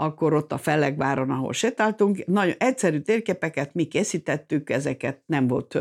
akkor 0.01 0.35
ott 0.35 0.53
a 0.53 0.59
Fellegváron, 0.59 1.31
ahol 1.31 1.53
sétáltunk, 1.53 2.27
nagyon 2.27 2.55
egyszerű 2.59 3.01
térképeket 3.01 3.75
mi 3.75 3.85
készítettük, 3.85 4.71
ezeket 4.71 5.19
nem 5.27 5.47
volt, 5.47 5.79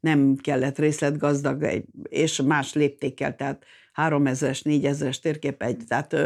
nem 0.00 0.36
kellett 0.36 0.78
részletgazdag, 0.78 1.66
és 2.02 2.42
más 2.42 2.74
léptékkel, 2.74 3.36
tehát 3.36 3.64
3000-es, 3.96 4.60
4000-es 4.64 5.20
térkép 5.20 5.62
egy, 5.62 5.82
tehát 5.88 6.16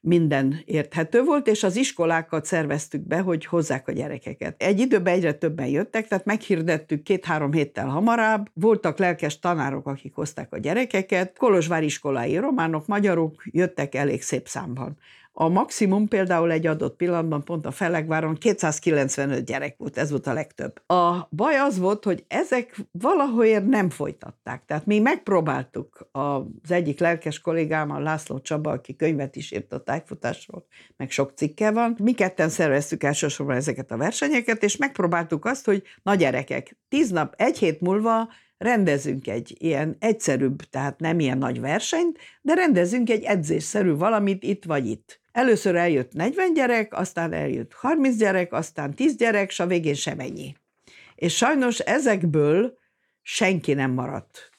minden 0.00 0.62
érthető 0.64 1.22
volt, 1.22 1.46
és 1.46 1.62
az 1.62 1.76
iskolákat 1.76 2.44
szerveztük 2.44 3.06
be, 3.06 3.18
hogy 3.18 3.44
hozzák 3.44 3.88
a 3.88 3.92
gyerekeket. 3.92 4.62
Egy 4.62 4.80
időben 4.80 5.14
egyre 5.14 5.32
többen 5.32 5.66
jöttek, 5.66 6.08
tehát 6.08 6.24
meghirdettük 6.24 7.02
két-három 7.02 7.52
héttel 7.52 7.86
hamarabb. 7.86 8.46
Voltak 8.54 8.98
lelkes 8.98 9.38
tanárok, 9.38 9.86
akik 9.86 10.14
hozták 10.14 10.52
a 10.52 10.58
gyerekeket. 10.58 11.36
Kolozsvári 11.38 11.84
iskolai 11.84 12.36
románok, 12.36 12.86
magyarok 12.86 13.42
jöttek 13.50 13.94
elég 13.94 14.22
szép 14.22 14.48
számban. 14.48 14.98
A 15.36 15.48
maximum 15.48 16.08
például 16.08 16.50
egy 16.50 16.66
adott 16.66 16.96
pillanatban 16.96 17.44
pont 17.44 17.66
a 17.66 17.70
Felegváron 17.70 18.34
295 18.34 19.44
gyerek 19.44 19.74
volt, 19.78 19.98
ez 19.98 20.10
volt 20.10 20.26
a 20.26 20.32
legtöbb. 20.32 20.82
A 20.86 21.28
baj 21.30 21.56
az 21.56 21.78
volt, 21.78 22.04
hogy 22.04 22.24
ezek 22.28 22.76
valahogy 22.90 23.66
nem 23.66 23.90
folytatták. 23.90 24.64
Tehát 24.64 24.86
mi 24.86 24.98
megpróbáltuk 24.98 26.08
az 26.12 26.70
egyik 26.70 27.00
lelkes 27.00 27.40
kollégám, 27.40 27.90
a 27.90 27.98
László 27.98 28.40
Csaba, 28.40 28.70
aki 28.70 28.96
könyvet 28.96 29.36
is 29.36 29.52
írt 29.52 29.72
a 29.72 29.82
tájfutásról, 29.82 30.66
meg 30.96 31.10
sok 31.10 31.32
cikke 31.34 31.70
van. 31.70 31.96
Mi 32.02 32.12
ketten 32.12 32.48
szerveztük 32.48 33.02
elsősorban 33.02 33.56
ezeket 33.56 33.90
a 33.90 33.96
versenyeket, 33.96 34.62
és 34.62 34.76
megpróbáltuk 34.76 35.44
azt, 35.44 35.64
hogy 35.64 35.82
na 36.02 36.14
gyerekek, 36.14 36.76
tíz 36.88 37.10
nap, 37.10 37.34
egy 37.36 37.58
hét 37.58 37.80
múlva 37.80 38.28
rendezünk 38.58 39.28
egy 39.28 39.54
ilyen 39.58 39.96
egyszerűbb, 39.98 40.62
tehát 40.62 41.00
nem 41.00 41.20
ilyen 41.20 41.38
nagy 41.38 41.60
versenyt, 41.60 42.18
de 42.42 42.54
rendezünk 42.54 43.10
egy 43.10 43.22
edzésszerű 43.22 43.94
valamit 43.94 44.42
itt 44.42 44.64
vagy 44.64 44.86
itt. 44.86 45.22
Először 45.34 45.76
eljött 45.76 46.12
40 46.12 46.54
gyerek, 46.54 46.94
aztán 46.94 47.32
eljött 47.32 47.72
30 47.72 48.16
gyerek, 48.16 48.52
aztán 48.52 48.94
10 48.94 49.16
gyerek, 49.16 49.50
és 49.50 49.60
a 49.60 49.66
végén 49.66 49.94
semennyi. 49.94 50.56
És 51.14 51.36
sajnos 51.36 51.78
ezekből 51.78 52.78
senki 53.22 53.72
nem 53.72 53.90
maradt 53.90 54.50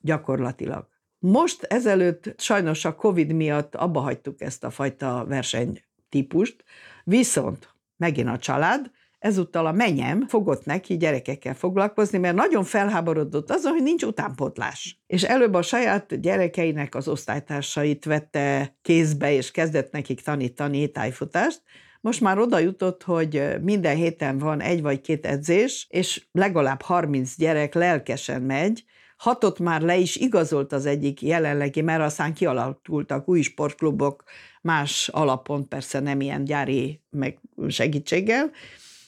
gyakorlatilag. 0.00 0.88
Most 1.18 1.62
ezelőtt 1.62 2.40
sajnos 2.40 2.84
a 2.84 2.94
Covid 2.94 3.32
miatt 3.32 3.74
abba 3.74 4.00
hagytuk 4.00 4.40
ezt 4.40 4.64
a 4.64 4.70
fajta 4.70 5.24
versenytípust, 5.28 6.64
viszont 7.04 7.74
megint 7.96 8.28
a 8.28 8.38
család, 8.38 8.90
ezúttal 9.24 9.66
a 9.66 9.72
menyem 9.72 10.28
fogott 10.28 10.64
neki 10.64 10.96
gyerekekkel 10.96 11.54
foglalkozni, 11.54 12.18
mert 12.18 12.34
nagyon 12.34 12.64
felháborodott 12.64 13.50
azon, 13.50 13.72
hogy 13.72 13.82
nincs 13.82 14.02
utánpotlás. 14.02 15.02
És 15.06 15.22
előbb 15.22 15.54
a 15.54 15.62
saját 15.62 16.20
gyerekeinek 16.20 16.94
az 16.94 17.08
osztálytársait 17.08 18.04
vette 18.04 18.76
kézbe, 18.82 19.32
és 19.32 19.50
kezdett 19.50 19.92
nekik 19.92 20.20
tanítani 20.20 20.90
tájfutást, 20.90 21.62
most 22.00 22.20
már 22.20 22.38
oda 22.38 22.58
jutott, 22.58 23.02
hogy 23.02 23.42
minden 23.62 23.96
héten 23.96 24.38
van 24.38 24.60
egy 24.60 24.82
vagy 24.82 25.00
két 25.00 25.26
edzés, 25.26 25.86
és 25.90 26.26
legalább 26.32 26.82
30 26.82 27.36
gyerek 27.36 27.74
lelkesen 27.74 28.42
megy, 28.42 28.84
hatot 29.16 29.58
már 29.58 29.80
le 29.80 29.96
is 29.96 30.16
igazolt 30.16 30.72
az 30.72 30.86
egyik 30.86 31.22
jelenlegi, 31.22 31.80
mert 31.80 32.02
aztán 32.02 32.34
kialakultak 32.34 33.28
új 33.28 33.40
sportklubok, 33.40 34.22
más 34.62 35.08
alapon, 35.08 35.68
persze 35.68 36.00
nem 36.00 36.20
ilyen 36.20 36.44
gyári 36.44 37.00
meg 37.10 37.38
segítséggel, 37.68 38.50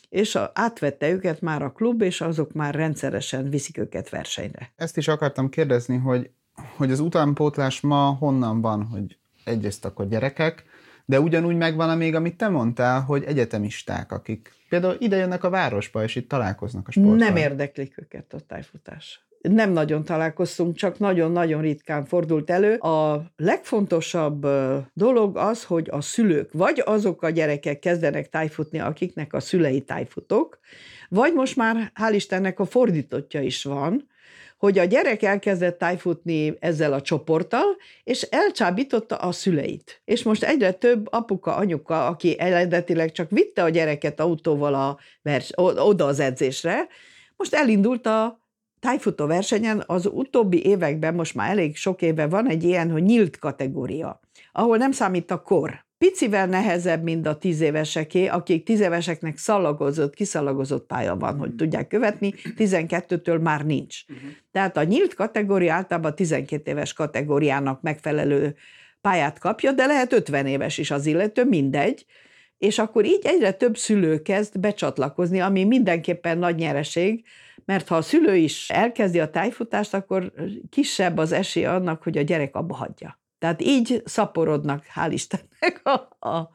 és 0.08 0.34
a, 0.34 0.50
átvette 0.54 1.10
őket 1.10 1.40
már 1.40 1.62
a 1.62 1.72
klub, 1.72 2.02
és 2.02 2.20
azok 2.20 2.52
már 2.52 2.74
rendszeresen 2.74 3.50
viszik 3.50 3.78
őket 3.78 4.08
versenyre. 4.08 4.72
Ezt 4.76 4.96
is 4.96 5.08
akartam 5.08 5.48
kérdezni, 5.48 5.96
hogy, 5.96 6.30
hogy 6.76 6.90
az 6.90 7.00
utánpótlás 7.00 7.80
ma 7.80 8.16
honnan 8.18 8.60
van, 8.60 8.84
hogy 8.84 9.18
egyrészt 9.44 9.84
akkor 9.84 10.08
gyerekek, 10.08 10.64
De 11.08 11.20
ugyanúgy 11.20 11.56
megvan 11.56 11.96
még, 11.96 12.14
amit 12.14 12.36
te 12.36 12.48
mondtál, 12.48 13.00
hogy 13.00 13.24
egyetemisták, 13.24 14.12
akik 14.12 14.52
például 14.68 14.96
ide 14.98 15.16
jönnek 15.16 15.44
a 15.44 15.50
városba, 15.50 16.02
és 16.02 16.14
itt 16.14 16.28
találkoznak 16.28 16.88
a 16.88 16.90
sporttal. 16.90 17.16
Nem 17.16 17.36
érdeklik 17.36 17.98
őket 17.98 18.32
a 18.32 18.40
tájfutás 18.40 19.25
nem 19.40 19.72
nagyon 19.72 20.04
találkoztunk, 20.04 20.76
csak 20.76 20.98
nagyon-nagyon 20.98 21.60
ritkán 21.60 22.04
fordult 22.04 22.50
elő. 22.50 22.74
A 22.74 23.24
legfontosabb 23.36 24.46
dolog 24.92 25.36
az, 25.36 25.64
hogy 25.64 25.88
a 25.90 26.00
szülők, 26.00 26.52
vagy 26.52 26.82
azok 26.84 27.22
a 27.22 27.30
gyerekek 27.30 27.78
kezdenek 27.78 28.28
tájfutni, 28.28 28.78
akiknek 28.78 29.32
a 29.32 29.40
szülei 29.40 29.80
tájfutók, 29.80 30.58
vagy 31.08 31.32
most 31.32 31.56
már 31.56 31.92
hál' 32.00 32.14
Istennek 32.14 32.60
a 32.60 32.64
fordítottja 32.64 33.40
is 33.40 33.64
van, 33.64 34.08
hogy 34.56 34.78
a 34.78 34.84
gyerek 34.84 35.22
elkezdett 35.22 35.78
tájfutni 35.78 36.56
ezzel 36.58 36.92
a 36.92 37.02
csoporttal, 37.02 37.76
és 38.04 38.22
elcsábította 38.22 39.16
a 39.16 39.32
szüleit. 39.32 40.00
És 40.04 40.22
most 40.22 40.44
egyre 40.44 40.72
több 40.72 41.12
apuka, 41.12 41.54
anyuka, 41.54 42.06
aki 42.06 42.38
eredetileg 42.38 43.12
csak 43.12 43.30
vitte 43.30 43.62
a 43.62 43.68
gyereket 43.68 44.20
autóval 44.20 44.74
a 44.74 44.98
vers, 45.22 45.50
oda 45.54 46.04
az 46.04 46.20
edzésre, 46.20 46.86
most 47.36 47.54
elindult 47.54 48.06
a 48.06 48.45
tájfutó 48.86 49.26
versenyen 49.26 49.82
az 49.86 50.06
utóbbi 50.06 50.66
években, 50.66 51.14
most 51.14 51.34
már 51.34 51.50
elég 51.50 51.76
sok 51.76 52.02
éve 52.02 52.26
van 52.26 52.48
egy 52.48 52.64
ilyen, 52.64 52.90
hogy 52.90 53.02
nyílt 53.02 53.38
kategória, 53.38 54.20
ahol 54.52 54.76
nem 54.76 54.92
számít 54.92 55.30
a 55.30 55.42
kor. 55.42 55.84
Picivel 55.98 56.46
nehezebb, 56.46 57.02
mint 57.02 57.26
a 57.26 57.36
tíz 57.36 57.60
éveseké, 57.60 58.26
akik 58.26 58.64
tíz 58.64 58.80
éveseknek 58.80 59.38
szalagozott, 59.38 60.14
kiszalagozott 60.14 60.86
pálya 60.86 61.16
van, 61.16 61.38
hogy 61.38 61.54
tudják 61.54 61.86
követni, 61.86 62.34
12-től 62.56 63.42
már 63.42 63.64
nincs. 63.64 64.04
Uh-huh. 64.08 64.28
Tehát 64.52 64.76
a 64.76 64.84
nyílt 64.84 65.14
kategória 65.14 65.74
általában 65.74 66.14
12 66.14 66.70
éves 66.70 66.92
kategóriának 66.92 67.82
megfelelő 67.82 68.54
pályát 69.00 69.38
kapja, 69.38 69.72
de 69.72 69.86
lehet 69.86 70.12
50 70.12 70.46
éves 70.46 70.78
is 70.78 70.90
az 70.90 71.06
illető, 71.06 71.44
mindegy. 71.44 72.06
És 72.58 72.78
akkor 72.78 73.04
így 73.04 73.20
egyre 73.22 73.52
több 73.52 73.76
szülő 73.76 74.22
kezd 74.22 74.58
becsatlakozni, 74.58 75.40
ami 75.40 75.64
mindenképpen 75.64 76.38
nagy 76.38 76.56
nyereség, 76.56 77.24
mert 77.64 77.88
ha 77.88 77.96
a 77.96 78.02
szülő 78.02 78.36
is 78.36 78.70
elkezdi 78.70 79.20
a 79.20 79.30
tájfutást, 79.30 79.94
akkor 79.94 80.32
kisebb 80.70 81.18
az 81.18 81.32
esély 81.32 81.64
annak, 81.64 82.02
hogy 82.02 82.18
a 82.18 82.22
gyerek 82.22 82.56
abba 82.56 82.74
hagyja. 82.74 83.20
Tehát 83.38 83.62
így 83.62 84.02
szaporodnak, 84.04 84.84
hál' 84.94 85.10
Istennek, 85.10 85.80
a, 85.82 86.28
a, 86.28 86.50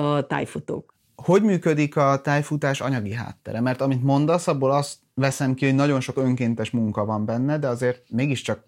a 0.00 0.26
tájfutók. 0.26 0.94
Hogy 1.16 1.42
működik 1.42 1.96
a 1.96 2.20
tájfutás 2.20 2.80
anyagi 2.80 3.12
háttere? 3.12 3.60
Mert 3.60 3.80
amit 3.80 4.02
mondasz, 4.02 4.46
abból 4.46 4.70
azt 4.70 4.98
veszem 5.14 5.54
ki, 5.54 5.64
hogy 5.64 5.74
nagyon 5.74 6.00
sok 6.00 6.16
önkéntes 6.16 6.70
munka 6.70 7.04
van 7.04 7.24
benne, 7.24 7.58
de 7.58 7.68
azért 7.68 8.10
mégiscsak 8.10 8.64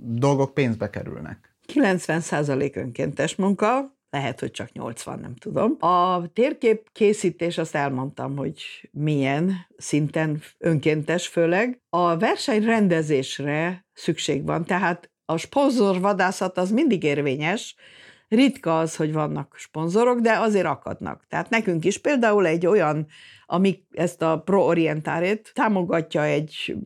dolgok 0.00 0.54
pénzbe 0.54 0.90
kerülnek. 0.90 1.56
90% 1.72 2.76
önkéntes 2.76 3.36
munka, 3.36 3.94
lehet, 4.14 4.40
hogy 4.40 4.50
csak 4.50 4.72
80, 4.72 5.18
nem 5.18 5.34
tudom. 5.34 5.76
A 5.78 6.26
térkép 6.32 6.88
készítés, 6.92 7.58
azt 7.58 7.74
elmondtam, 7.74 8.36
hogy 8.36 8.88
milyen 8.92 9.52
szinten 9.76 10.42
önkéntes 10.58 11.26
főleg. 11.26 11.80
A 11.88 12.16
verseny 12.16 12.64
rendezésre 12.64 13.86
szükség 13.92 14.44
van, 14.44 14.64
tehát 14.64 15.10
a 15.24 15.36
sponzorvadászat 15.36 16.58
az 16.58 16.70
mindig 16.70 17.02
érvényes, 17.02 17.74
ritka 18.28 18.78
az, 18.78 18.96
hogy 18.96 19.12
vannak 19.12 19.54
sponzorok, 19.56 20.18
de 20.18 20.38
azért 20.38 20.66
akadnak. 20.66 21.24
Tehát 21.28 21.50
nekünk 21.50 21.84
is 21.84 21.98
például 21.98 22.46
egy 22.46 22.66
olyan, 22.66 23.06
ami 23.46 23.84
ezt 23.90 24.22
a 24.22 24.40
proorientárét 24.40 25.50
támogatja 25.54 26.24
egy 26.24 26.76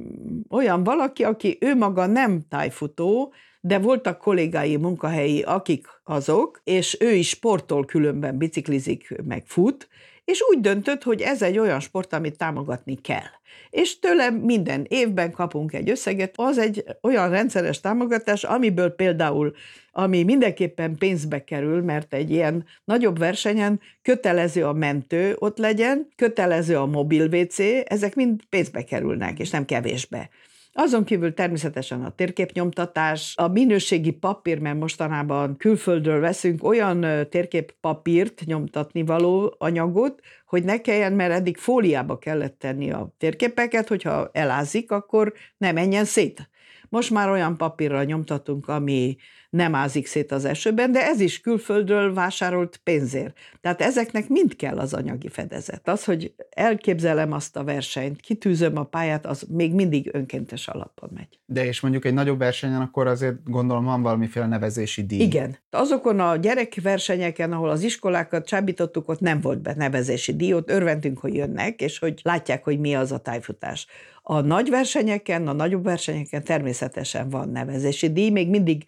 olyan 0.51 0.85
valaki, 0.85 1.25
aki 1.25 1.59
ő 1.61 1.75
maga 1.75 2.07
nem 2.07 2.43
tájfutó, 2.49 3.33
de 3.69 3.79
voltak 3.79 4.19
kollégái 4.19 4.77
munkahelyi, 4.77 5.43
akik 5.43 5.87
azok, 6.05 6.61
és 6.65 6.97
ő 7.01 7.13
is 7.13 7.29
sportol 7.29 7.85
különben, 7.85 8.39
biciklizik, 8.39 9.15
meg 9.27 9.43
fut, 9.47 9.89
és 10.25 10.43
úgy 10.51 10.61
döntött, 10.61 11.03
hogy 11.03 11.21
ez 11.21 11.43
egy 11.43 11.59
olyan 11.59 11.81
sport, 11.81 12.13
amit 12.13 12.37
támogatni 12.37 12.95
kell. 12.95 13.31
És 13.71 13.99
tőle 13.99 14.31
minden 14.31 14.87
évben 14.89 15.31
kapunk 15.31 15.73
egy 15.73 15.91
összeget, 15.91 16.33
az 16.37 16.59
egy 16.59 16.85
olyan 17.03 17.31
rendszeres 17.31 17.81
támogatás, 17.81 18.45
amiből 18.45 18.91
például, 18.91 19.55
ami 19.93 20.23
mindenképpen 20.23 20.97
pénzbe 20.97 21.45
kerül, 21.45 21.83
mert 21.83 22.15
egy 22.15 22.31
ilyen 22.31 22.65
nagyobb 22.85 23.19
versenyen 23.19 23.81
kötelező 24.03 24.65
a 24.65 24.73
mentő 24.73 25.37
ott 25.39 25.59
legyen, 25.59 26.09
kötelező 26.17 26.77
a 26.77 26.87
mobil 26.87 27.29
WC, 27.35 27.59
ezek 27.85 28.15
mind 28.15 28.41
pénzbe 28.49 28.85
kerülnek, 28.85 29.39
és 29.39 29.51
nem 29.51 29.65
kevésbe. 29.65 30.31
Azon 30.81 31.05
kívül 31.05 31.35
természetesen 31.35 32.05
a 32.05 32.11
térképnyomtatás, 32.11 33.35
a 33.37 33.49
minőségi 33.49 34.11
papír, 34.11 34.59
mert 34.59 34.79
mostanában 34.79 35.57
külföldről 35.57 36.21
veszünk 36.21 36.65
olyan 36.65 37.07
térképpapírt, 37.31 38.43
nyomtatni 38.45 39.03
való 39.03 39.55
anyagot, 39.59 40.21
hogy 40.47 40.65
ne 40.65 40.81
kelljen, 40.81 41.13
mert 41.13 41.33
eddig 41.33 41.57
fóliába 41.57 42.19
kellett 42.19 42.59
tenni 42.59 42.91
a 42.91 43.15
térképeket, 43.19 43.89
hogyha 43.89 44.31
elázik, 44.33 44.91
akkor 44.91 45.33
ne 45.57 45.73
menjen 45.73 46.05
szét. 46.05 46.51
Most 46.89 47.11
már 47.11 47.31
olyan 47.31 47.57
papírral 47.57 48.05
nyomtatunk, 48.05 48.69
ami 48.69 49.17
nem 49.51 49.75
ázik 49.75 50.07
szét 50.07 50.33
az 50.33 50.45
esőben, 50.45 50.93
de 50.93 51.07
ez 51.07 51.21
is 51.21 51.41
külföldről 51.41 52.15
vásárolt 52.15 52.81
pénzért. 52.85 53.39
Tehát 53.61 53.81
ezeknek 53.81 54.29
mind 54.29 54.57
kell 54.57 54.79
az 54.79 54.95
anyagi 54.95 55.29
fedezet. 55.29 55.89
Az, 55.89 56.05
hogy 56.05 56.35
elképzelem 56.51 57.33
azt 57.33 57.57
a 57.57 57.65
versenyt, 57.65 58.21
kitűzöm 58.21 58.77
a 58.77 58.85
pályát, 58.85 59.27
az 59.27 59.47
még 59.49 59.75
mindig 59.75 60.11
önkéntes 60.13 60.69
alapon 60.69 61.11
megy. 61.15 61.39
De 61.47 61.65
és 61.65 61.81
mondjuk 61.81 62.05
egy 62.05 62.15
nagyobb 62.15 62.39
versenyen, 62.39 62.81
akkor 62.81 63.07
azért 63.07 63.37
gondolom 63.45 63.85
van 63.85 64.03
valamiféle 64.03 64.47
nevezési 64.47 65.07
díj. 65.07 65.21
Igen. 65.21 65.59
Azokon 65.71 66.21
a 66.21 66.37
gyerekversenyeken, 66.37 67.53
ahol 67.53 67.71
az 67.71 67.83
iskolákat 67.83 68.47
csábítottuk, 68.47 69.09
ott 69.09 69.21
nem 69.21 69.41
volt 69.41 69.63
benevezési 69.63 70.37
díj, 70.37 70.55
ott 70.55 70.71
örventünk, 70.71 71.19
hogy 71.19 71.35
jönnek, 71.35 71.81
és 71.81 71.99
hogy 71.99 72.21
látják, 72.23 72.65
hogy 72.65 72.79
mi 72.79 72.95
az 72.95 73.13
a 73.13 73.19
tájfutás. 73.19 73.87
A 74.31 74.41
nagy 74.41 74.71
versenyeken, 74.71 75.49
a 75.49 75.53
nagyobb 75.53 75.85
versenyeken 75.85 76.45
természetesen 76.45 77.29
van 77.29 77.49
nevezési 77.49 78.13
díj, 78.13 78.31
még 78.31 78.49
mindig 78.49 78.85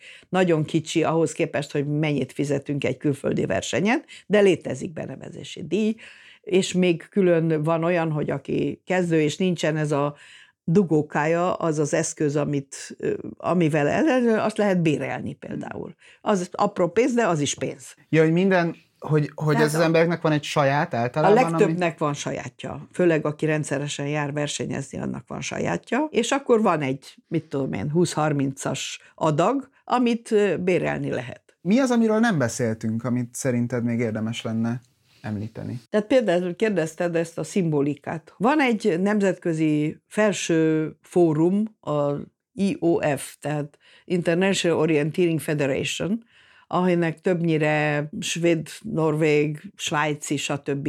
nagyon 0.50 0.64
kicsi 0.64 1.04
ahhoz 1.04 1.32
képest, 1.32 1.72
hogy 1.72 1.86
mennyit 1.86 2.32
fizetünk 2.32 2.84
egy 2.84 2.96
külföldi 2.96 3.46
versenyen, 3.46 4.02
de 4.26 4.40
létezik 4.40 4.92
benevezési 4.92 5.66
díj, 5.66 5.94
és 6.42 6.72
még 6.72 7.06
külön 7.10 7.62
van 7.62 7.84
olyan, 7.84 8.12
hogy 8.12 8.30
aki 8.30 8.82
kezdő, 8.86 9.20
és 9.20 9.36
nincsen 9.36 9.76
ez 9.76 9.92
a 9.92 10.16
dugókája, 10.64 11.54
az 11.54 11.78
az 11.78 11.94
eszköz, 11.94 12.36
amit, 12.36 12.96
amivel 13.36 13.88
el, 13.88 14.38
azt 14.40 14.56
lehet 14.56 14.82
bérelni 14.82 15.32
például. 15.32 15.94
Az 16.20 16.48
apró 16.52 16.88
pénz, 16.88 17.14
de 17.14 17.26
az 17.26 17.40
is 17.40 17.54
pénz. 17.54 17.94
Ja, 18.08 18.22
hogy 18.22 18.32
minden 18.32 18.76
hogy, 19.00 19.30
hogy 19.34 19.56
ez 19.56 19.74
az 19.74 19.80
embereknek 19.80 20.20
van 20.20 20.32
egy 20.32 20.42
saját 20.42 20.94
általában? 20.94 21.36
A 21.36 21.40
legtöbbnek 21.40 21.88
ami... 21.88 21.98
van 21.98 22.14
sajátja. 22.14 22.88
Főleg 22.92 23.26
aki 23.26 23.46
rendszeresen 23.46 24.06
jár 24.06 24.32
versenyezni, 24.32 24.98
annak 24.98 25.24
van 25.26 25.40
sajátja. 25.40 26.08
És 26.10 26.30
akkor 26.30 26.62
van 26.62 26.80
egy, 26.80 27.14
mit 27.28 27.44
tudom 27.44 27.72
én, 27.72 27.92
20-30-as 27.94 28.80
adag, 29.14 29.70
amit 29.90 30.34
bérelni 30.60 31.10
lehet. 31.10 31.56
Mi 31.60 31.78
az, 31.78 31.90
amiről 31.90 32.18
nem 32.18 32.38
beszéltünk, 32.38 33.04
amit 33.04 33.34
szerinted 33.34 33.84
még 33.84 33.98
érdemes 33.98 34.42
lenne 34.42 34.80
említeni? 35.22 35.80
Tehát 35.90 36.06
például 36.06 36.56
kérdezted 36.56 37.16
ezt 37.16 37.38
a 37.38 37.44
szimbolikát. 37.44 38.34
Van 38.36 38.60
egy 38.60 39.00
nemzetközi 39.00 39.96
felső 40.06 40.92
fórum, 41.02 41.76
a 41.80 42.12
IOF, 42.52 43.36
tehát 43.40 43.78
International 44.04 44.78
Orienteering 44.78 45.40
Federation, 45.40 46.24
aminek 46.66 47.20
többnyire 47.20 48.08
svéd, 48.20 48.68
norvég, 48.80 49.72
svájci, 49.76 50.36
stb. 50.36 50.88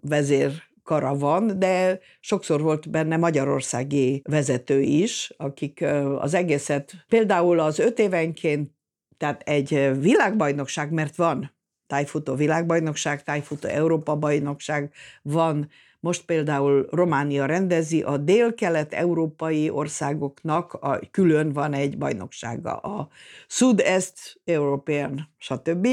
vezér 0.00 0.67
kara 0.88 1.16
van, 1.16 1.58
de 1.58 1.98
sokszor 2.20 2.60
volt 2.60 2.90
benne 2.90 3.16
magyarországi 3.16 4.22
vezető 4.24 4.80
is, 4.80 5.32
akik 5.36 5.84
az 6.18 6.34
egészet, 6.34 6.92
például 7.08 7.60
az 7.60 7.78
öt 7.78 7.98
évenként, 7.98 8.70
tehát 9.16 9.42
egy 9.42 9.90
világbajnokság, 10.00 10.92
mert 10.92 11.16
van 11.16 11.54
tájfutó 11.86 12.34
világbajnokság, 12.34 13.22
tájfutó 13.22 13.68
Európa 13.68 14.16
bajnokság, 14.16 14.92
van 15.22 15.68
most 16.00 16.24
például 16.24 16.88
Románia 16.90 17.46
rendezi, 17.46 18.02
a 18.02 18.16
dél-kelet-európai 18.16 19.70
országoknak 19.70 20.72
a, 20.74 20.98
külön 21.10 21.52
van 21.52 21.72
egy 21.72 21.98
bajnoksága, 21.98 22.76
a 22.76 23.08
Sud-Est 23.46 24.40
European, 24.44 25.28
stb., 25.38 25.88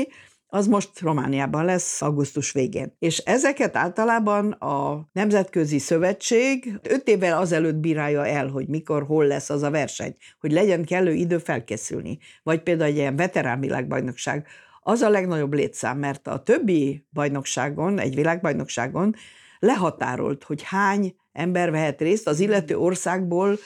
az 0.55 0.67
most 0.67 0.99
Romániában 0.99 1.65
lesz 1.65 2.01
augusztus 2.01 2.51
végén. 2.51 2.95
És 2.99 3.17
ezeket 3.17 3.75
általában 3.75 4.51
a 4.51 5.07
Nemzetközi 5.11 5.79
Szövetség 5.79 6.79
öt 6.83 7.07
évvel 7.07 7.37
azelőtt 7.37 7.75
bírálja 7.75 8.25
el, 8.25 8.47
hogy 8.47 8.67
mikor, 8.67 9.03
hol 9.03 9.25
lesz 9.25 9.49
az 9.49 9.63
a 9.63 9.69
verseny, 9.69 10.15
hogy 10.39 10.51
legyen 10.51 10.85
kellő 10.85 11.13
idő 11.13 11.37
felkészülni. 11.37 12.17
Vagy 12.43 12.61
például 12.61 12.89
egy 12.89 12.95
ilyen 12.95 13.15
veterán 13.15 13.59
világbajnokság, 13.59 14.47
az 14.81 15.01
a 15.01 15.09
legnagyobb 15.09 15.53
létszám, 15.53 15.97
mert 15.97 16.27
a 16.27 16.43
többi 16.43 17.05
bajnokságon, 17.09 17.99
egy 17.99 18.15
világbajnokságon 18.15 19.15
lehatárolt, 19.59 20.43
hogy 20.43 20.61
hány 20.63 21.15
ember 21.31 21.71
vehet 21.71 22.01
részt 22.01 22.27
az 22.27 22.39
illető 22.39 22.77
országból, 22.77 23.57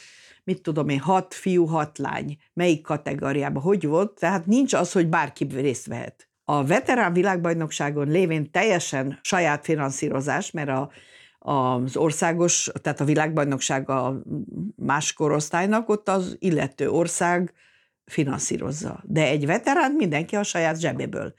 mit 0.43 0.61
tudom 0.61 0.89
én, 0.89 0.99
hat 0.99 1.33
fiú, 1.33 1.65
hat 1.65 1.97
lány, 1.97 2.37
melyik 2.53 2.81
kategóriában, 2.81 3.63
hogy 3.63 3.85
volt, 3.85 4.19
tehát 4.19 4.45
nincs 4.45 4.73
az, 4.73 4.91
hogy 4.91 5.07
bárki 5.07 5.47
részt 5.53 5.87
vehet. 5.87 6.28
A 6.51 6.63
veterán 6.63 7.13
világbajnokságon 7.13 8.07
lévén 8.07 8.51
teljesen 8.51 9.19
saját 9.21 9.65
finanszírozás, 9.65 10.51
mert 10.51 10.69
a, 10.69 10.91
az 11.39 11.97
országos, 11.97 12.69
tehát 12.81 12.99
a 12.99 13.05
világbajnokság 13.05 13.89
a 13.89 14.23
más 14.75 15.13
korosztálynak, 15.13 15.89
ott 15.89 16.09
az 16.09 16.35
illető 16.39 16.89
ország 16.89 17.53
finanszírozza. 18.05 19.03
De 19.03 19.27
egy 19.27 19.45
veterán 19.45 19.91
mindenki 19.91 20.35
a 20.35 20.43
saját 20.43 20.79
zsebéből. 20.79 21.33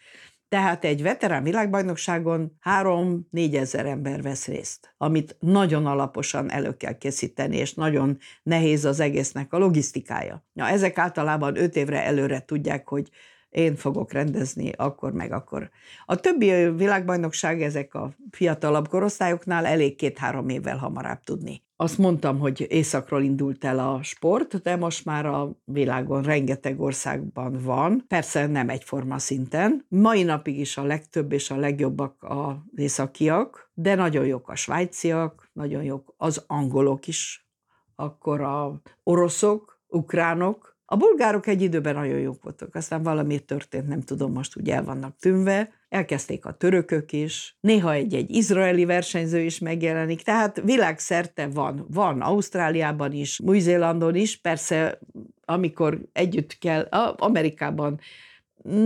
Tehát 0.49 0.85
egy 0.85 1.03
veterán 1.03 1.43
világbajnokságon 1.43 2.59
3-4 2.83 3.55
ezer 3.55 3.87
ember 3.87 4.23
vesz 4.23 4.47
részt, 4.47 4.95
amit 4.97 5.37
nagyon 5.41 5.87
alaposan 5.87 6.51
elő 6.51 6.77
kell 6.77 6.99
készíteni, 6.99 7.57
és 7.57 7.75
nagyon 7.75 8.19
nehéz 8.43 8.85
az 8.85 9.01
egésznek 9.01 9.53
a 9.53 9.59
logisztikája. 9.59 10.45
Ja, 10.53 10.69
ezek 10.69 10.99
általában 10.99 11.57
5 11.57 11.77
évre 11.77 12.05
előre 12.05 12.45
tudják, 12.45 12.89
hogy 12.89 13.11
én 13.51 13.77
fogok 13.77 14.13
rendezni 14.13 14.73
akkor 14.77 15.13
meg 15.13 15.33
akkor. 15.33 15.71
A 16.05 16.17
többi 16.17 16.71
világbajnokság 16.71 17.63
ezek 17.63 17.95
a 17.95 18.13
fiatalabb 18.31 18.89
korosztályoknál 18.89 19.67
elég 19.67 19.97
két-három 19.97 20.49
évvel 20.49 20.77
hamarabb 20.77 21.21
tudni. 21.25 21.63
Azt 21.77 21.99
mondtam, 21.99 22.39
hogy 22.39 22.67
északról 22.69 23.23
indult 23.23 23.65
el 23.65 23.79
a 23.79 24.03
sport, 24.03 24.63
de 24.63 24.77
most 24.77 25.05
már 25.05 25.27
a 25.27 25.51
világon 25.65 26.23
rengeteg 26.23 26.81
országban 26.81 27.59
van, 27.63 28.05
persze 28.09 28.47
nem 28.47 28.69
egyforma 28.69 29.19
szinten. 29.19 29.85
Mai 29.89 30.23
napig 30.23 30.59
is 30.59 30.77
a 30.77 30.83
legtöbb 30.83 31.33
és 31.33 31.51
a 31.51 31.57
legjobbak 31.57 32.17
az 32.19 32.55
északiak, 32.75 33.71
de 33.75 33.95
nagyon 33.95 34.27
jók 34.27 34.49
a 34.49 34.55
svájciak, 34.55 35.51
nagyon 35.53 35.83
jók 35.83 36.15
az 36.17 36.45
angolok 36.47 37.07
is, 37.07 37.49
akkor 37.95 38.41
a 38.41 38.81
oroszok, 39.03 39.81
ukránok, 39.87 40.70
a 40.93 40.97
bulgárok 40.97 41.47
egy 41.47 41.63
időben 41.63 41.95
nagyon 41.95 42.19
jók 42.19 42.43
voltak, 42.43 42.75
aztán 42.75 43.03
valami 43.03 43.39
történt, 43.39 43.89
nem 43.89 44.01
tudom, 44.01 44.33
most 44.33 44.57
ugye 44.57 44.75
el 44.75 44.85
vannak 44.85 45.17
tűnve, 45.21 45.73
elkezdték 45.89 46.45
a 46.45 46.53
törökök 46.53 47.13
is, 47.13 47.57
néha 47.61 47.93
egy-egy 47.93 48.31
izraeli 48.31 48.85
versenyző 48.85 49.41
is 49.41 49.59
megjelenik, 49.59 50.23
tehát 50.23 50.61
világszerte 50.65 51.47
van, 51.47 51.87
van 51.91 52.21
Ausztráliában 52.21 53.13
is, 53.13 53.41
Új-Zélandon 53.41 54.15
is, 54.15 54.37
persze 54.41 54.99
amikor 55.45 56.01
együtt 56.13 56.59
kell, 56.59 56.83
Amerikában 57.17 58.01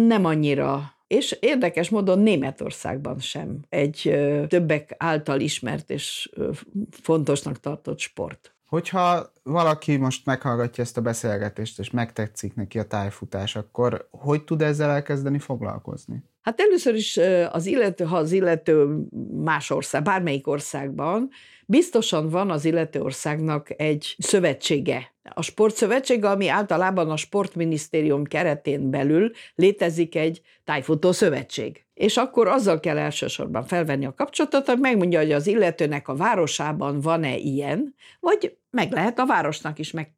nem 0.06 0.24
annyira 0.24 0.92
és 1.06 1.36
érdekes 1.40 1.88
módon 1.88 2.18
Németországban 2.18 3.18
sem 3.18 3.60
egy 3.68 4.00
többek 4.48 4.94
által 4.98 5.40
ismert 5.40 5.90
és 5.90 6.30
fontosnak 6.90 7.60
tartott 7.60 7.98
sport. 7.98 8.53
Hogyha 8.74 9.32
valaki 9.42 9.96
most 9.96 10.26
meghallgatja 10.26 10.82
ezt 10.82 10.96
a 10.96 11.00
beszélgetést, 11.00 11.78
és 11.78 11.90
megtetszik 11.90 12.54
neki 12.54 12.78
a 12.78 12.84
tájfutás, 12.84 13.56
akkor 13.56 14.08
hogy 14.10 14.44
tud 14.44 14.62
ezzel 14.62 14.90
elkezdeni 14.90 15.38
foglalkozni? 15.38 16.22
Hát 16.42 16.60
először 16.60 16.94
is 16.94 17.20
az 17.50 17.66
illető, 17.66 18.04
ha 18.04 18.16
az 18.16 18.32
illető 18.32 18.98
más 19.44 19.70
ország, 19.70 20.02
bármelyik 20.02 20.46
országban, 20.46 21.28
biztosan 21.66 22.28
van 22.28 22.50
az 22.50 22.64
illető 22.64 23.00
országnak 23.00 23.80
egy 23.80 24.14
szövetsége. 24.18 25.14
A 25.22 25.42
sportszövetség, 25.42 26.24
ami 26.24 26.48
általában 26.48 27.10
a 27.10 27.16
sportminisztérium 27.16 28.24
keretén 28.24 28.90
belül 28.90 29.30
létezik 29.54 30.14
egy 30.14 30.40
tájfutó 30.64 31.12
szövetség. 31.12 31.83
És 31.94 32.16
akkor 32.16 32.48
azzal 32.48 32.80
kell 32.80 32.98
elsősorban 32.98 33.64
felvenni 33.64 34.06
a 34.06 34.14
kapcsolatot, 34.14 34.66
hogy 34.66 34.78
megmondja, 34.78 35.18
hogy 35.18 35.32
az 35.32 35.46
illetőnek 35.46 36.08
a 36.08 36.16
városában 36.16 37.00
van-e 37.00 37.36
ilyen, 37.36 37.94
vagy 38.20 38.56
meg 38.70 38.92
lehet 38.92 39.18
a 39.18 39.26
városnak 39.26 39.78
is 39.78 39.90
meg, 39.90 40.10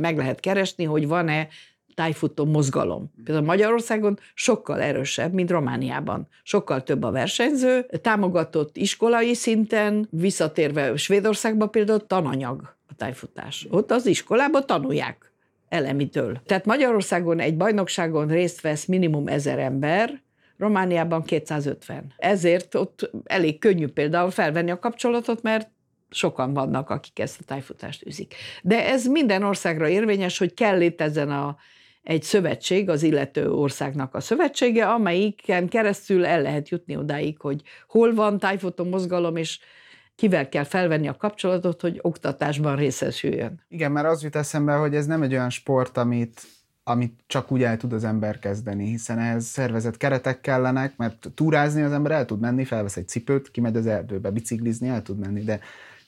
meg 0.00 0.16
lehet 0.16 0.40
keresni, 0.40 0.84
hogy 0.84 1.08
van-e 1.08 1.48
tájfutó 1.94 2.44
mozgalom. 2.44 3.12
Például 3.24 3.46
Magyarországon 3.46 4.18
sokkal 4.34 4.80
erősebb, 4.80 5.32
mint 5.32 5.50
Romániában. 5.50 6.28
Sokkal 6.42 6.82
több 6.82 7.02
a 7.02 7.10
versenyző, 7.10 7.86
támogatott 8.02 8.76
iskolai 8.76 9.34
szinten, 9.34 10.08
visszatérve 10.10 10.96
Svédországban 10.96 11.70
például 11.70 12.06
tananyag 12.06 12.76
a 12.88 12.94
tájfutás. 12.96 13.66
Ott 13.70 13.90
az 13.90 14.06
iskolában 14.06 14.66
tanulják 14.66 15.32
elemitől. 15.68 16.40
Tehát 16.46 16.64
Magyarországon 16.64 17.40
egy 17.40 17.56
bajnokságon 17.56 18.26
részt 18.26 18.60
vesz 18.60 18.84
minimum 18.84 19.28
ezer 19.28 19.58
ember, 19.58 20.22
Romániában 20.58 21.22
250. 21.22 22.12
Ezért 22.16 22.74
ott 22.74 23.10
elég 23.24 23.58
könnyű 23.58 23.86
például 23.88 24.30
felvenni 24.30 24.70
a 24.70 24.78
kapcsolatot, 24.78 25.42
mert 25.42 25.70
sokan 26.10 26.52
vannak, 26.52 26.90
akik 26.90 27.18
ezt 27.18 27.40
a 27.40 27.44
tájfutást 27.44 28.06
űzik. 28.06 28.34
De 28.62 28.88
ez 28.88 29.06
minden 29.06 29.42
országra 29.42 29.88
érvényes, 29.88 30.38
hogy 30.38 30.54
kell 30.54 30.76
létezzen 30.76 31.30
a, 31.30 31.56
egy 32.02 32.22
szövetség, 32.22 32.88
az 32.88 33.02
illető 33.02 33.50
országnak 33.50 34.14
a 34.14 34.20
szövetsége, 34.20 34.86
amelyiken 34.86 35.68
keresztül 35.68 36.26
el 36.26 36.42
lehet 36.42 36.68
jutni 36.68 36.96
odáig, 36.96 37.40
hogy 37.40 37.62
hol 37.88 38.14
van 38.14 38.38
tájfutó 38.38 38.84
mozgalom, 38.84 39.36
és 39.36 39.58
kivel 40.14 40.48
kell 40.48 40.64
felvenni 40.64 41.08
a 41.08 41.16
kapcsolatot, 41.16 41.80
hogy 41.80 41.98
oktatásban 42.02 42.76
részesüljön. 42.76 43.64
Igen, 43.68 43.92
mert 43.92 44.06
az 44.06 44.22
jut 44.22 44.36
eszembe, 44.36 44.74
hogy 44.74 44.94
ez 44.94 45.06
nem 45.06 45.22
egy 45.22 45.32
olyan 45.32 45.50
sport, 45.50 45.96
amit 45.96 46.42
amit 46.84 47.18
csak 47.26 47.52
úgy 47.52 47.62
el 47.62 47.76
tud 47.76 47.92
az 47.92 48.04
ember 48.04 48.38
kezdeni, 48.38 48.86
hiszen 48.86 49.18
ehhez 49.18 49.44
szervezett 49.44 49.96
keretek 49.96 50.40
kellenek, 50.40 50.96
mert 50.96 51.28
túrázni 51.34 51.82
az 51.82 51.92
ember 51.92 52.12
el 52.12 52.24
tud 52.24 52.40
menni, 52.40 52.64
felvesz 52.64 52.96
egy 52.96 53.08
cipőt, 53.08 53.50
kimegy 53.50 53.76
az 53.76 53.86
erdőbe, 53.86 54.30
biciklizni 54.30 54.88
el 54.88 55.02
tud 55.02 55.18
menni, 55.18 55.40
de 55.40 55.60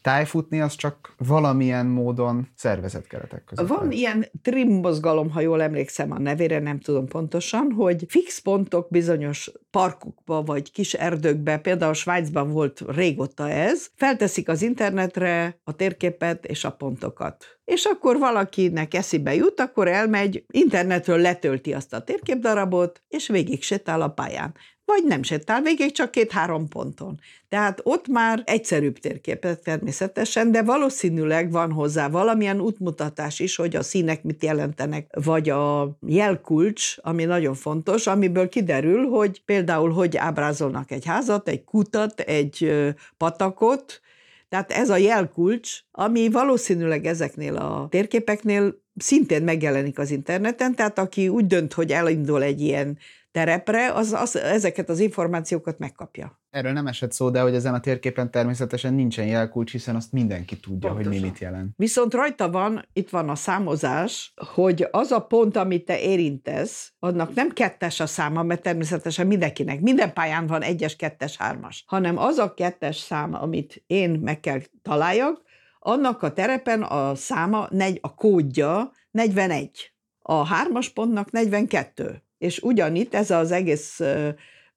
tájfutni 0.07 0.61
az 0.61 0.75
csak 0.75 1.15
valamilyen 1.19 1.87
módon 1.87 2.49
szervezett 2.55 3.07
keretek 3.07 3.45
között. 3.45 3.69
Van 3.69 3.91
ilyen 3.93 4.27
trim 4.43 4.69
mozgalom, 4.69 5.31
ha 5.31 5.41
jól 5.41 5.63
emlékszem 5.63 6.13
a 6.13 6.19
nevére, 6.19 6.59
nem 6.59 6.81
tudom 6.81 7.07
pontosan, 7.07 7.73
hogy 7.73 8.05
fix 8.09 8.39
pontok 8.39 8.91
bizonyos 8.91 9.51
parkokba 9.71 10.43
vagy 10.43 10.73
kis 10.73 10.95
erdőkbe, 10.95 11.59
például 11.59 11.95
Svájcban 11.95 12.53
volt 12.53 12.83
régóta 12.87 13.51
ez, 13.51 13.87
felteszik 13.95 14.49
az 14.49 14.63
internetre 14.63 15.61
a 15.65 15.73
térképet 15.73 16.47
és 16.47 16.65
a 16.65 16.73
pontokat. 16.73 17.45
És 17.65 17.85
akkor 17.85 18.19
valakinek 18.19 18.95
eszibe 18.95 19.35
jut, 19.35 19.61
akkor 19.61 19.89
elmegy, 19.89 20.45
internetről 20.51 21.19
letölti 21.19 21.73
azt 21.73 21.93
a 21.93 22.03
térképdarabot, 22.03 23.03
és 23.09 23.29
végig 23.29 23.63
sétál 23.63 24.03
a 24.03 24.09
pályán 24.09 24.55
vagy 24.87 25.05
nem 25.05 25.23
sétál 25.23 25.63
végig, 25.63 25.93
csak 25.93 26.11
két-három 26.11 26.69
ponton. 26.69 27.21
Tehát 27.49 27.81
ott 27.83 28.09
már 28.09 28.43
egyszerűbb 28.45 28.99
térképet 28.99 29.63
természetesen, 29.63 30.53
de 30.53 30.63
valószínűleg 30.63 31.51
van 31.51 31.73
hozzá 31.73 32.09
valamilyen 32.09 32.61
útmutatás 32.61 33.41
is, 33.41 33.57
hogy 33.57 33.77
a 33.77 33.83
színek 33.83 34.23
mit 34.23 34.43
jelentenek, 34.43 35.11
vagy 35.25 35.49
a 35.49 35.97
jelkulcs, 36.07 36.97
ami 37.01 37.25
nagyon 37.25 37.55
fontos, 37.55 38.07
amiből 38.07 38.49
kiderül, 38.49 39.09
hogy 39.09 39.43
például 39.45 39.91
hogy 39.91 40.17
ábrázolnak 40.17 40.91
egy 40.91 41.05
házat, 41.05 41.49
egy 41.49 41.65
kutat, 41.65 42.21
egy 42.21 42.73
patakot, 43.17 44.01
tehát 44.49 44.73
ez 44.73 44.91
a 44.91 44.97
jelkulcs, 44.97 45.79
ami 45.91 46.29
valószínűleg 46.29 47.07
ezeknél 47.07 47.57
a 47.57 47.87
térképeknél 47.91 48.83
szintén 48.97 49.43
megjelenik 49.43 49.99
az 49.99 50.11
interneten, 50.11 50.75
tehát 50.75 50.99
aki 50.99 51.29
úgy 51.29 51.47
dönt, 51.47 51.73
hogy 51.73 51.93
elindul 51.93 52.43
egy 52.43 52.61
ilyen 52.61 52.99
terepre, 53.37 53.93
az, 53.93 54.13
az 54.13 54.37
ezeket 54.37 54.89
az 54.89 54.99
információkat 54.99 55.79
megkapja. 55.79 56.41
Erről 56.51 56.73
nem 56.73 56.87
esett 56.87 57.13
szó, 57.13 57.31
de 57.31 57.41
hogy 57.41 57.55
ezen 57.55 57.75
a 57.75 57.81
térképen 57.81 58.31
természetesen 58.31 58.95
nincsen 58.95 59.27
jelkulcs, 59.27 59.73
hiszen 59.73 59.97
azt 59.97 60.13
mindenki 60.13 60.57
tudja, 60.57 60.89
Pontosan. 60.89 61.13
hogy 61.13 61.21
mi 61.21 61.29
mit 61.29 61.39
jelent. 61.39 61.73
Viszont 61.77 62.15
rajta 62.15 62.51
van, 62.51 62.89
itt 62.93 63.11
van 63.11 63.29
a 63.29 63.35
számozás, 63.35 64.33
hogy 64.55 64.89
az 64.91 65.11
a 65.11 65.21
pont, 65.21 65.57
amit 65.57 65.85
te 65.85 66.01
érintesz, 66.01 66.93
annak 66.99 67.35
nem 67.35 67.51
kettes 67.51 68.01
a 68.01 68.07
száma, 68.07 68.43
mert 68.43 68.63
természetesen 68.63 69.27
mindenkinek, 69.27 69.81
minden 69.81 70.13
pályán 70.13 70.47
van 70.47 70.63
egyes, 70.63 70.97
kettes, 70.97 71.37
hármas, 71.37 71.85
hanem 71.87 72.19
az 72.19 72.39
a 72.39 72.55
kettes 72.55 72.97
szám, 72.97 73.35
amit 73.35 73.83
én 73.87 74.11
meg 74.11 74.41
kell 74.41 74.61
találjak, 74.83 75.43
annak 75.79 76.23
a 76.23 76.33
terepen 76.33 76.83
a 76.83 77.15
száma, 77.15 77.69
a 78.01 78.15
kódja 78.15 78.93
41. 79.11 79.93
A 80.19 80.47
hármas 80.47 80.89
pontnak 80.89 81.31
42 81.31 82.21
és 82.39 82.59
ugyanitt 82.59 83.15
ez 83.15 83.31
az 83.31 83.51
egész 83.51 84.01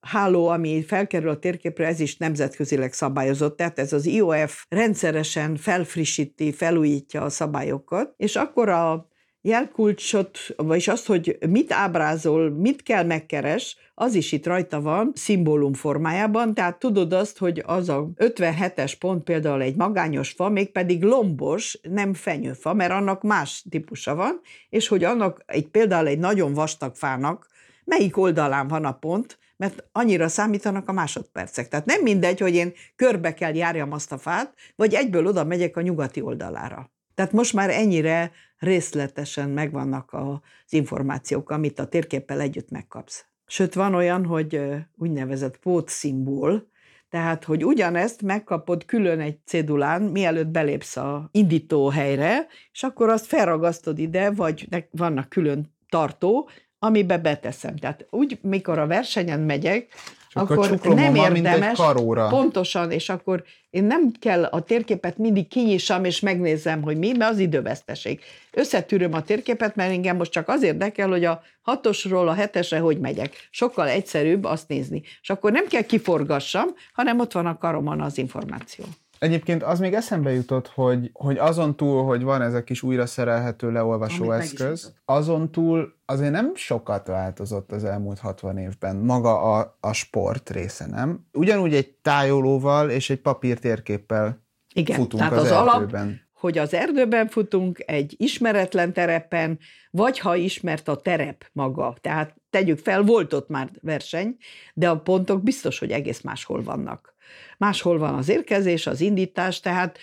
háló, 0.00 0.48
ami 0.48 0.82
felkerül 0.82 1.28
a 1.28 1.38
térképre, 1.38 1.86
ez 1.86 2.00
is 2.00 2.16
nemzetközileg 2.16 2.92
szabályozott, 2.92 3.56
tehát 3.56 3.78
ez 3.78 3.92
az 3.92 4.06
IOF 4.06 4.64
rendszeresen 4.68 5.56
felfrissíti, 5.56 6.52
felújítja 6.52 7.22
a 7.22 7.28
szabályokat, 7.28 8.14
és 8.16 8.36
akkor 8.36 8.68
a 8.68 9.08
jelkulcsot, 9.42 10.38
vagyis 10.56 10.88
azt, 10.88 11.06
hogy 11.06 11.38
mit 11.48 11.72
ábrázol, 11.72 12.50
mit 12.50 12.82
kell 12.82 13.04
megkeres, 13.04 13.76
az 13.94 14.14
is 14.14 14.32
itt 14.32 14.46
rajta 14.46 14.80
van, 14.80 15.12
szimbólum 15.14 15.72
formájában, 15.72 16.54
tehát 16.54 16.78
tudod 16.78 17.12
azt, 17.12 17.38
hogy 17.38 17.62
az 17.66 17.88
a 17.88 18.08
57-es 18.16 18.92
pont 18.98 19.24
például 19.24 19.62
egy 19.62 19.76
magányos 19.76 20.30
fa, 20.30 20.48
mégpedig 20.48 21.02
lombos, 21.02 21.78
nem 21.82 22.14
fenyőfa, 22.14 22.74
mert 22.74 22.92
annak 22.92 23.22
más 23.22 23.64
típusa 23.70 24.14
van, 24.14 24.40
és 24.68 24.88
hogy 24.88 25.04
annak 25.04 25.42
egy 25.46 25.68
például 25.68 26.06
egy 26.06 26.18
nagyon 26.18 26.54
vastag 26.54 26.94
fának 26.94 27.48
melyik 27.84 28.16
oldalán 28.16 28.68
van 28.68 28.84
a 28.84 28.92
pont, 28.92 29.38
mert 29.56 29.84
annyira 29.92 30.28
számítanak 30.28 30.88
a 30.88 30.92
másodpercek. 30.92 31.68
Tehát 31.68 31.86
nem 31.86 32.02
mindegy, 32.02 32.40
hogy 32.40 32.54
én 32.54 32.72
körbe 32.96 33.34
kell 33.34 33.54
járjam 33.54 33.92
azt 33.92 34.12
a 34.12 34.18
fát, 34.18 34.54
vagy 34.76 34.94
egyből 34.94 35.26
oda 35.26 35.44
megyek 35.44 35.76
a 35.76 35.80
nyugati 35.80 36.20
oldalára. 36.20 36.90
Tehát 37.14 37.32
most 37.32 37.52
már 37.52 37.70
ennyire 37.70 38.32
részletesen 38.60 39.50
megvannak 39.50 40.12
az 40.12 40.72
információk, 40.72 41.50
amit 41.50 41.78
a 41.78 41.86
térképpel 41.86 42.40
együtt 42.40 42.70
megkapsz. 42.70 43.24
Sőt, 43.46 43.74
van 43.74 43.94
olyan, 43.94 44.24
hogy 44.24 44.60
úgynevezett 44.96 45.58
pótszimbol, 45.58 46.68
tehát, 47.10 47.44
hogy 47.44 47.64
ugyanezt 47.64 48.22
megkapod 48.22 48.84
külön 48.84 49.20
egy 49.20 49.38
cédulán, 49.44 50.02
mielőtt 50.02 50.46
belépsz 50.46 50.96
a 50.96 51.28
indító 51.32 51.88
helyre, 51.88 52.46
és 52.72 52.82
akkor 52.82 53.08
azt 53.08 53.26
felragasztod 53.26 53.98
ide, 53.98 54.30
vagy 54.30 54.68
vannak 54.90 55.28
külön 55.28 55.74
tartó, 55.88 56.48
amibe 56.78 57.18
beteszem. 57.18 57.76
Tehát 57.76 58.06
úgy, 58.10 58.38
mikor 58.42 58.78
a 58.78 58.86
versenyen 58.86 59.40
megyek, 59.40 59.88
akkor, 60.32 60.78
nem 60.94 61.14
érdemes, 61.14 61.76
karóra. 61.76 62.26
pontosan, 62.26 62.90
és 62.90 63.08
akkor 63.08 63.44
én 63.70 63.84
nem 63.84 64.12
kell 64.20 64.44
a 64.44 64.60
térképet 64.62 65.18
mindig 65.18 65.48
kinyissam, 65.48 66.04
és 66.04 66.20
megnézem, 66.20 66.82
hogy 66.82 66.98
mi, 66.98 67.12
mert 67.12 67.32
az 67.32 67.38
időveszteség. 67.38 68.20
Összetűröm 68.52 69.12
a 69.14 69.22
térképet, 69.22 69.76
mert 69.76 69.90
engem 69.90 70.16
most 70.16 70.30
csak 70.30 70.48
az 70.48 70.62
érdekel, 70.62 71.08
hogy 71.08 71.24
a 71.24 71.42
hatosról 71.62 72.28
a 72.28 72.34
hetesre 72.34 72.78
hogy 72.78 72.98
megyek. 72.98 73.48
Sokkal 73.50 73.88
egyszerűbb 73.88 74.44
azt 74.44 74.68
nézni. 74.68 75.02
És 75.22 75.30
akkor 75.30 75.52
nem 75.52 75.66
kell 75.66 75.82
kiforgassam, 75.82 76.68
hanem 76.92 77.20
ott 77.20 77.32
van 77.32 77.46
a 77.46 77.58
karomon 77.58 78.00
az 78.00 78.18
információ. 78.18 78.84
Egyébként 79.20 79.62
az 79.62 79.78
még 79.78 79.94
eszembe 79.94 80.32
jutott, 80.32 80.68
hogy, 80.68 81.10
hogy 81.12 81.38
azon 81.38 81.76
túl, 81.76 82.04
hogy 82.04 82.22
van 82.22 82.42
ez 82.42 82.54
a 82.54 82.64
kis 82.64 82.82
újra 82.82 83.06
szerelhető 83.06 83.72
leolvasó 83.72 84.32
eszköz, 84.32 84.94
azon 85.04 85.50
túl 85.50 85.94
azért 86.06 86.32
nem 86.32 86.54
sokat 86.54 87.06
változott 87.06 87.72
az 87.72 87.84
elmúlt 87.84 88.18
60 88.18 88.58
évben 88.58 88.96
maga 88.96 89.56
a, 89.56 89.76
a 89.80 89.92
sport 89.92 90.50
része, 90.50 90.86
nem? 90.86 91.26
Ugyanúgy 91.32 91.74
egy 91.74 91.90
tájolóval 91.90 92.90
és 92.90 93.10
egy 93.10 93.20
papírtérképpel 93.20 94.44
Igen, 94.74 94.96
futunk 94.96 95.22
tehát 95.22 95.38
az, 95.38 95.50
az 95.50 95.68
erdőben. 95.68 96.02
Alap, 96.02 96.16
hogy 96.32 96.58
az 96.58 96.74
erdőben 96.74 97.28
futunk, 97.28 97.82
egy 97.86 98.14
ismeretlen 98.16 98.92
terepen, 98.92 99.58
vagy 99.90 100.18
ha 100.18 100.36
ismert 100.36 100.88
a 100.88 100.96
terep 100.96 101.44
maga. 101.52 101.96
Tehát 102.00 102.34
tegyük 102.50 102.78
fel, 102.78 103.02
volt 103.02 103.32
ott 103.32 103.48
már 103.48 103.70
verseny, 103.80 104.36
de 104.74 104.88
a 104.88 105.00
pontok 105.00 105.42
biztos, 105.42 105.78
hogy 105.78 105.90
egész 105.90 106.20
máshol 106.20 106.62
vannak 106.62 107.14
máshol 107.58 107.98
van 107.98 108.14
az 108.14 108.28
érkezés, 108.28 108.86
az 108.86 109.00
indítás, 109.00 109.60
tehát 109.60 109.98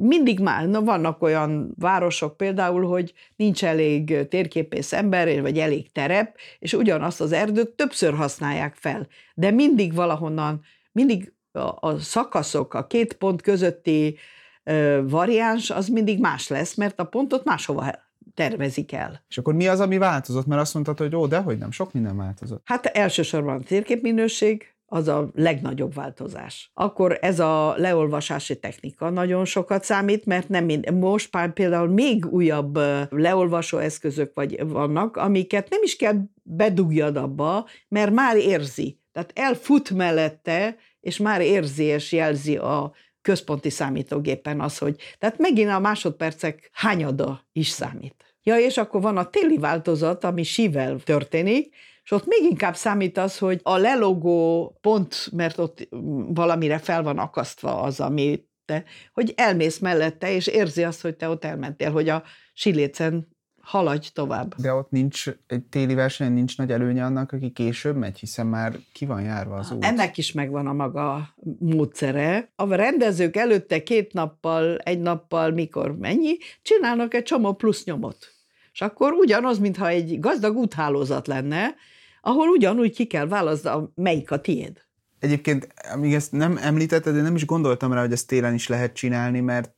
mindig 0.00 0.40
már, 0.40 0.66
na 0.66 0.82
vannak 0.82 1.22
olyan 1.22 1.74
városok 1.78 2.36
például, 2.36 2.86
hogy 2.86 3.12
nincs 3.36 3.64
elég 3.64 4.28
térképész 4.28 4.92
ember, 4.92 5.40
vagy 5.40 5.58
elég 5.58 5.92
terep, 5.92 6.36
és 6.58 6.72
ugyanazt 6.72 7.20
az 7.20 7.32
erdőt 7.32 7.70
többször 7.70 8.14
használják 8.14 8.74
fel. 8.74 9.06
De 9.34 9.50
mindig 9.50 9.94
valahonnan, 9.94 10.60
mindig 10.92 11.32
a, 11.52 11.88
a 11.88 11.98
szakaszok, 11.98 12.74
a 12.74 12.86
két 12.86 13.12
pont 13.12 13.42
közötti 13.42 14.16
ö, 14.64 15.00
variáns, 15.08 15.70
az 15.70 15.88
mindig 15.88 16.20
más 16.20 16.48
lesz, 16.48 16.74
mert 16.74 17.00
a 17.00 17.04
pontot 17.04 17.44
máshova 17.44 17.90
tervezik 18.34 18.92
el. 18.92 19.24
És 19.28 19.38
akkor 19.38 19.54
mi 19.54 19.68
az, 19.68 19.80
ami 19.80 19.98
változott? 19.98 20.46
Mert 20.46 20.60
azt 20.60 20.74
mondtad, 20.74 20.98
hogy 20.98 21.14
ó, 21.14 21.26
de 21.26 21.38
hogy 21.38 21.58
nem, 21.58 21.70
sok 21.70 21.92
minden 21.92 22.16
változott. 22.16 22.62
Hát 22.64 22.86
elsősorban 22.86 23.60
a 23.60 23.64
térképminőség, 23.64 24.74
az 24.90 25.08
a 25.08 25.30
legnagyobb 25.34 25.94
változás. 25.94 26.70
Akkor 26.74 27.18
ez 27.20 27.40
a 27.40 27.74
leolvasási 27.76 28.58
technika 28.58 29.10
nagyon 29.10 29.44
sokat 29.44 29.84
számít, 29.84 30.26
mert 30.26 30.48
nem 30.48 30.64
mind, 30.64 30.92
most 30.92 31.30
pár 31.30 31.52
például 31.52 31.88
még 31.88 32.26
újabb 32.26 32.78
leolvasó 33.10 33.78
eszközök 33.78 34.30
vagy 34.34 34.68
vannak, 34.68 35.16
amiket 35.16 35.70
nem 35.70 35.80
is 35.82 35.96
kell 35.96 36.16
bedugjad 36.42 37.16
abba, 37.16 37.66
mert 37.88 38.12
már 38.12 38.36
érzi. 38.36 38.98
Tehát 39.12 39.32
elfut 39.34 39.90
mellette, 39.90 40.76
és 41.00 41.16
már 41.16 41.40
érzi 41.40 41.84
és 41.84 42.12
jelzi 42.12 42.56
a 42.56 42.92
központi 43.22 43.70
számítógépen 43.70 44.60
az, 44.60 44.78
hogy 44.78 44.96
tehát 45.18 45.38
megint 45.38 45.70
a 45.70 45.78
másodpercek 45.78 46.70
hányada 46.72 47.46
is 47.52 47.68
számít. 47.68 48.14
Ja, 48.42 48.58
és 48.58 48.76
akkor 48.76 49.00
van 49.00 49.16
a 49.16 49.30
téli 49.30 49.58
változat, 49.58 50.24
ami 50.24 50.42
sível 50.42 50.98
történik, 50.98 51.74
és 52.08 52.14
ott 52.14 52.26
még 52.26 52.42
inkább 52.50 52.76
számít 52.76 53.18
az, 53.18 53.38
hogy 53.38 53.60
a 53.62 53.76
lelogó 53.76 54.76
pont, 54.80 55.28
mert 55.32 55.58
ott 55.58 55.88
valamire 56.28 56.78
fel 56.78 57.02
van 57.02 57.18
akasztva 57.18 57.80
az, 57.80 58.00
ami 58.00 58.44
te, 58.64 58.84
hogy 59.12 59.32
elmész 59.36 59.78
mellette, 59.78 60.32
és 60.32 60.46
érzi 60.46 60.84
azt, 60.84 61.00
hogy 61.00 61.16
te 61.16 61.28
ott 61.28 61.44
elmentél, 61.44 61.90
hogy 61.90 62.08
a 62.08 62.22
silécen 62.52 63.28
haladj 63.60 64.08
tovább. 64.12 64.54
De 64.54 64.72
ott 64.72 64.90
nincs, 64.90 65.24
egy 65.46 65.62
téli 65.62 65.94
versenyen 65.94 66.32
nincs 66.32 66.58
nagy 66.58 66.70
előnye 66.70 67.04
annak, 67.04 67.32
aki 67.32 67.50
később 67.50 67.96
megy, 67.96 68.18
hiszen 68.18 68.46
már 68.46 68.78
ki 68.92 69.06
van 69.06 69.22
járva 69.22 69.56
az 69.56 69.70
út. 69.70 69.84
Ennek 69.84 70.18
is 70.18 70.32
megvan 70.32 70.66
a 70.66 70.72
maga 70.72 71.34
módszere. 71.58 72.52
A 72.56 72.74
rendezők 72.74 73.36
előtte 73.36 73.82
két 73.82 74.12
nappal, 74.12 74.78
egy 74.78 75.00
nappal, 75.00 75.50
mikor 75.50 75.96
mennyi, 75.96 76.36
csinálnak 76.62 77.14
egy 77.14 77.22
csomó 77.22 77.52
plusz 77.52 77.84
nyomot. 77.84 78.32
És 78.72 78.80
akkor 78.80 79.12
ugyanaz, 79.12 79.58
mintha 79.58 79.88
egy 79.88 80.20
gazdag 80.20 80.56
úthálózat 80.56 81.26
lenne, 81.26 81.74
ahol 82.20 82.48
ugyanúgy 82.48 82.94
ki 82.94 83.06
kell 83.06 83.26
választani, 83.26 83.86
melyik 83.94 84.30
a 84.30 84.40
tiéd. 84.40 84.86
Egyébként, 85.18 85.68
amíg 85.92 86.14
ezt 86.14 86.32
nem 86.32 86.56
említetted, 86.56 87.14
de 87.14 87.22
nem 87.22 87.34
is 87.34 87.46
gondoltam 87.46 87.92
rá, 87.92 88.00
hogy 88.00 88.12
ezt 88.12 88.26
télen 88.26 88.54
is 88.54 88.68
lehet 88.68 88.92
csinálni, 88.92 89.40
mert 89.40 89.72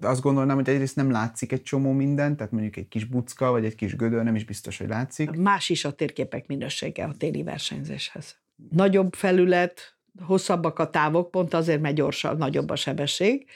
azt 0.00 0.20
gondolnám, 0.20 0.56
hogy 0.56 0.68
egyrészt 0.68 0.96
nem 0.96 1.10
látszik 1.10 1.52
egy 1.52 1.62
csomó 1.62 1.92
minden, 1.92 2.36
tehát 2.36 2.52
mondjuk 2.52 2.76
egy 2.76 2.88
kis 2.88 3.04
bucka, 3.04 3.50
vagy 3.50 3.64
egy 3.64 3.74
kis 3.74 3.96
gödör 3.96 4.22
nem 4.22 4.34
is 4.34 4.44
biztos, 4.44 4.78
hogy 4.78 4.88
látszik. 4.88 5.30
Más 5.30 5.68
is 5.68 5.84
a 5.84 5.92
térképek 5.92 6.46
minősége 6.46 7.04
a 7.04 7.14
téli 7.18 7.42
versenyzéshez. 7.42 8.36
Nagyobb 8.70 9.14
felület, 9.14 9.94
hosszabbak 10.22 10.78
a 10.78 10.90
távok, 10.90 11.30
pont 11.30 11.54
azért, 11.54 11.80
mert 11.80 11.94
gyorsabb, 11.94 12.38
nagyobb 12.38 12.70
a 12.70 12.76
sebesség, 12.76 13.46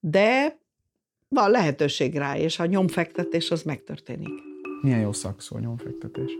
de 0.00 0.58
van 1.28 1.50
lehetőség 1.50 2.16
rá, 2.16 2.36
és 2.36 2.58
a 2.58 2.66
nyomfektetés 2.66 3.50
az 3.50 3.62
megtörténik. 3.62 4.32
Milyen 4.82 5.00
jó 5.00 5.12
szakszó 5.12 5.58
nyomfektetés. 5.58 6.30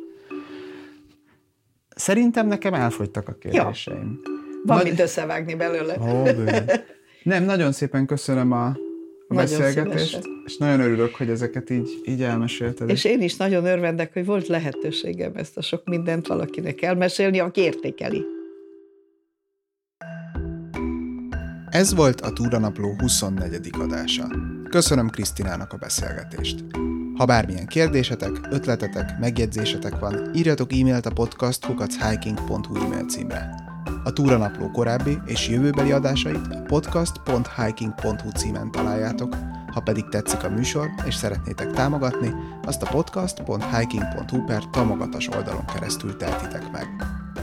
Szerintem 1.98 2.46
nekem 2.46 2.74
elfogytak 2.74 3.28
a 3.28 3.32
kérdéseim. 3.32 4.20
Ja. 4.24 4.30
Van 4.64 4.76
Nagy... 4.76 4.86
mit 4.90 5.00
összevágni 5.00 5.54
belőle. 5.54 5.96
Ó, 6.00 6.22
Nem, 7.22 7.44
nagyon 7.44 7.72
szépen 7.72 8.06
köszönöm 8.06 8.52
a, 8.52 8.66
a 9.28 9.34
beszélgetést, 9.34 10.06
szívesen. 10.06 10.42
és 10.44 10.56
nagyon 10.56 10.80
örülök, 10.80 11.14
hogy 11.14 11.28
ezeket 11.28 11.70
így, 11.70 12.00
így 12.04 12.22
elmesélted. 12.22 12.90
És 12.90 13.04
én 13.04 13.20
is 13.20 13.36
nagyon 13.36 13.64
örvendek, 13.64 14.12
hogy 14.12 14.24
volt 14.24 14.46
lehetőségem 14.46 15.32
ezt 15.34 15.56
a 15.56 15.62
sok 15.62 15.84
mindent 15.84 16.26
valakinek 16.26 16.82
elmesélni, 16.82 17.38
aki 17.38 17.60
értékeli. 17.60 18.24
Ez 21.70 21.94
volt 21.94 22.20
a 22.20 22.32
Túranapló 22.32 22.94
24. 22.98 23.70
adása. 23.78 24.57
Köszönöm 24.70 25.10
Krisztinának 25.10 25.72
a 25.72 25.76
beszélgetést. 25.76 26.64
Ha 27.16 27.24
bármilyen 27.24 27.66
kérdésetek, 27.66 28.30
ötletetek, 28.50 29.18
megjegyzésetek 29.18 29.98
van, 29.98 30.34
írjatok 30.34 30.72
e-mailt 30.72 31.06
a 31.06 31.10
podcast 31.10 31.66
kukachhiking.hu 31.66 32.84
e-mail 32.84 33.04
címre. 33.04 33.50
A 34.04 34.12
túranapló 34.12 34.70
korábbi 34.70 35.18
és 35.26 35.48
jövőbeli 35.48 35.92
adásait 35.92 36.46
a 36.50 36.62
podcast.hiking.hu 36.62 38.30
címen 38.30 38.70
találjátok, 38.70 39.36
ha 39.78 39.84
pedig 39.84 40.08
tetszik 40.08 40.44
a 40.44 40.48
műsor 40.48 40.90
és 41.04 41.14
szeretnétek 41.14 41.70
támogatni, 41.72 42.34
azt 42.64 42.82
a 42.82 42.88
podcast.hiking.hu 42.90 44.44
per 44.44 44.64
támogatas 44.64 45.28
oldalon 45.28 45.64
keresztül 45.64 46.16
tehetitek 46.16 46.70
meg. 46.70 46.86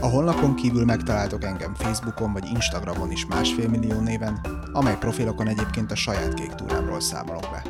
A 0.00 0.06
honlapon 0.06 0.54
kívül 0.54 0.84
megtaláltok 0.84 1.44
engem 1.44 1.74
Facebookon 1.74 2.32
vagy 2.32 2.44
Instagramon 2.44 3.10
is 3.10 3.26
másfél 3.26 3.68
millió 3.68 4.00
néven, 4.00 4.40
amely 4.72 4.98
profilokon 4.98 5.46
egyébként 5.46 5.90
a 5.90 5.94
saját 5.94 6.34
kék 6.34 6.54
túrámról 6.54 7.00
számolok 7.00 7.48
be. 7.50 7.62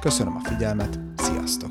Köszönöm 0.00 0.36
a 0.36 0.48
figyelmet, 0.48 0.98
sziasztok! 1.16 1.70